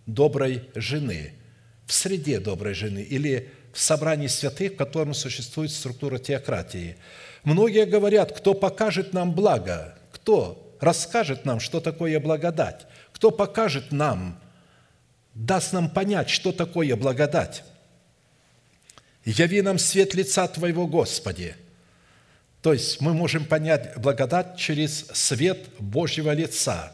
доброй 0.06 0.70
жены, 0.76 1.34
в 1.88 1.94
среде 1.94 2.40
доброй 2.40 2.76
жены 2.76 3.00
или 3.00 3.50
в 3.74 3.80
собрании 3.80 4.28
святых, 4.28 4.74
в 4.74 4.76
котором 4.76 5.16
существует 5.16 5.72
структура 5.72 6.20
теократии. 6.20 6.98
Многие 7.44 7.88
говорят, 7.88 8.32
кто 8.32 8.54
покажет 8.54 9.12
нам 9.14 9.34
благо, 9.34 9.98
кто 10.12 10.78
расскажет 10.80 11.46
нам, 11.46 11.60
что 11.60 11.80
такое 11.80 12.20
благодать, 12.20 12.86
кто 13.12 13.32
покажет 13.32 13.92
нам, 13.92 14.40
даст 15.34 15.74
нам 15.74 15.90
понять, 15.90 16.30
что 16.30 16.52
такое 16.52 16.96
благодать. 16.96 17.64
«Яви 19.28 19.62
нам 19.62 19.78
свет 19.78 20.16
лица 20.16 20.48
Твоего, 20.48 20.88
Господи!»– 20.88 21.56
то 22.62 22.74
есть 22.74 23.00
мы 23.02 23.14
можем 23.14 23.46
понять 23.46 23.94
благодать 23.98 24.58
через 24.58 25.06
свет 25.14 25.70
Божьего 25.80 26.34
лица. 26.34 26.92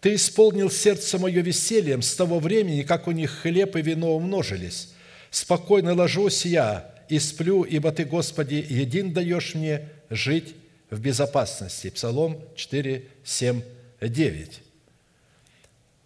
Ты 0.00 0.16
исполнил 0.16 0.70
сердце 0.70 1.16
мое 1.16 1.42
весельем 1.42 2.02
с 2.02 2.14
того 2.14 2.40
времени, 2.40 2.82
как 2.82 3.06
у 3.06 3.12
них 3.12 3.30
хлеб 3.30 3.76
и 3.76 3.82
вино 3.82 4.16
умножились. 4.16 4.92
Спокойно 5.30 5.94
ложусь 5.94 6.44
я 6.44 6.92
и 7.08 7.18
сплю, 7.20 7.62
ибо 7.62 7.92
Ты, 7.92 8.04
Господи, 8.04 8.66
един 8.68 9.12
даешь 9.12 9.54
мне 9.54 9.88
жить 10.10 10.56
в 10.90 11.00
безопасности. 11.00 11.90
Псалом 11.90 12.40
4, 12.56 13.04
7, 13.24 13.62
9. 14.00 14.60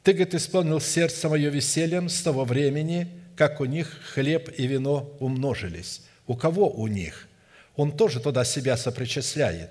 Ты, 0.02 0.12
говорит, 0.12 0.34
исполнил 0.34 0.80
сердце 0.80 1.28
мое 1.28 1.48
весельем 1.50 2.08
с 2.08 2.20
того 2.20 2.44
времени, 2.44 3.08
как 3.38 3.62
у 3.62 3.64
них 3.64 3.88
хлеб 4.12 4.50
и 4.54 4.66
вино 4.66 5.16
умножились. 5.20 6.02
У 6.26 6.36
кого 6.36 6.68
у 6.68 6.86
них? 6.88 7.28
он 7.78 7.96
тоже 7.96 8.18
туда 8.18 8.44
себя 8.44 8.76
сопричисляет. 8.76 9.70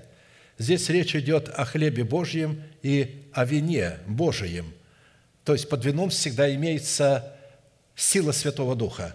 Здесь 0.57 0.87
речь 0.87 1.13
идет 1.13 1.49
о 1.49 1.65
хлебе 1.65 2.05
Божьем 2.05 2.63
и 2.81 3.27
о 3.33 3.43
вине 3.43 3.97
Божьем. 4.07 4.73
То 5.43 5.51
есть 5.51 5.67
под 5.67 5.83
вином 5.83 6.09
всегда 6.09 6.51
имеется 6.55 7.35
сила 7.97 8.31
Святого 8.31 8.77
Духа, 8.77 9.13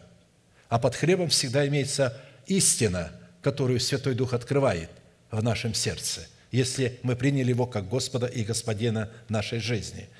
а 0.68 0.78
под 0.78 0.94
хлебом 0.94 1.30
всегда 1.30 1.66
имеется 1.68 2.20
истина, 2.46 3.12
которую 3.40 3.80
Святой 3.80 4.14
Дух 4.14 4.34
открывает 4.34 4.90
в 5.30 5.42
нашем 5.42 5.72
сердце, 5.72 6.26
если 6.50 7.00
мы 7.02 7.16
приняли 7.16 7.48
Его 7.48 7.66
как 7.66 7.88
Господа 7.88 8.26
и 8.26 8.44
Господина 8.44 9.10
нашей 9.30 9.58
жизни. 9.58 10.10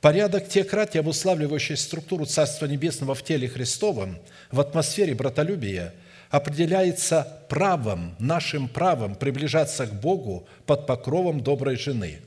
Порядок 0.00 0.48
теократии, 0.48 0.98
обуславливающий 0.98 1.76
структуру 1.76 2.26
Царства 2.26 2.66
Небесного 2.66 3.14
в 3.14 3.22
теле 3.22 3.48
Христовом, 3.48 4.18
в 4.50 4.60
атмосфере 4.60 5.14
братолюбия, 5.14 5.94
определяется 6.30 7.44
правом, 7.48 8.14
нашим 8.18 8.68
правом 8.68 9.14
приближаться 9.14 9.86
к 9.86 9.94
Богу 9.94 10.46
под 10.66 10.86
покровом 10.86 11.40
доброй 11.42 11.76
жены. 11.76 12.20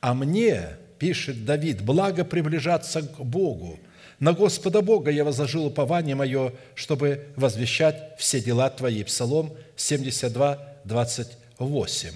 А 0.00 0.14
мне, 0.14 0.70
пишет 0.98 1.44
Давид, 1.44 1.82
благо 1.82 2.24
приближаться 2.24 3.02
к 3.02 3.24
Богу. 3.24 3.78
На 4.18 4.32
Господа 4.32 4.82
Бога 4.82 5.10
я 5.10 5.24
возложил 5.24 5.66
упование 5.66 6.16
мое, 6.16 6.52
чтобы 6.74 7.26
возвещать 7.36 8.18
все 8.18 8.40
дела 8.40 8.70
Твои. 8.70 9.04
Псалом 9.04 9.52
72, 9.76 10.58
28. 10.84 12.10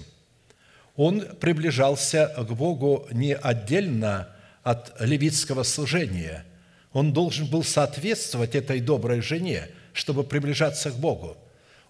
Он 0.97 1.21
приближался 1.39 2.33
к 2.37 2.51
Богу 2.51 3.07
не 3.11 3.33
отдельно 3.35 4.29
от 4.67 4.99
левитского 4.99 5.63
служения. 5.63 6.43
Он 6.91 7.13
должен 7.13 7.47
был 7.47 7.63
соответствовать 7.63 8.53
этой 8.53 8.81
доброй 8.81 9.21
жене, 9.21 9.69
чтобы 9.93 10.25
приближаться 10.25 10.91
к 10.91 10.95
Богу. 10.95 11.37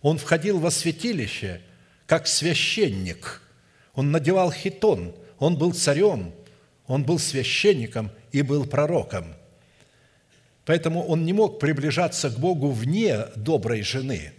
Он 0.04 0.20
входил 0.20 0.60
во 0.60 0.70
святилище 0.70 1.62
как 2.06 2.28
священник. 2.28 3.42
Он 3.96 4.12
надевал 4.12 4.52
хитон. 4.52 5.16
Он 5.40 5.58
был 5.58 5.74
царем. 5.74 6.32
Он 6.86 7.04
был 7.04 7.18
священником 7.18 8.12
и 8.32 8.44
был 8.44 8.68
пророком. 8.68 9.34
Поэтому 10.64 11.04
он 11.04 11.26
не 11.26 11.34
мог 11.34 11.60
приближаться 11.60 12.30
к 12.30 12.38
Богу 12.38 12.70
вне 12.70 13.26
доброй 13.36 13.82
жены. 13.82 14.34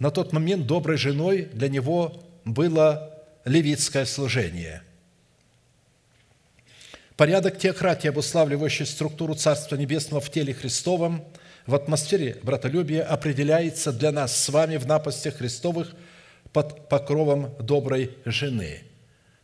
На 0.00 0.10
тот 0.10 0.32
момент 0.32 0.66
доброй 0.66 0.96
женой 0.96 1.48
для 1.52 1.68
него 1.68 2.20
было 2.44 3.14
левитское 3.44 4.06
служение– 4.06 4.82
Порядок 7.18 7.58
теократии, 7.58 8.06
обуславливающий 8.06 8.86
структуру 8.86 9.34
Царства 9.34 9.74
Небесного 9.74 10.20
в 10.20 10.30
теле 10.30 10.54
Христовом, 10.54 11.24
в 11.66 11.74
атмосфере 11.74 12.36
братолюбия 12.44 13.02
определяется 13.02 13.90
для 13.90 14.12
нас 14.12 14.36
с 14.36 14.48
вами 14.50 14.76
в 14.76 14.86
напастях 14.86 15.38
Христовых 15.38 15.96
под 16.52 16.88
покровом 16.88 17.56
доброй 17.58 18.12
жены. 18.24 18.84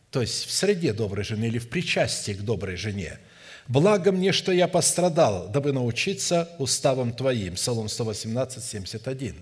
То 0.09 0.21
есть 0.21 0.45
в 0.45 0.51
среде 0.51 0.93
доброй 0.93 1.25
жены 1.25 1.47
или 1.47 1.57
в 1.59 1.67
причастии 1.67 2.31
к 2.31 2.43
доброй 2.43 2.77
жене. 2.77 3.19
«Благо 3.67 4.13
мне, 4.13 4.31
что 4.31 4.53
я 4.53 4.69
пострадал, 4.69 5.49
дабы 5.49 5.73
научиться 5.73 6.47
уставам 6.59 7.11
Твоим». 7.11 7.55
Псалом 7.55 7.89
118, 7.89 8.63
71. 8.63 9.35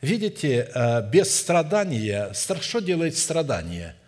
Видите, 0.00 0.68
э, 0.74 1.08
без 1.12 1.32
страдания, 1.32 2.32
что 2.32 2.80
делает 2.80 3.16
страдание– 3.16 3.94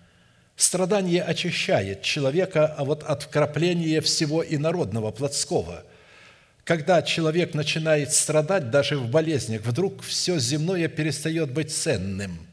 Страдание 0.58 1.22
очищает 1.22 2.02
человека 2.02 2.74
вот 2.80 3.04
от 3.04 3.22
вкрапления 3.22 4.00
всего 4.00 4.44
инородного, 4.44 5.12
плотского. 5.12 5.84
Когда 6.64 7.00
человек 7.00 7.54
начинает 7.54 8.12
страдать 8.12 8.68
даже 8.68 8.98
в 8.98 9.08
болезнях, 9.08 9.62
вдруг 9.62 10.02
все 10.02 10.40
земное 10.40 10.88
перестает 10.88 11.52
быть 11.52 11.72
ценным. 11.72 12.44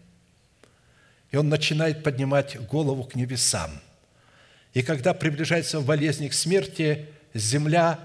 И 1.31 1.37
он 1.37 1.49
начинает 1.49 2.03
поднимать 2.03 2.59
голову 2.67 3.05
к 3.05 3.15
небесам. 3.15 3.71
И 4.75 4.83
когда 4.83 5.15
приближается 5.15 5.79
в 5.79 5.85
болезни 5.87 6.27
к 6.27 6.35
смерти, 6.35 7.07
земля 7.33 7.97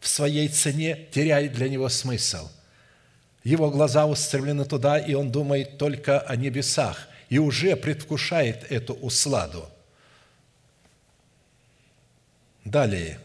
в 0.00 0.08
своей 0.08 0.48
цене 0.48 1.06
теряет 1.12 1.52
для 1.52 1.68
него 1.68 1.90
смысл. 1.90 2.48
Его 3.44 3.70
глаза 3.70 4.06
устремлены 4.06 4.64
туда, 4.64 4.98
и 4.98 5.12
он 5.12 5.30
думает 5.30 5.76
только 5.76 6.18
о 6.18 6.34
небесах– 6.34 7.07
и 7.28 7.38
уже 7.38 7.76
предвкушает 7.76 8.70
эту 8.70 8.94
усладу. 8.94 9.68
Далее. 12.64 13.18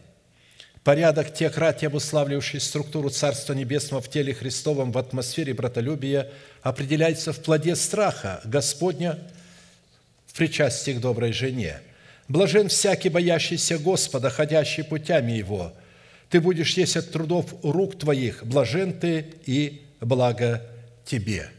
Порядок 0.83 1.33
теократии, 1.33 1.85
обуславливающий 1.85 2.59
структуру 2.59 3.09
Царства 3.09 3.53
Небесного 3.53 4.01
в 4.01 4.09
теле 4.09 4.33
Христовом 4.33 4.91
в 4.91 4.97
атмосфере 4.97 5.53
братолюбия, 5.53 6.29
определяется 6.61 7.31
в 7.31 7.41
плоде 7.41 7.75
страха 7.75 8.41
Господня 8.43 9.19
в 10.27 10.33
причастии 10.33 10.91
к 10.91 10.99
доброй 10.99 11.31
жене. 11.31 11.79
Блажен 12.27 12.67
всякий, 12.67 13.09
боящийся 13.09 13.77
Господа, 13.77 14.29
ходящий 14.29 14.83
путями 14.83 15.33
Его. 15.33 15.73
Ты 16.29 16.41
будешь 16.41 16.75
есть 16.75 16.97
от 16.97 17.11
трудов 17.11 17.53
рук 17.63 17.97
твоих, 17.97 18.45
блажен 18.45 18.93
ты 18.93 19.33
и 19.45 19.85
благо 20.01 20.65
тебе». 21.05 21.49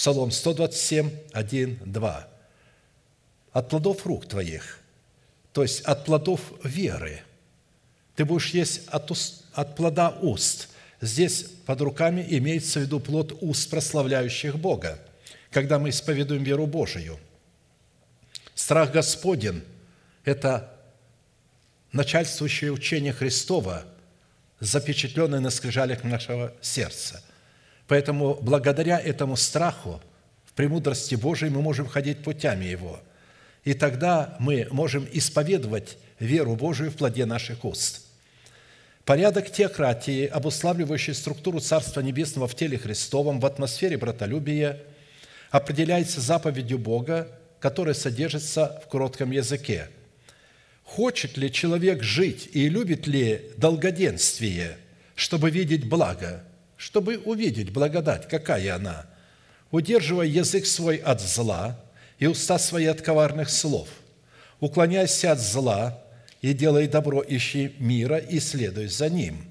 Псалом 0.00 0.30
127, 0.30 1.10
1, 1.34 1.78
2. 1.84 2.28
«От 3.52 3.68
плодов 3.68 4.06
рук 4.06 4.26
твоих», 4.26 4.80
то 5.52 5.60
есть 5.62 5.82
от 5.82 6.06
плодов 6.06 6.40
веры. 6.64 7.20
Ты 8.16 8.24
будешь 8.24 8.48
есть 8.54 8.88
от, 8.88 9.10
уст, 9.10 9.44
от 9.52 9.76
плода 9.76 10.08
уст. 10.22 10.70
Здесь 11.02 11.42
под 11.66 11.82
руками 11.82 12.24
имеется 12.30 12.78
в 12.80 12.84
виду 12.84 12.98
плод 12.98 13.36
уст, 13.42 13.68
прославляющих 13.68 14.58
Бога, 14.58 14.98
когда 15.50 15.78
мы 15.78 15.90
исповедуем 15.90 16.44
веру 16.44 16.66
Божию. 16.66 17.20
Страх 18.54 18.92
Господен– 18.92 19.62
это 20.24 20.74
начальствующее 21.92 22.72
учение 22.72 23.12
Христова, 23.12 23.84
запечатленное 24.60 25.40
на 25.40 25.50
скрижалях 25.50 26.04
нашего 26.04 26.54
сердца– 26.62 27.22
Поэтому 27.90 28.38
благодаря 28.40 29.00
этому 29.00 29.36
страху 29.36 30.00
в 30.44 30.52
премудрости 30.52 31.16
Божией 31.16 31.50
мы 31.50 31.60
можем 31.60 31.88
ходить 31.88 32.22
путями 32.22 32.66
Его. 32.66 33.00
И 33.64 33.74
тогда 33.74 34.36
мы 34.38 34.68
можем 34.70 35.08
исповедовать 35.10 35.98
веру 36.20 36.54
Божию 36.54 36.92
в 36.92 36.94
плоде 36.94 37.26
наших 37.26 37.64
уст. 37.64 38.02
Порядок 39.04 39.50
теократии, 39.50 40.24
обуславливающий 40.26 41.14
структуру 41.14 41.58
Царства 41.58 42.00
Небесного 42.00 42.46
в 42.46 42.54
теле 42.54 42.78
Христовом, 42.78 43.40
в 43.40 43.46
атмосфере 43.46 43.98
братолюбия, 43.98 44.80
определяется 45.50 46.20
заповедью 46.20 46.78
Бога, 46.78 47.26
которая 47.58 47.94
содержится 47.94 48.80
в 48.86 48.88
коротком 48.88 49.32
языке. 49.32 49.88
Хочет 50.84 51.36
ли 51.36 51.50
человек 51.50 52.04
жить 52.04 52.50
и 52.52 52.68
любит 52.68 53.08
ли 53.08 53.50
долгоденствие, 53.56 54.76
чтобы 55.16 55.50
видеть 55.50 55.88
благо– 55.88 56.44
чтобы 56.80 57.18
увидеть 57.18 57.70
благодать, 57.70 58.26
какая 58.26 58.76
она, 58.76 59.04
удерживая 59.70 60.26
язык 60.26 60.64
свой 60.64 60.96
от 60.96 61.20
зла 61.20 61.78
и 62.18 62.26
уста 62.26 62.58
свои 62.58 62.86
от 62.86 63.02
коварных 63.02 63.50
слов, 63.50 63.86
уклоняйся 64.60 65.32
от 65.32 65.40
зла 65.40 66.02
и 66.40 66.54
делай 66.54 66.88
добро, 66.88 67.22
ищи 67.28 67.74
мира 67.78 68.16
и 68.16 68.40
следуй 68.40 68.86
за 68.86 69.10
ним. 69.10 69.44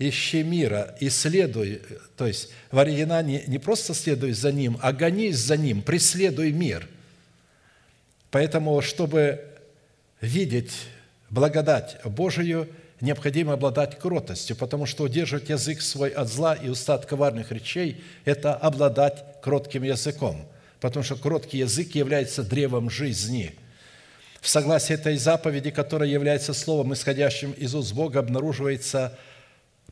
Ищи 0.00 0.42
мира 0.42 0.96
и 0.98 1.08
следуй, 1.10 1.80
то 2.16 2.26
есть 2.26 2.50
в 2.72 2.78
оригинале 2.80 3.44
не 3.46 3.60
просто 3.60 3.94
следуй 3.94 4.32
за 4.32 4.50
ним, 4.50 4.76
а 4.82 4.92
гонись 4.92 5.36
за 5.36 5.56
ним, 5.56 5.80
преследуй 5.80 6.50
мир. 6.50 6.88
Поэтому, 8.32 8.82
чтобы 8.82 9.44
видеть 10.20 10.72
благодать 11.30 12.00
Божию– 12.04 12.68
необходимо 13.04 13.52
обладать 13.52 13.98
кротостью, 13.98 14.56
потому 14.56 14.86
что 14.86 15.04
удерживать 15.04 15.48
язык 15.48 15.80
свой 15.80 16.10
от 16.10 16.28
зла 16.28 16.54
и 16.54 16.68
уста 16.68 16.94
от 16.94 17.06
коварных 17.06 17.52
речей– 17.52 18.02
это 18.24 18.54
обладать 18.54 19.24
кротким 19.42 19.84
языком, 19.84 20.46
потому 20.80 21.04
что 21.04 21.16
кроткий 21.16 21.58
язык 21.58 21.94
является 21.94 22.42
древом 22.42 22.90
жизни. 22.90 23.54
В 24.40 24.48
согласии 24.48 24.94
этой 24.94 25.16
заповеди, 25.16 25.70
которая 25.70 26.08
является 26.08 26.52
словом, 26.52 26.92
исходящим 26.92 27.52
из 27.52 27.74
уст 27.74 27.92
Бога, 27.94 28.18
обнаруживается 28.18 29.16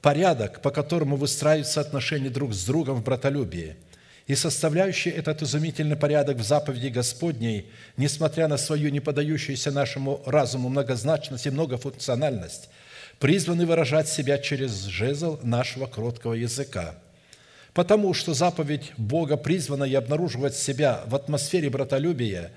порядок, 0.00 0.60
по 0.60 0.70
которому 0.70 1.16
выстраиваются 1.16 1.80
отношения 1.80 2.30
друг 2.30 2.52
с 2.52 2.64
другом 2.64 2.96
в 2.96 3.04
братолюбии– 3.04 3.76
и 4.26 4.34
составляющий 4.34 5.10
этот 5.10 5.42
изумительный 5.42 5.96
порядок 5.96 6.38
в 6.38 6.42
заповеди 6.42 6.88
Господней, 6.88 7.66
несмотря 7.96 8.48
на 8.48 8.56
свою 8.56 8.90
не 8.90 9.00
подающуюся 9.00 9.72
нашему 9.72 10.22
разуму 10.26 10.68
многозначность 10.68 11.46
и 11.46 11.50
многофункциональность, 11.50 12.68
призваны 13.22 13.66
выражать 13.66 14.08
себя 14.08 14.36
через 14.36 14.82
жезл 14.86 15.38
нашего 15.44 15.86
кроткого 15.86 16.32
языка. 16.34 16.96
Потому 17.72 18.14
что 18.14 18.34
заповедь 18.34 18.90
Бога 18.96 19.36
призвана 19.36 19.84
и 19.84 19.94
обнаруживать 19.94 20.56
себя 20.56 21.04
в 21.06 21.14
атмосфере 21.14 21.70
братолюбия 21.70 22.50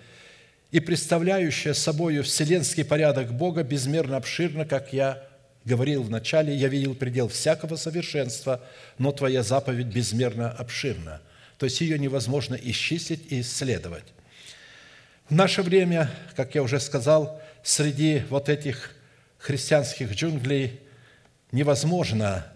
и 0.72 0.80
представляющая 0.80 1.76
собою 1.76 2.24
вселенский 2.24 2.84
порядок 2.84 3.32
Бога 3.32 3.62
безмерно 3.62 4.18
обширна, 4.18 4.66
как 4.66 4.92
я 4.92 5.22
говорил 5.66 6.02
в 6.02 6.10
начале, 6.10 6.56
я 6.56 6.68
видел 6.68 6.96
предел 6.96 7.28
всякого 7.28 7.76
совершенства, 7.76 8.60
но 8.98 9.12
Твоя 9.12 9.44
заповедь 9.44 9.86
безмерно 9.86 10.50
обширна. 10.50 11.22
То 11.60 11.68
есть 11.68 11.80
ее 11.80 12.00
невозможно 12.00 12.56
исчислить 12.56 13.32
и 13.32 13.42
исследовать. 13.42 14.06
В 15.30 15.36
наше 15.36 15.62
время, 15.62 16.10
как 16.36 16.56
я 16.56 16.64
уже 16.64 16.80
сказал, 16.80 17.40
среди 17.62 18.24
вот 18.32 18.50
этих 18.50 18.96
христианских 19.46 20.12
джунглей 20.14 20.80
невозможно 21.52 22.48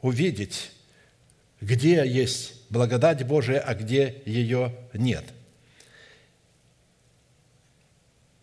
увидеть, 0.00 0.72
где 1.60 2.06
есть 2.06 2.54
благодать 2.70 3.26
Божия, 3.26 3.60
а 3.60 3.74
где 3.74 4.22
ее 4.24 4.74
нет. 4.94 5.24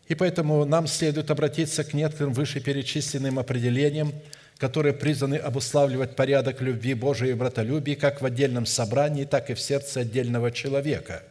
И 0.08 0.14
поэтому 0.14 0.64
нам 0.64 0.86
следует 0.86 1.32
обратиться 1.32 1.84
к 1.84 1.96
некоторым 1.96 2.34
вышеперечисленным 2.34 3.40
определениям, 3.40 4.14
которые 4.60 4.94
призваны 4.94 5.38
обуславливать 5.38 6.16
порядок 6.16 6.62
любви 6.62 6.94
Божией 6.94 7.32
и 7.32 7.36
братолюбия 7.36 7.96
как 7.96 8.22
в 8.22 8.26
отдельном 8.26 8.68
собрании, 8.68 9.26
так 9.26 9.50
и 9.50 9.56
в 9.56 9.60
сердце 9.60 10.02
отдельного 10.02 10.52
человека, 10.52 11.24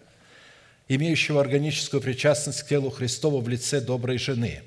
имеющего 0.88 1.40
органическую 1.40 2.00
причастность 2.02 2.64
к 2.64 2.68
телу 2.68 2.90
Христову 2.90 3.40
в 3.40 3.48
лице 3.48 3.80
доброй 3.80 4.18
жены. 4.18 4.62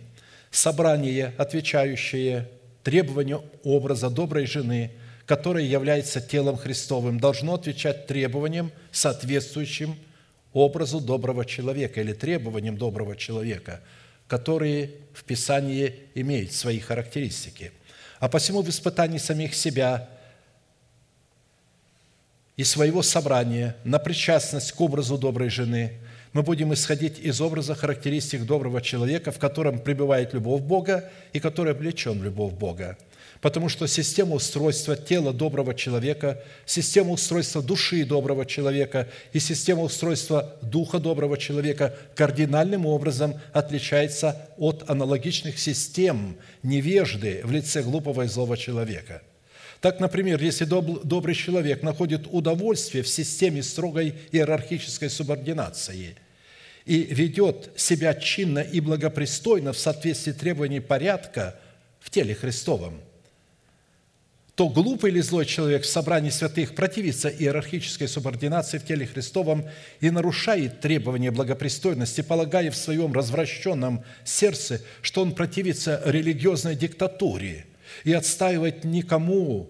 Собрание, 0.51 1.33
отвечающее 1.37 2.47
требованию 2.83 3.43
образа 3.63 4.09
доброй 4.09 4.45
жены, 4.45 4.91
которая 5.25 5.63
является 5.63 6.21
телом 6.21 6.57
Христовым, 6.57 7.19
должно 7.19 7.55
отвечать 7.55 8.05
требованиям, 8.05 8.71
соответствующим 8.91 9.95
образу 10.53 10.99
доброго 10.99 11.45
человека 11.45 12.01
или 12.01 12.13
требованиям 12.13 12.77
доброго 12.77 13.15
человека– 13.15 13.81
которые 14.31 14.91
в 15.13 15.25
Писании 15.25 15.93
имеют 16.15 16.53
свои 16.53 16.79
характеристики. 16.79 17.73
А 18.17 18.29
посему 18.29 18.61
в 18.61 18.69
испытании 18.69 19.17
самих 19.17 19.53
себя 19.53 20.07
и 22.55 22.63
своего 22.63 23.01
собрания 23.01 23.75
на 23.83 23.99
причастность 23.99 24.71
к 24.71 24.79
образу 24.79 25.17
доброй 25.17 25.49
жены 25.49 25.99
мы 26.33 26.43
будем 26.43 26.73
исходить 26.73 27.19
из 27.19 27.41
образа 27.41 27.75
характеристик 27.75 28.45
доброго 28.45 28.81
человека, 28.81 29.31
в 29.31 29.39
котором 29.39 29.79
пребывает 29.79 30.33
любовь 30.33 30.61
Бога 30.61 31.09
и 31.33 31.39
который 31.39 31.73
облечен 31.73 32.19
в 32.19 32.23
любовь 32.23 32.53
Бога– 32.53 32.97
Потому 33.41 33.69
что 33.69 33.87
система 33.87 34.35
устройства 34.35 34.95
тела 34.95 35.33
доброго 35.33 35.73
человека, 35.73 36.39
система 36.67 37.11
устройства 37.11 37.63
души 37.63 38.05
доброго 38.05 38.45
человека 38.45 39.09
и 39.33 39.39
система 39.39 39.81
устройства 39.81 40.55
духа 40.61 40.99
доброго 40.99 41.39
человека 41.39 41.95
кардинальным 42.15 42.85
образом 42.85 43.33
отличается 43.51 44.47
от 44.57 44.87
аналогичных 44.87 45.57
систем 45.57 46.37
невежды 46.61 47.41
в 47.43 47.51
лице 47.51 47.81
глупого 47.81 48.21
и 48.23 48.27
злого 48.27 48.57
человека. 48.57 49.23
Так, 49.81 49.99
например, 49.99 50.41
если 50.41 50.65
добрый 50.65 51.35
человек 51.35 51.81
находит 51.81 52.27
удовольствие 52.29 53.03
в 53.03 53.07
системе 53.07 53.63
строгой 53.63 54.15
иерархической 54.31 55.09
субординации 55.09 56.15
и 56.85 57.01
ведет 57.03 57.71
себя 57.75 58.13
чинно 58.13 58.59
и 58.59 58.79
благопристойно 58.79 59.73
в 59.73 59.79
соответствии 59.79 60.31
требований 60.31 60.79
порядка 60.79 61.59
в 61.99 62.09
теле 62.09 62.35
Христовом– 62.35 63.01
то 64.61 64.69
глупый 64.69 65.09
или 65.09 65.21
злой 65.21 65.47
человек 65.47 65.83
в 65.83 65.89
собрании 65.89 66.29
святых 66.29 66.75
противится 66.75 67.29
иерархической 67.29 68.07
субординации 68.07 68.77
в 68.77 68.85
теле 68.85 69.07
Христовом 69.07 69.65
и 70.01 70.11
нарушает 70.11 70.81
требования 70.81 71.31
благопристойности, 71.31 72.21
полагая 72.21 72.69
в 72.69 72.75
своем 72.75 73.11
развращенном 73.11 74.03
сердце, 74.23 74.81
что 75.01 75.23
он 75.23 75.33
противится 75.33 76.01
религиозной 76.05 76.75
диктатуре 76.75 77.65
и 78.03 78.13
отстаивает 78.13 78.83
никому, 78.83 79.69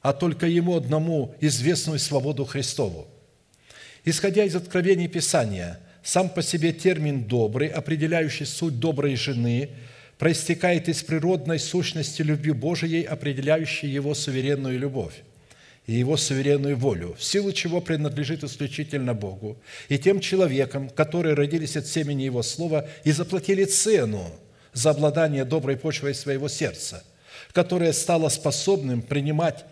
а 0.00 0.12
только 0.12 0.46
ему 0.46 0.76
одному 0.76 1.34
известную 1.40 1.98
свободу 1.98 2.44
Христову. 2.44 3.06
Исходя 4.04 4.44
из 4.44 4.56
откровений 4.56 5.08
Писания, 5.08 5.78
сам 6.02 6.28
по 6.28 6.42
себе 6.42 6.72
термин 6.72 7.24
«добрый», 7.24 7.68
определяющий 7.68 8.44
суть 8.44 8.78
доброй 8.78 9.16
жены– 9.16 9.70
проистекает 10.22 10.88
из 10.88 11.02
природной 11.02 11.58
сущности 11.58 12.22
любви 12.22 12.52
Божией, 12.52 13.02
определяющей 13.02 13.88
Его 13.88 14.14
суверенную 14.14 14.78
любовь 14.78 15.14
и 15.88 15.94
Его 15.94 16.16
суверенную 16.16 16.76
волю, 16.76 17.16
в 17.18 17.24
силу 17.24 17.50
чего 17.50 17.80
принадлежит 17.80 18.44
исключительно 18.44 19.14
Богу 19.14 19.60
и 19.88 19.98
тем 19.98 20.20
человекам, 20.20 20.90
которые 20.90 21.34
родились 21.34 21.76
от 21.76 21.88
семени 21.88 22.22
Его 22.22 22.44
Слова 22.44 22.88
и 23.02 23.10
заплатили 23.10 23.64
цену 23.64 24.24
за 24.72 24.90
обладание 24.90 25.44
доброй 25.44 25.76
почвой 25.76 26.14
своего 26.14 26.46
сердца, 26.46 27.02
которое 27.52 27.92
стало 27.92 28.28
способным 28.28 29.02
принимать 29.02 29.64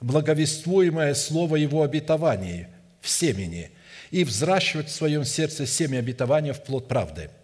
благовествуемое 0.00 1.14
Слово 1.14 1.56
Его 1.56 1.82
обетований 1.82 2.66
в 3.00 3.08
семени 3.08 3.70
и 4.10 4.24
взращивать 4.24 4.88
в 4.88 4.94
своем 4.94 5.24
сердце 5.24 5.66
семя 5.66 5.98
обетования 5.98 6.52
в 6.52 6.62
плод 6.62 6.88
правды– 6.88 7.30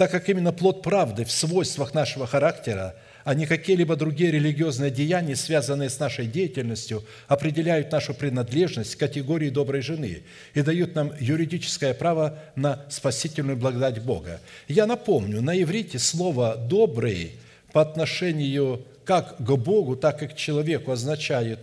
так 0.00 0.10
как 0.10 0.30
именно 0.30 0.50
плод 0.50 0.82
правды 0.82 1.26
в 1.26 1.30
свойствах 1.30 1.92
нашего 1.92 2.26
характера, 2.26 2.96
а 3.22 3.34
не 3.34 3.44
какие-либо 3.44 3.96
другие 3.96 4.30
религиозные 4.30 4.90
деяния, 4.90 5.36
связанные 5.36 5.90
с 5.90 5.98
нашей 5.98 6.26
деятельностью, 6.26 7.04
определяют 7.28 7.92
нашу 7.92 8.14
принадлежность 8.14 8.96
к 8.96 8.98
категории 8.98 9.50
доброй 9.50 9.82
жены 9.82 10.22
и 10.54 10.62
дают 10.62 10.94
нам 10.94 11.12
юридическое 11.20 11.92
право 11.92 12.38
на 12.56 12.86
спасительную 12.88 13.58
благодать 13.58 14.02
Бога. 14.02 14.40
Я 14.68 14.86
напомню, 14.86 15.42
на 15.42 15.60
иврите 15.60 15.98
слово 15.98 16.56
«добрый» 16.56 17.32
по 17.72 17.80
отношению 17.80 18.84
как 19.04 19.36
к 19.38 19.56
Богу, 19.56 19.96
так 19.96 20.22
и 20.22 20.26
к 20.26 20.36
человеку 20.36 20.92
означает 20.92 21.60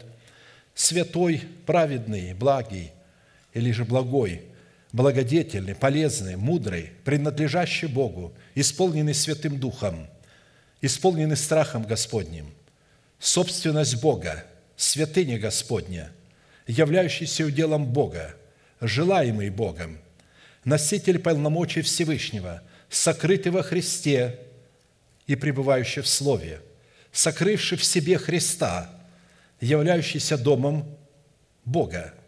святой, 0.75 1.43
праведный, 1.65 2.33
благий 2.33 2.91
или 3.53 3.71
же 3.71 3.85
благой– 3.85 4.43
благодетельный, 4.97 5.75
полезный, 5.75 6.35
мудрый, 6.35 6.91
принадлежащий 7.03 7.87
Богу, 7.87 8.33
исполненный 8.55 9.13
Святым 9.13 9.59
Духом, 9.59 10.07
исполненный 10.81 11.37
страхом 11.37 11.83
Господним, 11.83 12.53
собственность 13.19 14.01
Бога, 14.01 14.45
святыня 14.75 15.39
Господня, 15.39 16.11
являющийся 16.65 17.45
уделом 17.45 17.85
Бога, 17.85 18.35
желаемый 18.81 19.49
Богом, 19.49 19.99
носитель 20.63 21.19
полномочий 21.19 21.81
Всевышнего, 21.81 22.61
сокрытый 22.89 23.51
во 23.51 23.63
Христе 23.63 24.39
и 25.27 25.35
пребывающий 25.35 26.01
в 26.01 26.07
Слове, 26.07 26.61
сокрывший 27.11 27.77
в 27.77 27.83
себе 27.83 28.17
Христа, 28.17 28.89
являющийся 29.61 30.37
домом 30.37 30.97
Бога– 31.63 32.13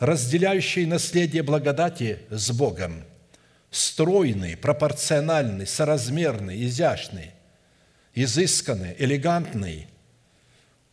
разделяющий 0.00 0.86
наследие 0.86 1.42
благодати 1.42 2.20
с 2.30 2.50
Богом, 2.50 3.04
стройный, 3.70 4.56
пропорциональный, 4.56 5.66
соразмерный, 5.66 6.64
изящный, 6.64 7.32
изысканный, 8.14 8.96
элегантный, 8.98 9.88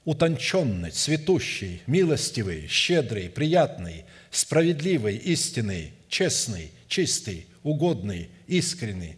утонченный, 0.04 0.91
цветущий, 0.91 1.82
милостивый, 1.88 2.68
щедрый, 2.68 3.30
приятный, 3.30 4.04
справедливый, 4.30 5.16
истинный, 5.16 5.93
честный, 6.10 6.74
чистый, 6.89 7.48
угодный, 7.64 8.30
искренний, 8.45 9.16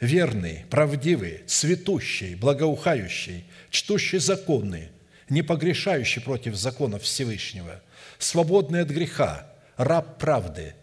верный, 0.00 0.64
правдивый, 0.70 1.42
цветущий, 1.46 2.34
благоухающий, 2.34 3.44
чтущий 3.70 4.18
законы, 4.18 4.88
не 5.28 5.42
погрешающий 5.42 6.22
против 6.22 6.54
законов 6.54 7.02
Всевышнего– 7.02 7.80
свободный 8.18 8.82
от 8.82 8.88
греха, 8.88 9.46
раб 9.76 10.18
правды, 10.18 10.74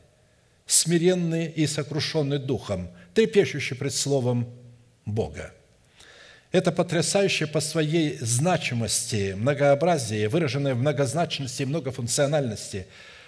смиренный 0.66 1.48
и 1.48 1.68
сокрушенный 1.68 2.40
духом, 2.40 2.90
трепещущий 3.14 3.76
пред 3.76 3.94
Словом 3.94 4.50
Бога. 5.06 5.54
Это 6.52 6.72
потрясающее 6.72 7.48
по 7.48 7.60
своей 7.60 8.18
значимости 8.20 9.34
многообразие, 9.38 10.30
выраженное 10.30 10.76
в 10.76 10.80
многозначности 10.80 11.64
и 11.64 11.66
многофункциональности, 11.66 12.88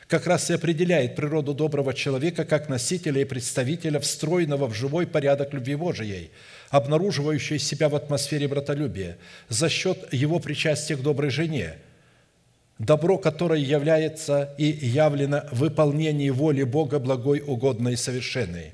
как 0.10 0.28
раз 0.28 0.50
и 0.50 0.54
определяет 0.54 1.16
природу 1.16 1.54
доброго 1.54 1.94
человека 1.94 2.44
как 2.44 2.68
носителя 2.68 3.22
и 3.22 3.26
представителя 3.26 4.02
встроенного 4.02 4.68
в 4.68 4.74
живой 4.74 5.08
порядок 5.08 5.54
любви 5.54 5.76
Божией, 5.76 6.32
обнаруживающей 6.70 7.60
себя 7.60 7.88
в 7.88 7.96
атмосфере 7.96 8.50
братолюбия 8.50 9.18
за 9.48 9.70
счет 9.70 10.12
его 10.12 10.40
причастия 10.40 10.98
к 10.98 11.02
доброй 11.02 11.30
жене– 11.30 11.78
добро, 12.80 13.18
которое 13.18 13.60
является 13.60 14.56
и 14.58 14.66
явлено 14.66 15.44
в 15.52 15.60
выполнении 15.60 16.30
воли 16.30 16.64
Бога 16.64 16.98
благой, 16.98 17.42
угодной 17.46 17.94
и 17.94 17.98
совершенной. 17.98 18.72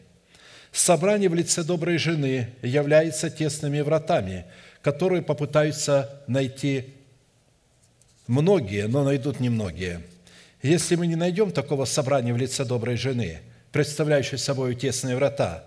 Собрание 0.71 1.29
в 1.29 1.36
лице 1.36 1.63
доброй 1.63 1.97
жены 1.97 2.49
является 2.61 3.29
тесными 3.29 3.81
вратами, 3.81 4.45
которые 4.81 5.21
попытаются 5.21 6.21
найти 6.27 6.93
многие, 8.27 8.88
но 8.88 9.03
найдут 9.03 9.39
немногие. 9.39 10.01
Если 10.66 10.95
мы 10.95 11.05
не 11.05 11.16
найдем 11.16 11.51
такого 11.51 11.86
собрания 11.86 12.34
в 12.34 12.38
лице 12.38 12.66
доброй 12.66 12.97
жены, 12.97 13.41
представляющей 13.72 14.38
собой 14.38 14.74
тесные 14.74 15.16
врата, 15.16 15.63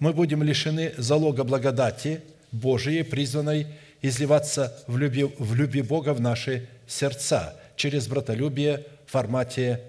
мы 0.00 0.12
будем 0.12 0.42
лишены 0.42 0.92
залога 0.96 1.44
благодати 1.44 2.20
Божией, 2.50 3.04
призванной 3.04 3.68
изливаться 4.02 4.76
в 4.88 4.98
любви, 4.98 5.32
в 5.38 5.54
любви 5.54 5.82
Бога 5.82 6.14
в 6.14 6.20
наши 6.20 6.66
сердца– 6.88 7.54
через 7.76 8.08
братолюбие 8.08 8.86
в 9.06 9.12
формате 9.12 9.82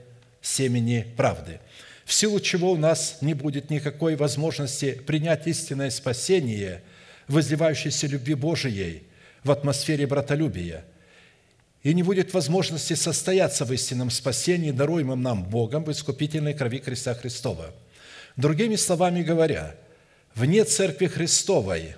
семени 0.43 1.07
правды. 1.17 1.59
В 2.05 2.13
силу 2.13 2.39
чего 2.39 2.73
у 2.73 2.77
нас 2.77 3.17
не 3.21 3.33
будет 3.33 3.71
никакой 3.71 4.15
возможности 4.15 4.91
принять 5.07 5.47
истинное 5.47 5.89
спасение 5.89 6.83
в 7.27 7.39
изливающейся 7.39 8.05
любви 8.05 8.35
Божией 8.35 9.05
в 9.43 9.49
атмосфере 9.49 10.05
братолюбия. 10.05 10.85
И 11.83 11.93
не 11.93 12.03
будет 12.03 12.33
возможности 12.33 12.93
состояться 12.93 13.65
в 13.65 13.73
истинном 13.73 14.11
спасении, 14.11 14.71
даруемом 14.71 15.21
нам 15.21 15.43
Богом 15.43 15.83
в 15.83 15.91
искупительной 15.91 16.53
крови 16.53 16.79
креста 16.79 17.15
Христова. 17.15 17.73
Другими 18.37 18.75
словами 18.75 19.23
говоря, 19.23 19.75
вне 20.35 20.63
Церкви 20.63 21.07
Христовой 21.07 21.95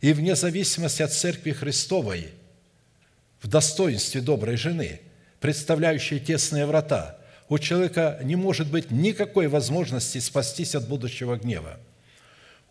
и 0.00 0.12
вне 0.12 0.36
зависимости 0.36 1.02
от 1.02 1.12
Церкви 1.12 1.52
Христовой 1.52 2.28
в 3.40 3.48
достоинстве 3.48 4.20
доброй 4.20 4.56
жены, 4.56 5.00
представляющей 5.40 6.20
тесные 6.20 6.66
врата, 6.66 7.18
у 7.48 7.58
человека 7.58 8.18
не 8.22 8.36
может 8.36 8.70
быть 8.70 8.90
никакой 8.90 9.48
возможности 9.48 10.18
спастись 10.18 10.74
от 10.74 10.88
будущего 10.88 11.36
гнева. 11.36 11.78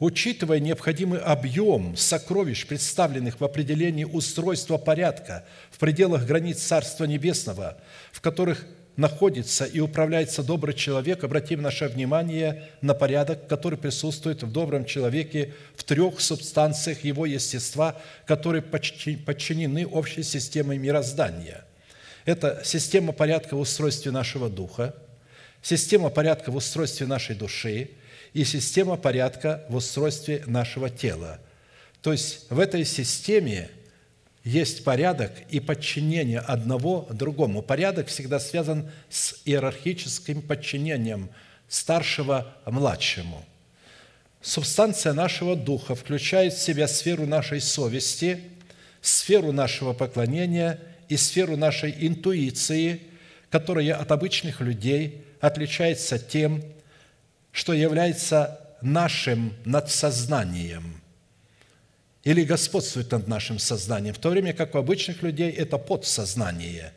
Учитывая 0.04 0.60
необходимый 0.60 1.22
объем 1.22 1.96
сокровищ, 1.96 2.68
представленных 2.68 3.40
в 3.40 3.46
определении 3.46 4.04
устройства 4.04 4.78
порядка 4.78 5.46
в 5.72 5.80
пределах 5.80 6.26
границ 6.26 6.60
Царства 6.60 7.06
Небесного, 7.06 7.78
в 8.12 8.20
которых 8.20 8.66
находится 8.98 9.64
и 9.64 9.80
управляется 9.80 10.44
добрый 10.44 10.74
человек, 10.74 11.24
обратим 11.24 11.62
наше 11.62 11.88
внимание 11.88 12.68
на 12.82 12.94
порядок, 12.94 13.48
который 13.48 13.78
присутствует 13.78 14.44
в 14.44 14.52
добром 14.52 14.84
человеке 14.84 15.54
в 15.74 15.86
трех 15.86 16.20
субстанциях 16.20 17.06
его 17.06 17.26
естества, 17.26 17.96
которые 18.26 18.62
подчинены 18.62 19.88
общей 19.88 20.24
системе 20.24 20.78
мироздания. 20.78 21.64
Это 22.26 22.62
система 22.66 23.14
порядка 23.14 23.56
в 23.56 23.62
устройстве 23.62 24.12
нашего 24.12 24.50
духа, 24.50 24.96
система 25.62 26.10
порядка 26.10 26.52
в 26.52 26.58
устройстве 26.58 27.08
нашей 27.08 27.38
души 27.38 27.92
и 28.34 28.44
система 28.44 28.98
порядка 28.98 29.66
в 29.70 29.76
устройстве 29.76 30.44
нашего 30.48 30.90
тела. 30.90 31.40
То 32.02 32.12
есть 32.12 32.46
в 32.50 32.60
этой 32.60 32.86
системе– 32.86 33.70
есть 34.44 34.84
порядок 34.84 35.32
и 35.50 35.60
подчинение 35.60 36.40
одного 36.40 37.08
другому. 37.12 37.62
Порядок 37.62 38.08
всегда 38.08 38.40
связан 38.40 38.90
с 39.10 39.36
иерархическим 39.46 40.42
подчинением 40.42 41.30
старшего 41.70 42.54
младшему. 42.66 43.46
Субстанция 44.42 45.14
нашего 45.14 45.56
духа 45.56 45.96
включает 45.96 46.54
в 46.54 46.62
себя 46.62 46.90
сферу 46.90 47.26
нашей 47.26 47.62
совести, 47.62 48.42
сферу 49.02 49.54
нашего 49.54 49.94
поклонения 49.94 50.80
и 51.08 51.16
сферу 51.16 51.56
нашей 51.56 51.96
интуиции, 52.06 53.02
которая 53.50 53.96
от 53.96 54.12
обычных 54.12 54.60
людей 54.60 55.24
отличается 55.40 56.20
тем, 56.20 56.62
что 57.54 57.72
является 57.72 58.60
нашим 58.82 59.54
надсознанием– 59.64 61.00
или 62.24 62.44
господствует 62.44 63.12
над 63.12 63.28
нашим 63.28 63.60
сознанием, 63.60 64.14
в 64.16 64.18
то 64.18 64.30
время 64.30 64.54
как 64.54 64.76
у 64.76 64.78
обычных 64.78 65.22
людей 65.24 65.52
это 65.52 65.78
подсознание. 65.78 66.94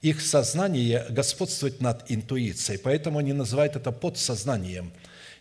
Их 0.00 0.20
сознание 0.20 1.06
господствует 1.10 1.80
над 1.80 2.04
интуицией, 2.08 2.78
поэтому 2.78 3.18
они 3.18 3.32
называют 3.32 3.74
это 3.74 3.90
подсознанием. 3.90 4.92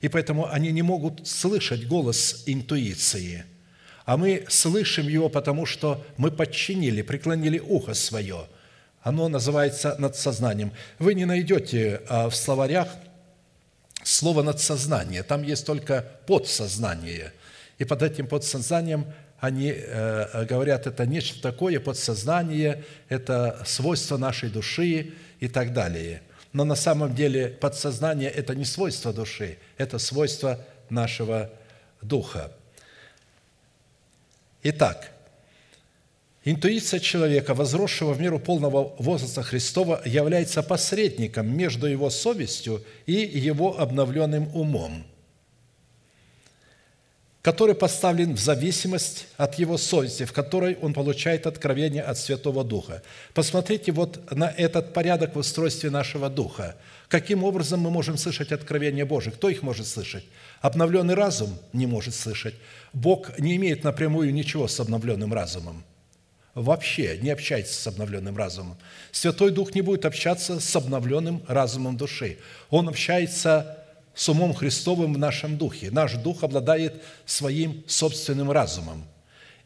И 0.02 0.08
поэтому 0.08 0.50
они 0.52 0.72
не 0.72 0.82
могут 0.82 1.28
слышать 1.28 1.88
голос 1.88 2.44
интуиции. 2.46 3.46
А 4.06 4.18
мы 4.18 4.46
слышим 4.50 5.08
его, 5.08 5.30
потому 5.30 5.66
что 5.66 6.04
мы 6.18 6.32
подчинили, 6.32 7.04
преклонили 7.04 7.60
ухо 7.60 7.94
свое. 7.94 8.48
Оно 9.02 9.30
называется 9.30 9.96
надсознанием. 10.00 10.72
Вы 10.98 11.14
не 11.14 11.26
найдете 11.26 12.02
а, 12.10 12.30
в 12.30 12.36
словарях 12.36 12.88
слово 14.04 14.43
«надсознание». 14.43 15.24
Там 15.24 15.43
есть 15.43 15.66
только 15.66 16.06
подсознание– 16.26 17.34
и 17.78 17.86
под 17.86 18.01
этим 18.01 18.28
подсознанием 18.28 19.06
они 19.39 19.74
э, 19.76 20.45
говорят, 20.45 20.88
это 20.88 21.06
нечто 21.06 21.41
такое, 21.41 21.80
подсознание, 21.80 22.84
это 23.10 23.62
свойство 23.66 24.18
нашей 24.18 24.49
души 24.49 25.14
и 25.39 25.47
так 25.47 25.74
далее. 25.74 26.22
Но 26.54 26.64
на 26.64 26.76
самом 26.76 27.14
деле 27.14 27.49
подсознание– 27.49 28.30
это 28.32 28.56
не 28.56 28.64
свойство 28.64 29.12
души, 29.12 29.58
это 29.78 29.97
свойство 29.97 30.64
нашего 30.89 31.49
духа. 32.01 32.54
Итак, 34.62 35.12
интуиция 36.46 37.00
человека, 37.00 37.54
возросшего 37.54 38.14
в 38.14 38.22
меру 38.22 38.39
полного 38.39 38.96
возраста 39.00 39.44
Христова, 39.44 40.02
является 40.06 40.64
посредником 40.64 41.56
между 41.56 41.88
его 41.88 42.10
совестью 42.10 42.84
и 43.06 43.14
его 43.14 43.80
обновленным 43.80 44.50
умом– 44.56 45.06
который 47.44 47.76
поставлен 47.76 48.36
в 48.36 48.39
зависимость 48.39 49.28
от 49.36 49.56
его 49.56 49.78
совести, 49.78 50.24
в 50.24 50.32
которой 50.32 50.78
он 50.82 50.94
получает 50.94 51.46
откровение 51.46 52.02
от 52.02 52.18
Святого 52.18 52.64
Духа. 52.64 53.04
Посмотрите 53.34 53.91
вот 53.91 54.32
на 54.32 54.50
этот 54.50 54.94
порядок 54.94 55.36
в 55.36 55.39
устройстве 55.39 55.89
нашего 55.89 56.30
Духа. 56.30 56.78
Каким 57.10 57.44
образом 57.44 57.82
мы 57.82 57.91
можем 57.91 58.18
слышать 58.18 58.54
откровение 58.54 59.04
Божие? 59.04 59.34
Кто 59.34 59.50
их 59.50 59.62
может 59.62 59.88
слышать? 59.88 60.24
Обновленный 60.62 61.16
разум 61.16 61.60
не 61.74 61.86
может 61.86 62.16
слышать. 62.16 62.56
Бог 62.94 63.38
не 63.38 63.58
имеет 63.58 63.84
напрямую 63.84 64.34
ничего 64.34 64.70
с 64.70 64.80
обновленным 64.80 65.34
разумом. 65.34 65.84
Вообще 66.56 67.18
не 67.18 67.32
общается 67.32 67.74
с 67.74 67.88
обновленным 67.88 68.38
разумом. 68.38 68.78
Святой 69.12 69.51
Дух 69.51 69.74
не 69.74 69.82
будет 69.82 70.06
общаться 70.06 70.60
с 70.60 70.76
обновленным 70.76 71.43
разумом 71.47 71.97
души. 71.97 72.38
Он 72.70 72.89
общается 72.89 73.84
с 74.14 74.30
умом 74.30 74.54
Христовым 74.54 75.14
в 75.14 75.18
нашем 75.18 75.58
духе. 75.58 75.89
Наш 75.89 76.14
дух 76.14 76.43
обладает 76.43 77.01
своим 77.26 77.84
собственным 77.88 78.51
разумом. 78.51 79.06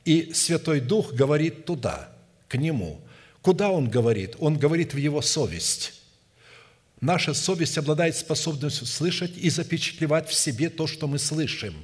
И 0.05 0.31
Святой 0.33 0.79
Дух 0.79 1.13
говорит 1.13 1.65
туда, 1.65 2.09
к 2.47 2.57
Нему. 2.57 3.01
Куда 3.41 3.69
Он 3.69 3.89
говорит? 3.89 4.35
Он 4.39 4.57
говорит 4.57 4.93
в 4.93 4.97
Его 4.97 5.21
совесть. 5.21 6.01
Наша 7.01 7.33
совесть 7.33 7.77
обладает 7.77 8.15
способностью 8.15 8.87
слышать 8.87 9.37
и 9.37 9.49
запечатлевать 9.49 10.29
в 10.29 10.33
себе 10.33 10.69
то, 10.69 10.87
что 10.87 11.07
мы 11.07 11.19
слышим. 11.19 11.75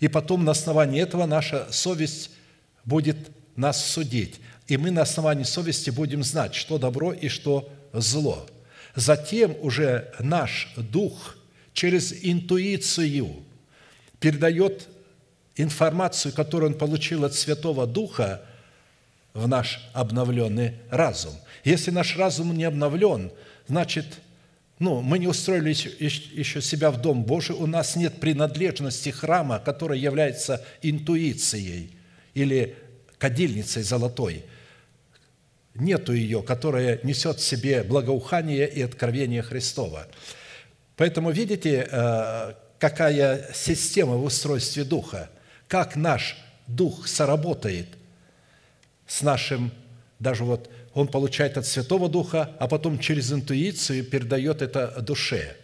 И 0.00 0.08
потом 0.08 0.44
на 0.44 0.52
основании 0.52 1.00
этого 1.00 1.24
наша 1.24 1.66
совесть 1.72 2.30
будет 2.84 3.16
нас 3.56 3.84
судить. 3.84 4.40
И 4.66 4.76
мы 4.76 4.90
на 4.90 5.02
основании 5.02 5.44
совести 5.44 5.90
будем 5.90 6.22
знать, 6.22 6.54
что 6.54 6.78
добро 6.78 7.12
и 7.12 7.28
что 7.28 7.68
зло. 7.92 8.46
Затем 8.94 9.54
уже 9.60 10.12
наш 10.20 10.72
дух– 10.76 11.36
через 11.74 12.14
интуицию 12.22 13.42
передает 14.20 14.88
информацию, 15.56 16.32
которую 16.32 16.72
он 16.72 16.78
получил 16.78 17.24
от 17.24 17.34
Святого 17.34 17.86
Духа, 17.86 18.40
в 19.34 19.48
наш 19.48 19.80
обновленный 19.92 20.74
разум. 20.90 21.34
Если 21.64 21.90
наш 21.90 22.16
разум 22.16 22.56
не 22.56 22.62
обновлен, 22.62 23.32
значит, 23.66 24.06
ну, 24.78 25.00
мы 25.00 25.18
не 25.18 25.26
устроили 25.26 25.70
еще 25.70 26.62
себя 26.62 26.92
в 26.92 27.02
Дом 27.02 27.24
Божий, 27.24 27.56
у 27.56 27.66
нас 27.66 27.96
нет 27.96 28.20
принадлежности 28.20 29.08
храма, 29.08 29.58
который 29.58 29.98
является 29.98 30.64
интуицией 30.82 31.90
или 32.34 32.76
кадильницей 33.18 33.82
золотой. 33.82 34.44
Нету 35.74 36.12
ее, 36.12 36.42
которая 36.42 37.00
несет 37.02 37.38
в 37.38 37.44
себе 37.44 37.82
благоухание 37.82 38.68
и 38.68 38.82
откровение 38.82 39.42
Христова. 39.42 40.06
Поэтому 40.96 41.30
видите, 41.30 41.88
э, 41.90 42.54
какая 42.78 43.50
система 43.52 44.14
в 44.14 44.24
устройстве 44.24 44.84
духа, 44.84 45.30
как 45.68 45.96
наш 45.96 46.36
дух 46.66 47.08
соработает 47.08 47.88
с 49.06 49.22
нашим, 49.22 49.72
даже 50.18 50.44
вот 50.44 50.70
он 50.94 51.08
получает 51.08 51.58
от 51.58 51.66
Святого 51.66 52.08
Духа, 52.08 52.50
а 52.58 52.68
потом 52.68 52.98
через 52.98 53.32
интуицию 53.32 54.04
передает 54.04 54.62
это 54.62 55.00
душе. 55.00 55.56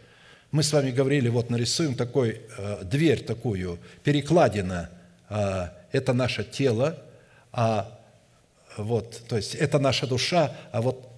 Мы 0.51 0.65
с 0.65 0.73
вами 0.73 0.91
говорили, 0.91 1.29
вот 1.29 1.49
нарисуем 1.51 1.95
такой, 1.95 2.41
э, 2.59 2.83
дверь 2.83 3.23
такую, 3.23 3.79
перекладина, 4.03 4.91
э, 5.29 5.69
это 5.93 6.13
наше 6.13 6.43
тело, 6.43 6.99
а 7.53 7.99
вот, 8.77 9.23
то 9.29 9.37
есть 9.37 9.55
это 9.55 9.79
наша 9.79 10.07
душа, 10.07 10.55
а 10.73 10.81
вот 10.81 11.09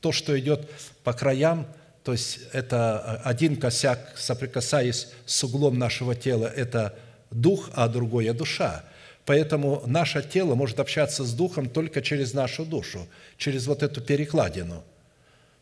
то, 0.00 0.12
что 0.12 0.38
идет 0.38 0.70
по 1.04 1.12
краям, 1.12 1.66
то 2.04 2.12
есть 2.12 2.40
это 2.52 3.20
один 3.24 3.56
косяк, 3.56 4.14
соприкасаясь 4.16 5.08
с 5.26 5.44
углом 5.44 5.78
нашего 5.78 6.14
тела, 6.14 6.46
это 6.46 6.94
дух, 7.30 7.70
а 7.74 7.88
другое– 7.88 8.32
душа. 8.34 8.84
Поэтому 9.24 9.82
наше 9.84 10.22
тело 10.22 10.54
может 10.54 10.80
общаться 10.80 11.24
с 11.24 11.34
духом 11.34 11.68
только 11.68 12.00
через 12.00 12.32
нашу 12.32 12.64
душу, 12.64 13.06
через 13.36 13.66
вот 13.66 13.82
эту 13.82 14.00
перекладину. 14.00 14.82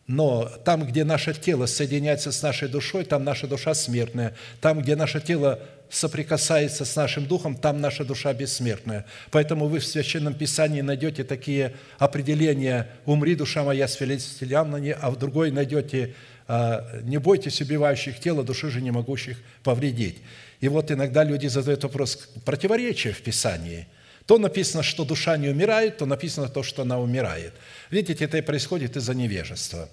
Но 0.07 0.45
там, 0.63 0.87
где 0.87 1.03
наше 1.03 1.33
тело 1.33 1.65
соединяется 1.65 2.31
с 2.31 2.41
нашей 2.41 2.69
душой, 2.69 3.03
там 3.03 3.25
наша 3.25 3.45
душа 3.45 3.73
смертная. 3.73 4.35
Там, 4.61 4.79
где 4.79 4.95
наше 4.95 5.19
тело 5.19 5.59
соприкасается 5.89 6.85
с 6.85 6.95
нашим 6.95 7.25
духом, 7.25 7.55
там 7.55 7.79
наша 7.79 8.03
душа 8.03 8.33
бессмертная. 8.33 9.05
Поэтому 9.31 9.67
вы 9.67 9.79
в 9.79 9.85
Священном 9.85 10.33
Писании 10.33 10.81
найдете 10.81 11.23
такие 11.23 11.75
определения 11.97 12.89
«умри, 13.05 13.35
душа 13.35 13.63
моя, 13.63 13.87
с 13.87 13.97
а 14.01 15.09
в 15.09 15.15
другой 15.17 15.51
найдете 15.51 16.13
а, 16.47 16.99
«не 17.03 17.17
бойтесь 17.17 17.61
убивающих 17.61 18.19
тело, 18.19 18.43
души 18.43 18.69
же 18.69 18.81
не 18.81 18.91
могущих 18.91 19.37
повредить». 19.63 20.17
И 20.59 20.67
вот 20.67 20.91
иногда 20.91 21.23
люди 21.23 21.47
задают 21.47 21.83
вопрос 21.83 22.29
противоречия 22.43 23.11
в 23.11 23.21
Писании. 23.21 23.87
То 24.25 24.37
написано, 24.37 24.83
что 24.83 25.05
душа 25.05 25.37
не 25.37 25.47
умирает, 25.49 25.97
то 25.97 26.05
написано 26.05 26.49
то, 26.49 26.63
что 26.63 26.81
она 26.81 26.99
умирает. 26.99 27.53
Видите, 27.89 28.25
это 28.25 28.37
и 28.37 28.41
происходит 28.41 28.97
из-за 28.97 29.13
невежества. 29.13 29.87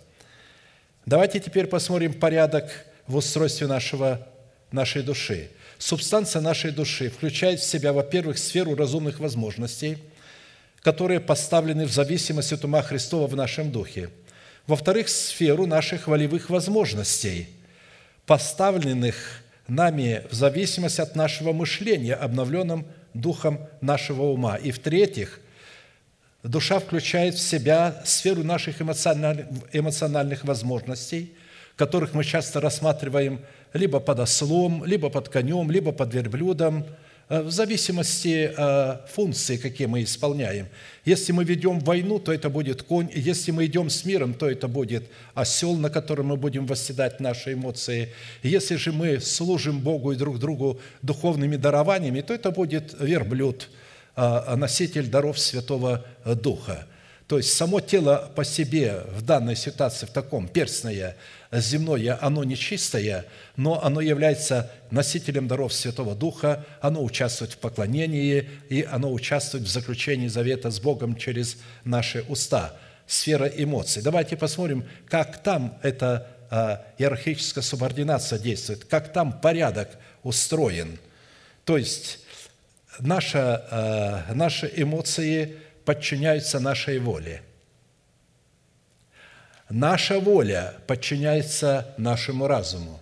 Давайте 1.06 1.38
теперь 1.38 1.66
посмотрим 1.66 2.14
порядок 2.14 2.68
в 3.06 3.16
устройстве 3.16 3.68
нашего, 3.68 4.26
нашей 4.72 5.02
души– 5.04 5.50
Субстанция 5.78 6.40
нашей 6.40 6.70
души 6.70 7.10
включает 7.10 7.60
в 7.60 7.64
себя, 7.64 7.92
во-первых, 7.92 8.38
сферу 8.38 8.74
разумных 8.74 9.20
возможностей, 9.20 9.98
которые 10.82 11.20
поставлены 11.20 11.86
в 11.86 11.92
зависимость 11.92 12.52
от 12.52 12.64
ума 12.64 12.82
Христова 12.82 13.26
в 13.26 13.36
нашем 13.36 13.70
духе. 13.70 14.10
Во-вторых, 14.66 15.08
сферу 15.08 15.66
наших 15.66 16.06
волевых 16.06 16.50
возможностей, 16.50 17.48
поставленных 18.26 19.42
нами 19.66 20.24
в 20.30 20.34
зависимость 20.34 21.00
от 21.00 21.16
нашего 21.16 21.52
мышления, 21.52 22.14
обновленным 22.14 22.86
духом 23.14 23.60
нашего 23.80 24.24
ума. 24.24 24.56
И 24.56 24.70
в-третьих, 24.70 25.40
душа 26.42 26.78
включает 26.78 27.34
в 27.34 27.40
себя 27.40 28.02
сферу 28.04 28.42
наших 28.42 28.80
эмоциональных, 28.80 29.46
эмоциональных 29.72 30.44
возможностей, 30.44 31.34
которых 31.76 32.14
мы 32.14 32.24
часто 32.24 32.60
рассматриваем 32.60 33.40
либо 33.74 34.00
под 34.00 34.20
ослом, 34.20 34.84
либо 34.84 35.10
под 35.10 35.28
конем, 35.28 35.70
либо 35.70 35.92
под 35.92 36.14
верблюдом, 36.14 36.84
э, 37.28 37.42
в 37.42 37.50
зависимости 37.50 38.46
от 38.46 38.58
э, 38.58 39.06
функции, 39.08 39.56
какие 39.56 39.88
мы 39.88 40.04
исполняем. 40.04 40.68
Если 41.04 41.32
мы 41.32 41.44
ведем 41.44 41.80
войну, 41.80 42.20
то 42.20 42.32
это 42.32 42.48
будет 42.48 42.82
конь. 42.84 43.10
Если 43.12 43.50
мы 43.50 43.66
идем 43.66 43.90
с 43.90 44.04
миром, 44.04 44.32
то 44.32 44.48
это 44.48 44.68
будет 44.68 45.04
осел, 45.34 45.76
на 45.76 45.90
котором 45.90 46.26
мы 46.26 46.36
будем 46.36 46.66
восседать 46.66 47.20
наши 47.20 47.54
эмоции. 47.54 48.12
Если 48.44 48.76
же 48.76 48.92
мы 48.92 49.20
служим 49.20 49.80
Богу 49.80 50.12
и 50.12 50.16
друг 50.16 50.38
другу 50.38 50.78
духовными 51.02 51.56
дарованиями, 51.56 52.20
то 52.20 52.32
это 52.32 52.52
будет 52.52 52.94
верблюд, 53.00 53.68
э, 54.16 54.54
носитель 54.54 55.08
даров 55.08 55.38
Святого 55.38 56.04
Духа. 56.24 56.86
То 57.26 57.38
есть 57.38 57.54
само 57.54 57.80
тело 57.80 58.30
по 58.34 58.44
себе 58.44 59.02
в 59.16 59.22
данной 59.22 59.56
ситуации, 59.56 60.04
в 60.04 60.10
таком 60.10 60.46
перстное, 60.46 61.16
земное, 61.50 62.18
оно 62.20 62.44
нечистое, 62.44 63.24
но 63.56 63.82
оно 63.82 64.02
является 64.02 64.70
носителем 64.90 65.48
даров 65.48 65.72
Святого 65.72 66.14
Духа, 66.14 66.66
оно 66.80 67.02
участвует 67.02 67.52
в 67.52 67.58
поклонении, 67.58 68.48
и 68.68 68.82
оно 68.82 69.10
участвует 69.10 69.64
в 69.64 69.68
заключении 69.70 70.28
завета 70.28 70.70
с 70.70 70.80
Богом 70.80 71.16
через 71.16 71.56
наши 71.84 72.24
уста. 72.28 72.76
Сфера 73.06 73.46
эмоций. 73.46 74.02
Давайте 74.02 74.36
посмотрим, 74.36 74.86
как 75.08 75.42
там 75.42 75.78
эта 75.82 76.26
а, 76.50 76.84
иерархическая 76.98 77.62
субординация 77.62 78.38
действует, 78.38 78.84
как 78.84 79.12
там 79.12 79.40
порядок 79.40 79.90
устроен. 80.22 80.98
То 81.64 81.76
есть 81.76 82.20
наша, 83.00 83.66
а, 83.70 84.34
наши 84.34 84.72
эмоции 84.74 85.56
подчиняются 85.84 86.60
нашей 86.60 86.98
воле– 86.98 87.42
Наша 89.70 90.20
воля 90.20 90.74
подчиняется 90.86 91.94
нашему 91.96 92.46
разуму. 92.46 93.00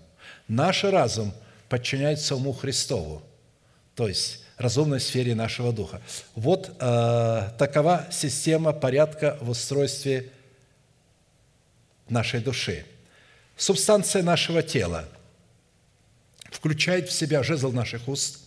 Наш 0.49 0.85
разум 0.85 1.35
подчиняется 1.69 2.37
уму 2.37 2.53
Христову, 2.53 3.23
то 3.97 4.07
есть 4.07 4.45
разумной 4.59 5.01
сфере 5.01 5.35
нашего 5.35 5.73
духа. 5.73 6.01
Вот 6.35 6.75
э, 6.79 7.49
такова 7.59 8.07
система 8.11 8.73
порядка 8.73 9.37
в 9.41 9.51
устройстве 9.51 10.31
нашей 12.09 12.41
души. 12.41 12.87
Субстанция 13.57 14.23
нашего 14.23 14.63
тела 14.63 15.09
включает 16.51 17.09
в 17.09 17.13
себя 17.13 17.43
жезл 17.43 17.73
наших 17.73 18.07
уст, 18.07 18.42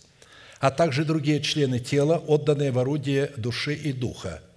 а 0.60 0.70
также 0.70 1.04
другие 1.04 1.40
члены 1.40 1.78
тела, 1.78 2.22
отданные 2.26 2.72
в 2.72 2.78
орудие 2.78 3.32
души 3.36 3.74
и 3.74 3.92
духа– 3.92 4.42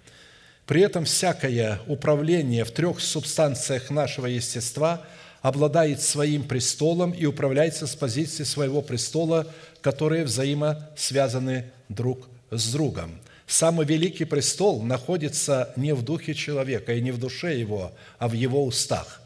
при 0.70 0.84
этом 0.84 1.04
всякое 1.04 1.80
управление 1.88 2.64
в 2.64 2.70
трех 2.70 3.00
субстанциях 3.00 3.90
нашего 3.90 4.28
естества 4.28 5.02
обладает 5.42 6.00
своим 6.00 6.44
престолом 6.44 7.10
и 7.10 7.26
управляется 7.26 7.88
с 7.88 7.96
позиции 7.96 8.44
своего 8.44 8.84
престола, 8.84 9.48
которые 9.82 10.26
взаимосвязаны 10.26 11.72
друг 11.90 12.30
с 12.52 12.72
другом. 12.72 13.20
Самый 13.48 13.88
великий 13.88 14.26
престол 14.26 14.84
находится 14.84 15.74
не 15.76 15.96
в 15.96 16.04
духе 16.04 16.36
человека 16.36 16.94
и 16.94 17.02
не 17.02 17.10
в 17.10 17.18
душе 17.18 17.58
его, 17.58 17.92
а 18.20 18.28
в 18.28 18.34
его 18.34 18.64
устах. 18.64 19.24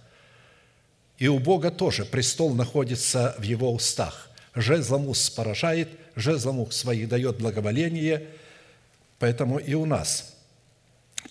И 1.18 1.28
у 1.28 1.40
Бога 1.40 1.72
тоже 1.72 2.06
престол 2.06 2.54
находится 2.54 3.36
в 3.38 3.44
его 3.44 3.74
устах. 3.74 4.30
Жезлом 4.56 5.10
уст 5.10 5.36
поражает, 5.36 5.90
жезлом 6.16 6.60
уст 6.60 6.74
своих 6.74 7.08
дает 7.08 7.38
благоволение, 7.38 8.28
поэтому 9.20 9.58
и 9.58 9.74
у 9.74 9.86
нас– 9.86 10.30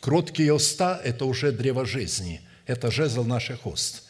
Кроткие 0.02 0.52
уста– 0.52 1.00
это 1.04 1.26
уже 1.26 1.52
древо 1.52 1.86
жизни, 1.86 2.40
это 2.66 2.90
жезл 2.90 3.22
наших 3.22 3.66
уст. 3.66 4.02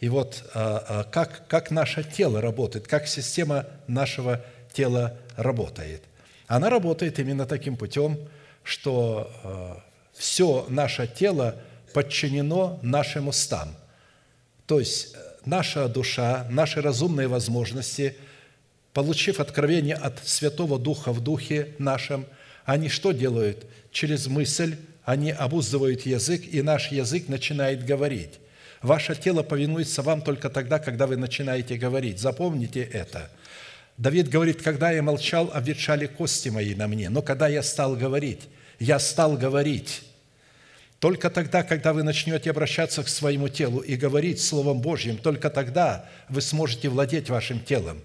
И 0.00 0.08
вот 0.08 0.42
а, 0.52 0.84
а, 0.88 1.04
как, 1.04 1.46
как 1.46 1.70
наше 1.70 2.02
тело 2.02 2.40
работает, 2.40 2.88
как 2.88 3.06
система 3.06 3.66
нашего 3.86 4.44
тела 4.72 5.16
работает. 5.36 6.02
Она 6.48 6.70
работает 6.70 7.20
именно 7.20 7.46
таким 7.46 7.76
путем, 7.76 8.18
что 8.64 9.30
а, 9.44 9.82
все 10.12 10.66
наше 10.68 11.06
тело 11.06 11.54
подчинено 11.92 12.80
нашим 12.82 13.28
устам. 13.28 13.76
То 14.66 14.80
есть 14.80 15.14
э, 15.14 15.18
наша 15.44 15.88
душа, 15.88 16.46
наши 16.50 16.82
разумные 16.82 17.28
возможности, 17.28 18.16
получив 18.98 19.38
откровение 19.38 19.94
от 19.94 20.18
Святого 20.26 20.76
Духа 20.76 21.12
в 21.12 21.20
Духе 21.20 21.68
нашем, 21.78 22.26
они 22.64 22.88
что 22.88 23.12
делают? 23.12 23.64
Через 23.92 24.26
мысль 24.26 24.74
они 25.04 25.30
обуздывают 25.30 26.04
язык, 26.04 26.42
и 26.50 26.62
наш 26.62 26.90
язык 26.90 27.28
начинает 27.28 27.86
говорить. 27.86 28.40
Ваше 28.82 29.14
тело 29.14 29.44
повинуется 29.44 30.02
вам 30.02 30.20
только 30.20 30.50
тогда, 30.50 30.80
когда 30.80 31.06
вы 31.06 31.16
начинаете 31.16 31.76
говорить. 31.76 32.18
Запомните 32.18 32.82
это. 32.82 33.30
Давид 33.98 34.30
говорит, 34.30 34.62
когда 34.62 34.90
я 34.90 35.00
молчал, 35.00 35.48
обветшали 35.54 36.06
кости 36.06 36.48
мои 36.48 36.74
на 36.74 36.88
мне, 36.88 37.08
но 37.08 37.22
когда 37.22 37.46
я 37.46 37.62
стал 37.62 37.94
говорить, 37.94 38.48
я 38.80 38.98
стал 38.98 39.36
говорить. 39.36 40.02
Только 40.98 41.30
тогда, 41.30 41.62
когда 41.62 41.92
вы 41.92 42.02
начнете 42.02 42.50
обращаться 42.50 43.04
к 43.04 43.08
своему 43.08 43.48
телу 43.48 43.78
и 43.78 43.94
говорить 43.94 44.42
Словом 44.42 44.80
Божьим, 44.80 45.18
только 45.18 45.50
тогда 45.50 46.06
вы 46.28 46.40
сможете 46.40 46.88
владеть 46.88 47.30
вашим 47.30 47.60
телом. 47.60 48.02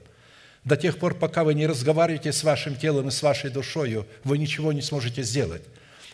До 0.65 0.77
тех 0.77 0.97
пор, 0.97 1.15
пока 1.15 1.43
вы 1.43 1.53
не 1.53 1.67
разговариваете 1.67 2.31
с 2.31 2.43
вашим 2.43 2.75
телом 2.75 3.09
и 3.09 3.11
с 3.11 3.21
вашей 3.21 3.49
душою, 3.49 4.07
вы 4.23 4.37
ничего 4.37 4.71
не 4.71 4.81
сможете 4.81 5.23
сделать. 5.23 5.61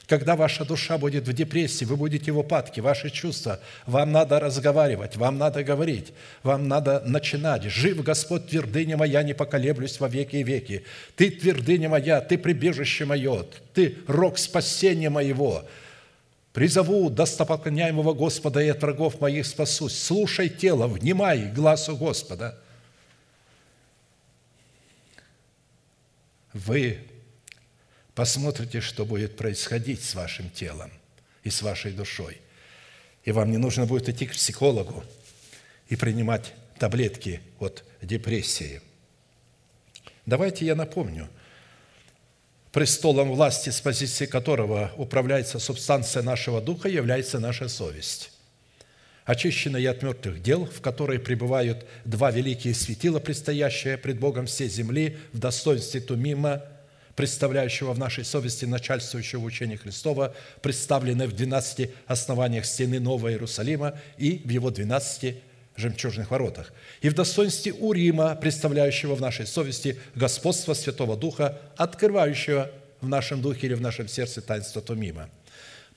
Когда 0.08 0.36
ваша 0.36 0.66
душа 0.66 0.98
будет 0.98 1.28
в 1.28 1.34
депрессии, 1.34 1.86
вы 1.86 1.96
будете 1.96 2.32
в 2.32 2.40
упадке, 2.40 2.82
ваши 2.82 3.12
чувства, 3.12 3.60
вам 3.86 4.12
надо 4.12 4.40
разговаривать, 4.40 5.18
вам 5.18 5.38
надо 5.38 5.64
говорить, 5.64 6.14
вам 6.42 6.68
надо 6.68 7.04
начинать. 7.06 7.66
«Жив 7.66 8.02
Господь, 8.02 8.48
твердыня 8.48 8.98
моя, 8.98 9.22
не 9.22 9.36
поколеблюсь 9.36 10.00
во 10.00 10.08
веки 10.08 10.38
и 10.38 10.44
веки. 10.44 10.84
Ты 11.16 11.30
твердыня 11.30 11.90
моя, 11.90 12.22
ты 12.22 12.40
прибежище 12.40 13.06
мое, 13.06 13.46
ты 13.76 13.98
рог 14.08 14.40
спасения 14.40 15.12
моего». 15.12 15.64
Призову 16.54 17.12
достопоклоняемого 17.12 18.14
Господа 18.14 18.60
и 18.62 18.70
от 18.70 18.82
врагов 18.82 19.22
моих 19.22 19.46
спасусь. 19.46 19.96
Слушай 19.96 20.50
тело, 20.50 20.88
внимай 20.88 21.52
глазу 21.54 21.96
Господа. 21.96 22.58
Вы 26.54 27.00
посмотрите, 28.16 28.82
что 28.82 29.06
будет 29.06 29.38
происходить 29.38 30.04
с 30.04 30.16
вашим 30.16 30.50
телом 30.50 30.92
и 31.44 31.50
с 31.50 31.62
вашей 31.62 31.92
душой. 31.92 32.42
И 33.24 33.32
вам 33.32 33.52
не 33.52 33.58
нужно 33.58 33.86
будет 33.86 34.10
идти 34.10 34.26
к 34.26 34.32
психологу 34.32 35.04
и 35.88 35.96
принимать 35.96 36.54
таблетки 36.78 37.42
от 37.60 37.84
депрессии. 38.02 38.82
Давайте 40.26 40.66
я 40.66 40.76
напомню, 40.76 41.30
престолом 42.72 43.32
власти, 43.32 43.70
с 43.70 43.82
позиции 43.82 44.26
которого 44.26 44.92
управляется 44.98 45.60
субстанция 45.60 46.24
нашего 46.24 46.62
духа, 46.62 46.88
является 46.88 47.40
наша 47.40 47.68
совесть 47.68 48.32
очищенная 49.30 49.92
от 49.92 50.02
мертвых 50.02 50.42
дел, 50.42 50.66
в 50.66 50.82
которой 50.82 51.20
пребывают 51.20 51.86
два 52.04 52.32
великие 52.32 52.74
светила, 52.74 53.20
предстоящие 53.20 53.96
пред 53.96 54.20
Богом 54.20 54.48
всей 54.48 54.68
земли 54.70 55.18
в 55.34 55.38
достоинстве 55.38 56.02
Тумима– 56.02 56.64
представляющего 57.16 57.92
в 57.92 58.00
нашей 58.00 58.24
совести 58.24 58.64
начальствующего 58.64 59.44
учения 59.44 59.76
Христова, 59.76 60.34
представленное 60.62 61.28
в 61.28 61.34
12 61.34 61.92
основаниях 62.08 62.66
стены 62.66 63.02
Нового 63.02 63.30
Иерусалима 63.30 64.00
и 64.18 64.42
в 64.46 64.50
его 64.50 64.72
12 64.72 65.36
жемчужных 65.76 66.32
воротах, 66.32 66.72
и 67.02 67.10
в 67.10 67.14
достоинстве 67.14 67.74
Урима, 67.74 68.36
представляющего 68.36 69.16
в 69.16 69.22
нашей 69.22 69.48
совести 69.48 70.00
господство 70.16 70.74
Святого 70.74 71.18
Духа, 71.18 71.60
открывающего 71.76 72.72
в 73.02 73.10
нашем 73.10 73.42
духе 73.42 73.68
или 73.68 73.74
в 73.74 73.82
нашем 73.82 74.08
сердце 74.08 74.42
таинство 74.42 74.82
Тумима. 74.82 75.30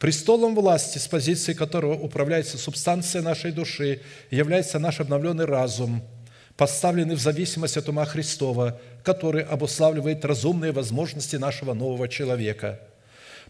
Престолом 0.02 0.56
власти, 0.56 0.98
с 0.98 1.06
позиции 1.06 1.52
которого 1.52 1.94
управляется 1.94 2.58
субстанция 2.58 3.22
нашей 3.22 3.52
души, 3.52 4.00
является 4.32 4.80
наш 4.80 4.98
обновленный 4.98 5.44
разум– 5.44 6.02
поставлены 6.56 7.14
в 7.14 7.20
зависимость 7.20 7.76
от 7.76 7.88
ума 7.88 8.04
Христова, 8.04 8.80
который 9.04 9.44
обуславливает 9.44 10.24
разумные 10.24 10.72
возможности 10.72 11.36
нашего 11.36 11.72
нового 11.72 12.08
человека. 12.08 12.80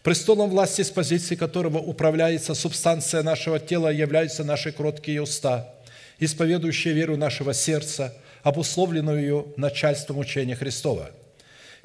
Престолом 0.03 0.51
власти, 0.51 0.83
с 0.83 0.91
позиции 0.91 1.33
которого 1.33 1.79
управляется 1.79 2.53
субстанция 2.53 3.23
нашего 3.23 3.59
тела, 3.59 3.91
являются 3.91 4.43
наши 4.43 4.71
кроткие 4.71 5.23
уста, 5.23 5.73
исповедующие 6.19 6.93
веру 6.93 7.17
нашего 7.17 7.55
сердца, 7.55 8.13
обусловленную 8.43 9.55
начальством 9.57 10.19
учения 10.19 10.55
Христова. 10.55 11.09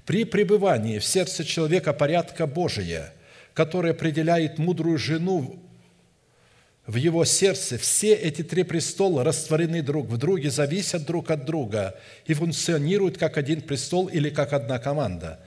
При 0.04 0.24
пребывании 0.24 0.98
в 0.98 1.06
сердце 1.06 1.42
человека 1.42 1.94
порядка 1.94 2.46
Божия, 2.46 3.14
который 3.58 3.90
определяет 3.90 4.58
мудрую 4.58 4.98
жену 4.98 5.58
в 6.86 6.94
его 6.94 7.24
сердце, 7.24 7.76
все 7.76 8.14
эти 8.14 8.44
три 8.44 8.62
престола 8.62 9.24
растворены 9.24 9.82
друг 9.82 10.06
в 10.06 10.16
друге, 10.16 10.48
зависят 10.48 11.04
друг 11.04 11.32
от 11.32 11.44
друга 11.44 11.98
и 12.26 12.34
функционируют 12.34 13.18
как 13.18 13.36
один 13.36 13.60
престол 13.60 14.06
или 14.06 14.30
как 14.30 14.52
одна 14.52 14.78
команда. 14.78 15.40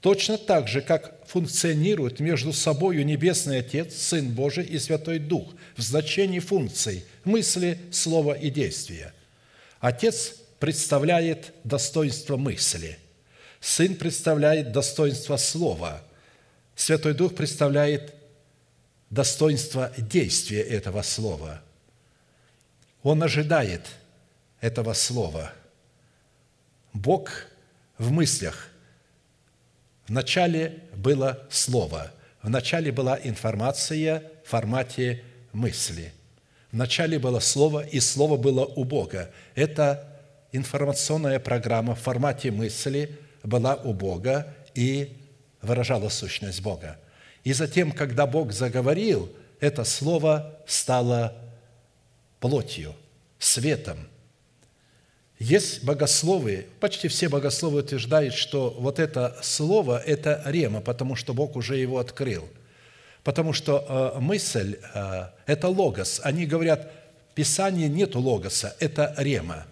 Точно 0.00 0.38
так 0.38 0.66
же, 0.66 0.80
как 0.80 1.20
функционируют 1.26 2.20
между 2.20 2.54
собой 2.54 3.04
Небесный 3.04 3.58
Отец, 3.58 3.94
Сын 3.94 4.30
Божий 4.30 4.64
и 4.64 4.78
Святой 4.78 5.18
Дух 5.18 5.52
в 5.76 5.82
значении 5.82 6.38
функций 6.38 7.04
мысли, 7.24 7.78
слова 7.90 8.32
и 8.32 8.48
действия. 8.48 9.12
Отец 9.78 10.36
представляет 10.58 11.52
достоинство 11.64 12.38
мысли, 12.38 12.96
Сын 13.60 13.94
представляет 13.94 14.72
достоинство 14.72 15.36
слова, 15.36 16.02
Святой 16.78 17.12
Дух 17.12 17.34
представляет 17.34 18.14
достоинство 19.10 19.92
действия 19.98 20.62
этого 20.62 21.02
слова. 21.02 21.60
Он 23.02 23.20
ожидает 23.20 23.84
этого 24.60 24.92
слова. 24.92 25.52
Бог 26.92 27.30
в 27.98 28.12
мыслях. 28.12 28.68
Вначале 30.06 30.84
было 30.94 31.44
слово, 31.50 32.12
вначале 32.42 32.92
была 32.92 33.18
информация 33.24 34.22
в 34.44 34.48
формате 34.48 35.24
мысли. 35.52 36.12
Вначале 36.70 37.18
было 37.18 37.40
слово, 37.40 37.84
и 37.84 37.98
слово 37.98 38.36
было 38.36 38.64
у 38.64 38.84
Бога. 38.84 39.32
Это 39.56 40.06
информационная 40.52 41.40
программа 41.40 41.96
в 41.96 42.00
формате 42.00 42.52
мысли 42.52 43.18
была 43.42 43.74
у 43.74 43.92
Бога 43.92 44.54
и 44.76 45.17
выражала 45.62 46.08
сущность 46.08 46.62
Бога– 46.62 46.98
и 47.44 47.52
затем, 47.54 47.92
когда 47.92 48.26
Бог 48.26 48.52
заговорил, 48.52 49.32
это 49.58 49.84
слово 49.84 50.58
стало 50.66 51.34
плотью, 52.40 52.94
светом. 53.38 54.06
Есть 55.38 55.84
богословы, 55.84 56.66
почти 56.78 57.08
все 57.08 57.28
богословы 57.28 57.80
утверждают, 57.80 58.34
что 58.34 58.70
вот 58.78 58.98
это 58.98 59.38
слово– 59.40 59.98
это 60.06 60.42
рема, 60.44 60.80
потому 60.80 61.14
что 61.14 61.32
Бог 61.32 61.56
уже 61.56 61.76
его 61.76 61.98
открыл. 61.98 62.48
Потому 63.22 63.52
что 63.52 64.14
э, 64.16 64.20
мысль 64.20 64.78
э,– 64.94 65.28
это 65.46 65.68
логос. 65.68 66.20
Они 66.24 66.44
говорят, 66.44 66.92
в 67.30 67.34
Писании 67.34 67.86
нет 67.86 68.14
логоса, 68.14 68.76
это 68.80 69.14
рема. 69.16 69.64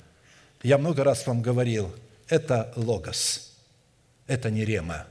Я 0.62 0.78
много 0.78 1.02
раз 1.02 1.26
вам 1.26 1.42
говорил, 1.42 1.92
это 2.28 2.72
логос, 2.76 3.52
это 4.28 4.50
не 4.50 4.64
рема. 4.64 5.06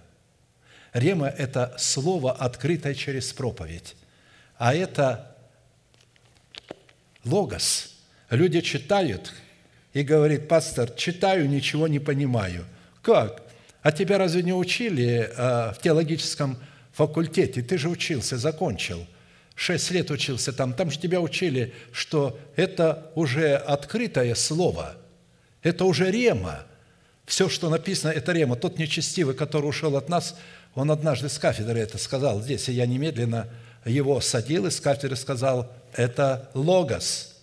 Рема– 0.95 1.27
это 1.37 1.75
слово, 1.77 2.31
открытое 2.31 2.93
через 2.93 3.33
проповедь. 3.33 3.97
А 4.57 4.73
это 4.73 5.35
логос. 7.25 7.97
Люди 8.29 8.61
читают 8.61 9.33
и 9.91 10.03
говорит, 10.03 10.47
пастор, 10.47 10.89
читаю, 10.91 11.49
ничего 11.49 11.89
не 11.89 11.99
понимаю. 11.99 12.63
Как? 13.01 13.43
А 13.81 13.91
тебя 13.91 14.17
разве 14.17 14.41
не 14.41 14.53
учили 14.53 15.29
э, 15.29 15.73
в 15.73 15.79
теологическом 15.83 16.57
факультете? 16.93 17.61
Ты 17.61 17.77
же 17.77 17.89
учился, 17.89 18.37
закончил. 18.37 19.05
Шесть 19.53 19.91
лет 19.91 20.09
учился 20.11 20.53
там. 20.53 20.73
Там 20.73 20.91
же 20.91 20.97
тебя 20.97 21.19
учили, 21.19 21.73
что 21.91 22.39
это 22.55 23.11
уже 23.15 23.55
открытое 23.57 24.33
слово. 24.33 24.95
Это 25.61 25.83
уже 25.83 26.09
рема. 26.09 26.63
Все, 27.25 27.49
что 27.49 27.69
написано, 27.69 28.11
это 28.11 28.31
рема. 28.31 28.55
Тот 28.55 28.77
нечестивый, 28.77 29.35
который 29.35 29.65
ушел 29.65 29.97
от 29.97 30.09
нас– 30.09 30.35
он 30.75 30.91
однажды 30.91 31.29
с 31.29 31.39
кафедры 31.39 31.79
это 31.79 31.97
сказал 31.97 32.41
здесь, 32.41 32.67
и 32.67 32.73
я 32.73 32.85
немедленно 32.85 33.47
его 33.85 34.19
садил 34.19 34.65
и 34.67 34.71
с 34.71 34.81
кафедры 34.81 35.15
сказал, 35.15 35.71
это 35.95 36.49
логос, 36.53 37.37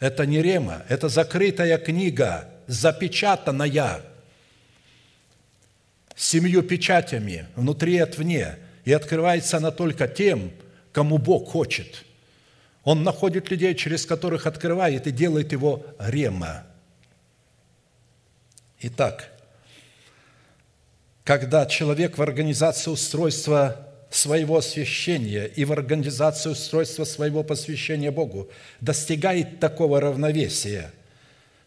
это 0.00 0.26
не 0.26 0.42
рема, 0.42 0.82
это 0.88 1.08
закрытая 1.08 1.78
книга, 1.78 2.48
запечатанная 2.66 4.02
семью 6.16 6.62
печатями, 6.64 7.46
внутри 7.54 7.94
и 7.94 8.00
отвне, 8.00 8.56
и 8.84 8.92
открывается 8.92 9.58
она 9.58 9.70
только 9.70 10.08
тем, 10.08 10.50
кому 10.92 11.18
Бог 11.18 11.48
хочет. 11.48 12.04
Он 12.82 13.04
находит 13.04 13.50
людей, 13.50 13.74
через 13.74 14.06
которых 14.06 14.46
открывает 14.46 15.06
и 15.06 15.12
делает 15.12 15.52
его 15.52 15.86
рема. 15.98 16.64
Итак, 18.80 19.32
когда 21.24 21.66
человек 21.66 22.18
в 22.18 22.22
организации 22.22 22.90
устройства 22.90 23.88
своего 24.10 24.58
освящения 24.58 25.44
и 25.44 25.64
в 25.64 25.72
организации 25.72 26.50
устройства 26.50 27.04
своего 27.04 27.42
посвящения 27.42 28.10
Богу 28.10 28.48
достигает 28.80 29.58
такого 29.58 30.00
равновесия, 30.00 30.92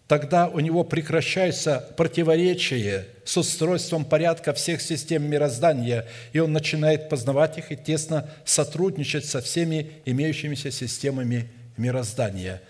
тогда 0.07 0.48
у 0.48 0.60
него 0.60 0.84
прекращается 0.84 1.94
противоречие 1.98 3.07
с 3.26 3.38
устройством 3.38 4.06
порядка 4.06 4.53
всех 4.53 4.81
систем 4.81 5.30
мироздания, 5.30 6.07
и 6.31 6.40
он 6.40 6.53
начинает 6.53 7.10
познавать 7.10 7.57
их 7.57 7.72
и 7.72 7.76
тесно 7.76 8.30
сотрудничать 8.45 9.26
со 9.26 9.41
всеми 9.41 9.91
имеющимися 10.06 10.72
системами 10.72 11.49
мироздания. 11.76 12.61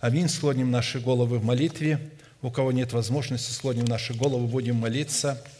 Аминь. 0.00 0.28
Склоним 0.28 0.70
наши 0.70 1.00
головы 1.00 1.38
в 1.38 1.44
молитве. 1.44 1.98
У 2.42 2.50
кого 2.50 2.72
нет 2.72 2.92
возможности, 2.92 3.52
склоним 3.52 3.84
наши 3.84 4.14
головы, 4.14 4.46
будем 4.46 4.76
молиться– 4.76 5.42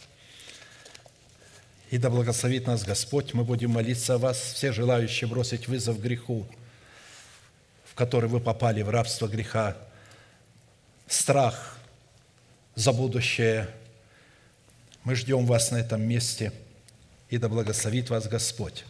и 1.91 1.97
да 1.97 2.09
благословит 2.09 2.67
нас 2.67 2.83
Господь. 2.83 3.33
Мы 3.33 3.43
будем 3.43 3.71
молиться 3.71 4.15
о 4.15 4.17
вас, 4.17 4.37
все 4.37 4.71
желающие 4.71 5.27
бросить 5.27 5.67
вызов 5.67 5.99
греху, 5.99 6.47
в 7.83 7.95
который 7.95 8.29
вы 8.29 8.39
попали 8.39 8.81
в 8.81 8.89
рабство 8.89 9.27
греха, 9.27 9.75
страх 11.05 11.77
за 12.75 12.93
будущее. 12.93 13.67
Мы 15.03 15.15
ждем 15.15 15.45
вас 15.45 15.71
на 15.71 15.77
этом 15.77 16.01
месте, 16.01 16.53
и 17.29 17.37
да 17.37 17.49
благословит 17.49 18.09
вас 18.09 18.25
Господь. 18.25 18.85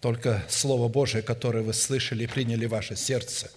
Только 0.00 0.42
Слово 0.48 0.88
Божие, 0.88 1.22
которое 1.22 1.62
вы 1.62 1.74
слышали 1.74 2.24
и 2.24 2.26
приняли 2.26 2.66
в 2.66 2.70
ваше 2.70 2.96
сердце, 2.96 3.50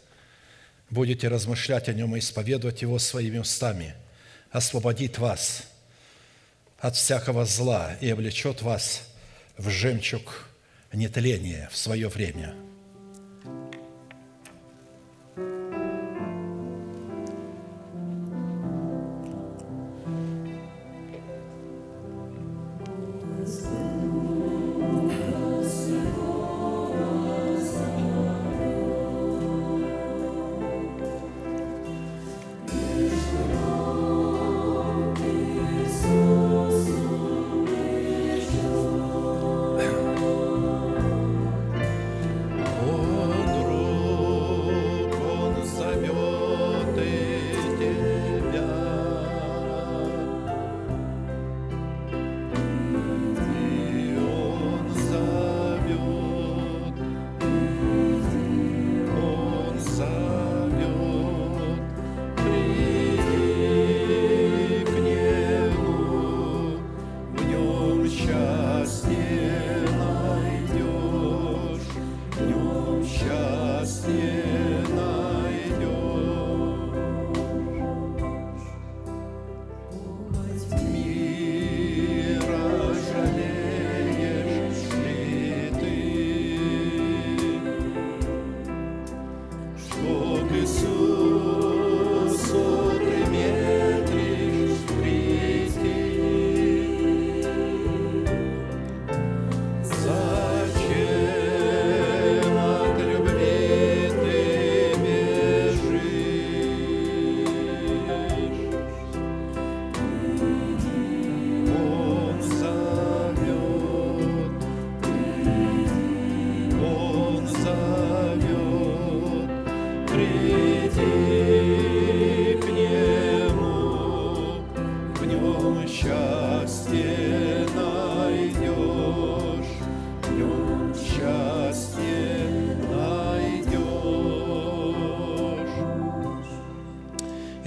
будете 0.90 1.28
размышлять 1.28 1.88
о 1.90 1.94
нем 1.94 2.16
и 2.16 2.20
исповедовать 2.20 2.82
его 2.82 3.00
своими 3.00 3.38
устами– 3.38 3.96
освободит 4.54 5.18
вас 5.18 5.64
от 6.78 6.96
всякого 6.96 7.44
зла 7.46 7.96
и 8.00 8.10
облечет 8.10 8.62
вас 8.62 9.02
в 9.58 9.70
жемчуг 9.70 10.48
нетления 10.94 11.70
в 11.72 11.78
свое 11.78 12.08
время– 12.08 12.56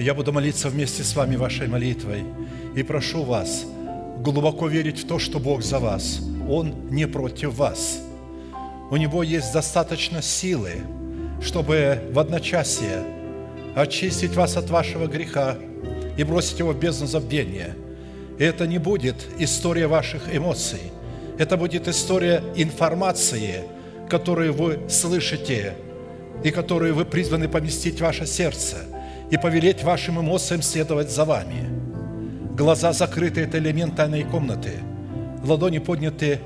Я 0.07 0.13
буду 0.13 0.31
молиться 0.31 0.69
вместе 0.69 1.03
с 1.03 1.17
вами 1.17 1.35
вашей 1.35 1.67
молитвой. 1.67 2.23
И 2.77 2.81
прошу 2.81 3.23
вас 3.23 3.65
глубоко 4.19 4.69
верить 4.69 5.03
в 5.03 5.05
то, 5.05 5.19
что 5.19 5.37
Бог 5.37 5.61
за 5.61 5.79
вас. 5.79 6.21
Он 6.49 6.73
не 6.89 7.05
против 7.07 7.55
вас. 7.55 7.99
У 8.89 8.95
Него 8.95 9.21
есть 9.21 9.51
достаточно 9.51 10.21
силы, 10.21 10.75
чтобы 11.41 12.03
в 12.13 12.19
одночасье 12.19 13.03
очистить 13.75 14.33
вас 14.33 14.55
от 14.55 14.69
вашего 14.69 15.07
греха 15.07 15.57
и 16.17 16.23
бросить 16.23 16.59
его 16.59 16.71
в 16.71 16.79
бездну 16.79 17.05
забвения. 17.05 17.75
И 18.39 18.45
это 18.45 18.65
не 18.65 18.77
будет 18.77 19.27
история 19.39 19.87
ваших 19.87 20.33
эмоций. 20.33 20.83
Это 21.37 21.57
будет 21.57 21.89
история 21.89 22.41
информации, 22.55 23.65
которую 24.09 24.53
вы 24.53 24.79
слышите 24.87 25.73
и 26.45 26.51
которую 26.51 26.95
вы 26.95 27.03
призваны 27.03 27.49
поместить 27.49 27.97
в 27.97 28.03
ваше 28.03 28.25
сердце– 28.25 28.85
и 29.29 29.37
повелеть 29.37 29.83
вашим 29.83 30.19
эмоциям 30.19 30.61
следовать 30.61 31.11
за 31.11 31.25
вами. 31.25 31.67
Глаза 32.55 32.93
закрыты– 32.93 33.41
это 33.41 33.57
элемент 33.59 33.95
тайной 33.95 34.23
комнаты. 34.23 34.73
Ладони 35.43 35.79
подняты 35.79 36.39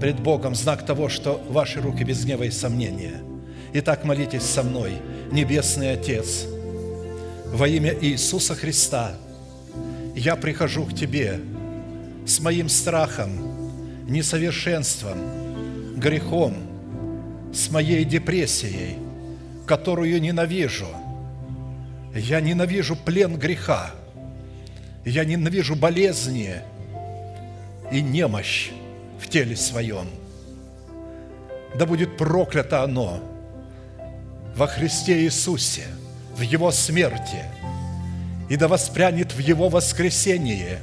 пред 0.00 0.20
Богом– 0.20 0.54
знак 0.56 0.84
того, 0.86 1.08
что 1.08 1.40
ваши 1.48 1.80
руки 1.80 2.02
без 2.02 2.24
гнева 2.24 2.44
и 2.44 2.50
сомнения. 2.50 3.20
Итак, 3.74 4.04
молитесь 4.04 4.42
со 4.42 4.62
мной, 4.62 4.94
Небесный 5.30 5.92
Отец, 5.92 6.46
во 7.52 7.68
имя 7.68 7.94
Иисуса 8.00 8.54
Христа, 8.54 9.12
я 10.16 10.34
прихожу 10.34 10.84
к 10.86 10.94
Тебе 10.94 11.40
с 12.26 12.40
моим 12.40 12.68
страхом, 12.68 13.30
несовершенством, 14.08 15.18
грехом, 15.96 16.54
с 17.52 17.70
моей 17.70 18.04
депрессией, 18.04 18.96
которую 19.66 20.20
ненавижу– 20.20 20.88
я 22.14 22.40
ненавижу 22.40 22.96
плен 22.96 23.36
греха. 23.36 23.90
Я 25.04 25.24
ненавижу 25.24 25.76
болезни 25.76 26.56
и 27.90 28.00
немощь 28.02 28.70
в 29.20 29.28
теле 29.28 29.56
своем. 29.56 30.08
Да 31.74 31.86
будет 31.86 32.16
проклято 32.16 32.82
оно 32.82 33.22
во 34.56 34.66
Христе 34.66 35.22
Иисусе, 35.22 35.86
в 36.36 36.40
Его 36.40 36.72
смерти, 36.72 37.44
и 38.48 38.56
да 38.56 38.66
воспрянет 38.66 39.32
в 39.32 39.38
Его 39.38 39.68
воскресении, 39.68 40.78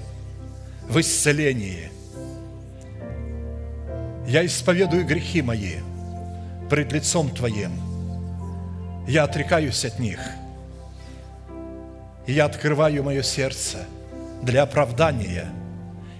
в 0.87 0.99
исцелении. 0.99 1.91
Я 4.27 4.45
исповедую 4.45 5.05
грехи 5.05 5.41
мои 5.41 5.75
пред 6.69 6.91
лицом 6.93 7.29
Твоим. 7.29 7.71
Я 9.07 9.25
отрекаюсь 9.25 9.83
от 9.85 9.99
них– 9.99 10.19
и 12.27 12.33
я 12.33 12.45
открываю 12.45 13.03
мое 13.03 13.23
сердце 13.23 13.79
для 14.43 14.63
оправдания. 14.63 15.49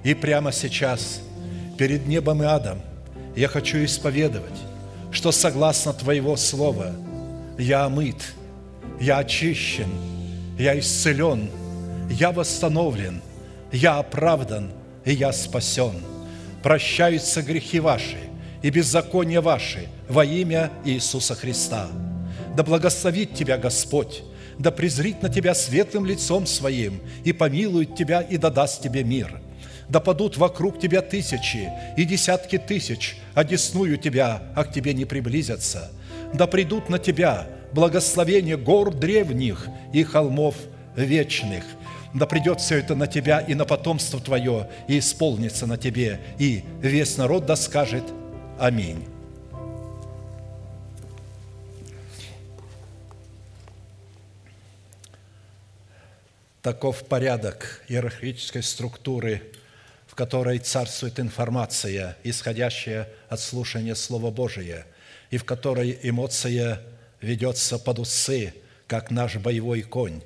И 0.03 0.13
прямо 0.13 0.51
сейчас, 0.51 1.21
перед 1.77 2.07
небом 2.07 2.41
и 2.41 2.45
адом, 2.45 2.81
я 3.35 3.49
хочу 3.49 3.83
исповедовать, 3.83 4.57
что 5.11 5.31
согласно 5.31 5.93
Твоего 5.93 6.35
Слова 6.37 6.95
я 7.59 7.83
омыт, 7.83 8.33
я 8.99 9.19
очищен, 9.19 9.89
я 10.57 10.79
исцелен, 10.79 11.49
я 12.09 12.31
восстановлен, 12.31 13.21
я 13.71 13.99
оправдан 13.99 14.71
и 15.03 15.13
я 15.13 15.33
спасен. 15.33 16.01
Прощаются 16.63 17.41
грехи 17.41 17.79
ваши 17.79 18.17
и 18.61 18.69
беззакония 18.69 19.41
ваши 19.41 19.87
во 20.07 20.23
имя 20.23 20.71
Иисуса 20.85 21.35
Христа. 21.35 21.87
Да 22.55 22.63
благословит 22.63 23.35
Тебя 23.35 23.57
Господь 23.57 24.23
да 24.59 24.71
презрит 24.71 25.21
на 25.21 25.29
тебя 25.29 25.53
светлым 25.53 26.05
лицом 26.05 26.45
своим, 26.45 27.01
и 27.23 27.33
помилует 27.33 27.95
тебя, 27.95 28.21
и 28.21 28.37
дадаст 28.37 28.81
тебе 28.81 29.03
мир. 29.03 29.41
Да 29.89 29.99
падут 29.99 30.37
вокруг 30.37 30.79
тебя 30.79 31.01
тысячи 31.01 31.69
и 31.95 32.03
десятки 32.03 32.57
тысяч, 32.57 33.17
одесную 33.35 33.97
тебя, 33.97 34.43
а 34.55 34.63
к 34.65 34.73
тебе 34.73 34.93
не 34.93 35.05
приблизятся. 35.05 35.91
Да 36.33 36.45
придут 36.45 36.89
на 36.89 36.99
тебя 36.99 37.47
благословение 37.71 38.57
гор 38.57 38.93
древних 38.93 39.67
и 39.93 40.03
холмов 40.03 40.55
вечных. 40.95 41.63
Да 42.13 42.25
придет 42.25 42.59
все 42.59 42.79
это 42.79 42.95
на 42.95 43.07
тебя 43.07 43.39
и 43.39 43.53
на 43.53 43.65
потомство 43.65 44.19
твое, 44.19 44.69
и 44.87 44.99
исполнится 44.99 45.67
на 45.67 45.77
тебе, 45.77 46.19
и 46.39 46.63
весь 46.81 47.17
народ 47.17 47.45
да 47.45 47.55
скажет 47.55 48.03
Аминь. 48.59 49.16
Таков 56.67 57.05
порядок 57.05 57.81
иерархической 57.87 58.61
структуры, 58.61 59.41
в 60.05 60.15
которой 60.15 60.59
царствует 60.59 61.17
информация, 61.17 62.17
исходящая 62.25 63.07
от 63.29 63.39
слушания 63.39 63.95
Слова 63.95 64.31
Божия, 64.31 64.85
и 65.29 65.37
в 65.37 65.45
которой 65.45 65.97
эмоция 66.03 66.81
ведется 67.21 67.79
под 67.79 67.99
усы, 67.99 68.53
как 68.85 69.11
наш 69.11 69.37
боевой 69.37 69.81
конь, 69.81 70.21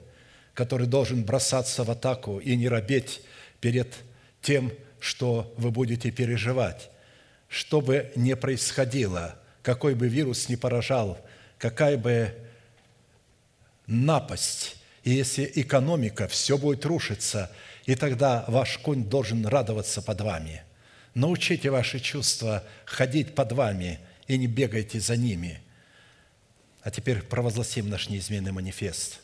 который 0.56 0.88
должен 0.88 1.24
бросаться 1.24 1.84
в 1.84 1.92
атаку 1.92 2.40
и 2.40 2.56
не 2.56 2.68
робеть 2.68 3.22
перед 3.60 3.94
тем, 4.42 4.74
что 5.00 5.54
вы 5.58 5.70
будете 5.70 6.10
переживать. 6.10 6.90
Что 7.50 7.82
бы 7.82 8.12
ни 8.16 8.34
происходило, 8.34 9.36
какой 9.62 9.94
бы 9.94 10.08
вирус 10.08 10.50
ни 10.50 10.56
поражал, 10.56 11.24
какая 11.60 11.98
бы 11.98 12.34
напасть 13.86 14.81
и 15.04 15.12
если 15.12 15.52
экономика, 15.56 16.28
все 16.28 16.58
будет 16.58 16.86
рушиться, 16.86 17.52
и 17.86 17.96
тогда 17.96 18.46
ваш 18.48 18.78
конь 18.78 19.04
должен 19.04 19.46
радоваться 19.46 20.02
под 20.02 20.22
вами. 20.22 20.62
Научите 21.16 21.70
ваши 21.70 22.00
чувства 22.00 22.64
ходить 22.86 23.34
под 23.34 23.52
вами 23.52 24.00
и 24.28 24.38
не 24.38 24.48
бегайте 24.48 25.00
за 25.00 25.18
ними. 25.18 25.60
А 26.84 26.92
теперь 26.92 27.22
провозгласим 27.22 27.90
наш 27.90 28.10
неизменный 28.10 28.52
манифест. 28.52 29.20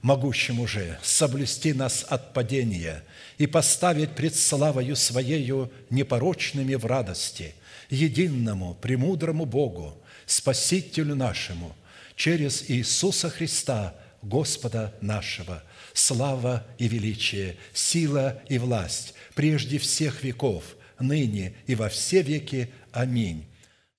Могущему 0.00 0.66
же 0.66 0.98
соблюсти 1.02 1.72
нас 1.72 2.04
от 2.08 2.32
падения 2.32 3.04
и 3.38 3.46
поставить 3.46 4.12
пред 4.12 4.34
славою 4.34 4.96
Своею 4.96 5.70
непорочными 5.90 6.74
в 6.74 6.86
радости, 6.86 7.54
единому, 7.88 8.74
премудрому 8.74 9.44
Богу, 9.44 9.96
Спасителю 10.26 11.14
нашему, 11.14 11.74
через 12.14 12.70
Иисуса 12.70 13.28
Христа– 13.28 13.96
Господа 14.22 14.94
нашего, 15.00 15.62
слава 15.92 16.64
и 16.78 16.86
величие, 16.86 17.56
сила 17.74 18.40
и 18.48 18.58
власть, 18.58 19.14
прежде 19.34 19.78
всех 19.78 20.22
веков, 20.22 20.64
ныне 21.00 21.54
и 21.66 21.74
во 21.74 21.88
все 21.88 22.22
веки. 22.22 22.72
Аминь. 22.92 23.46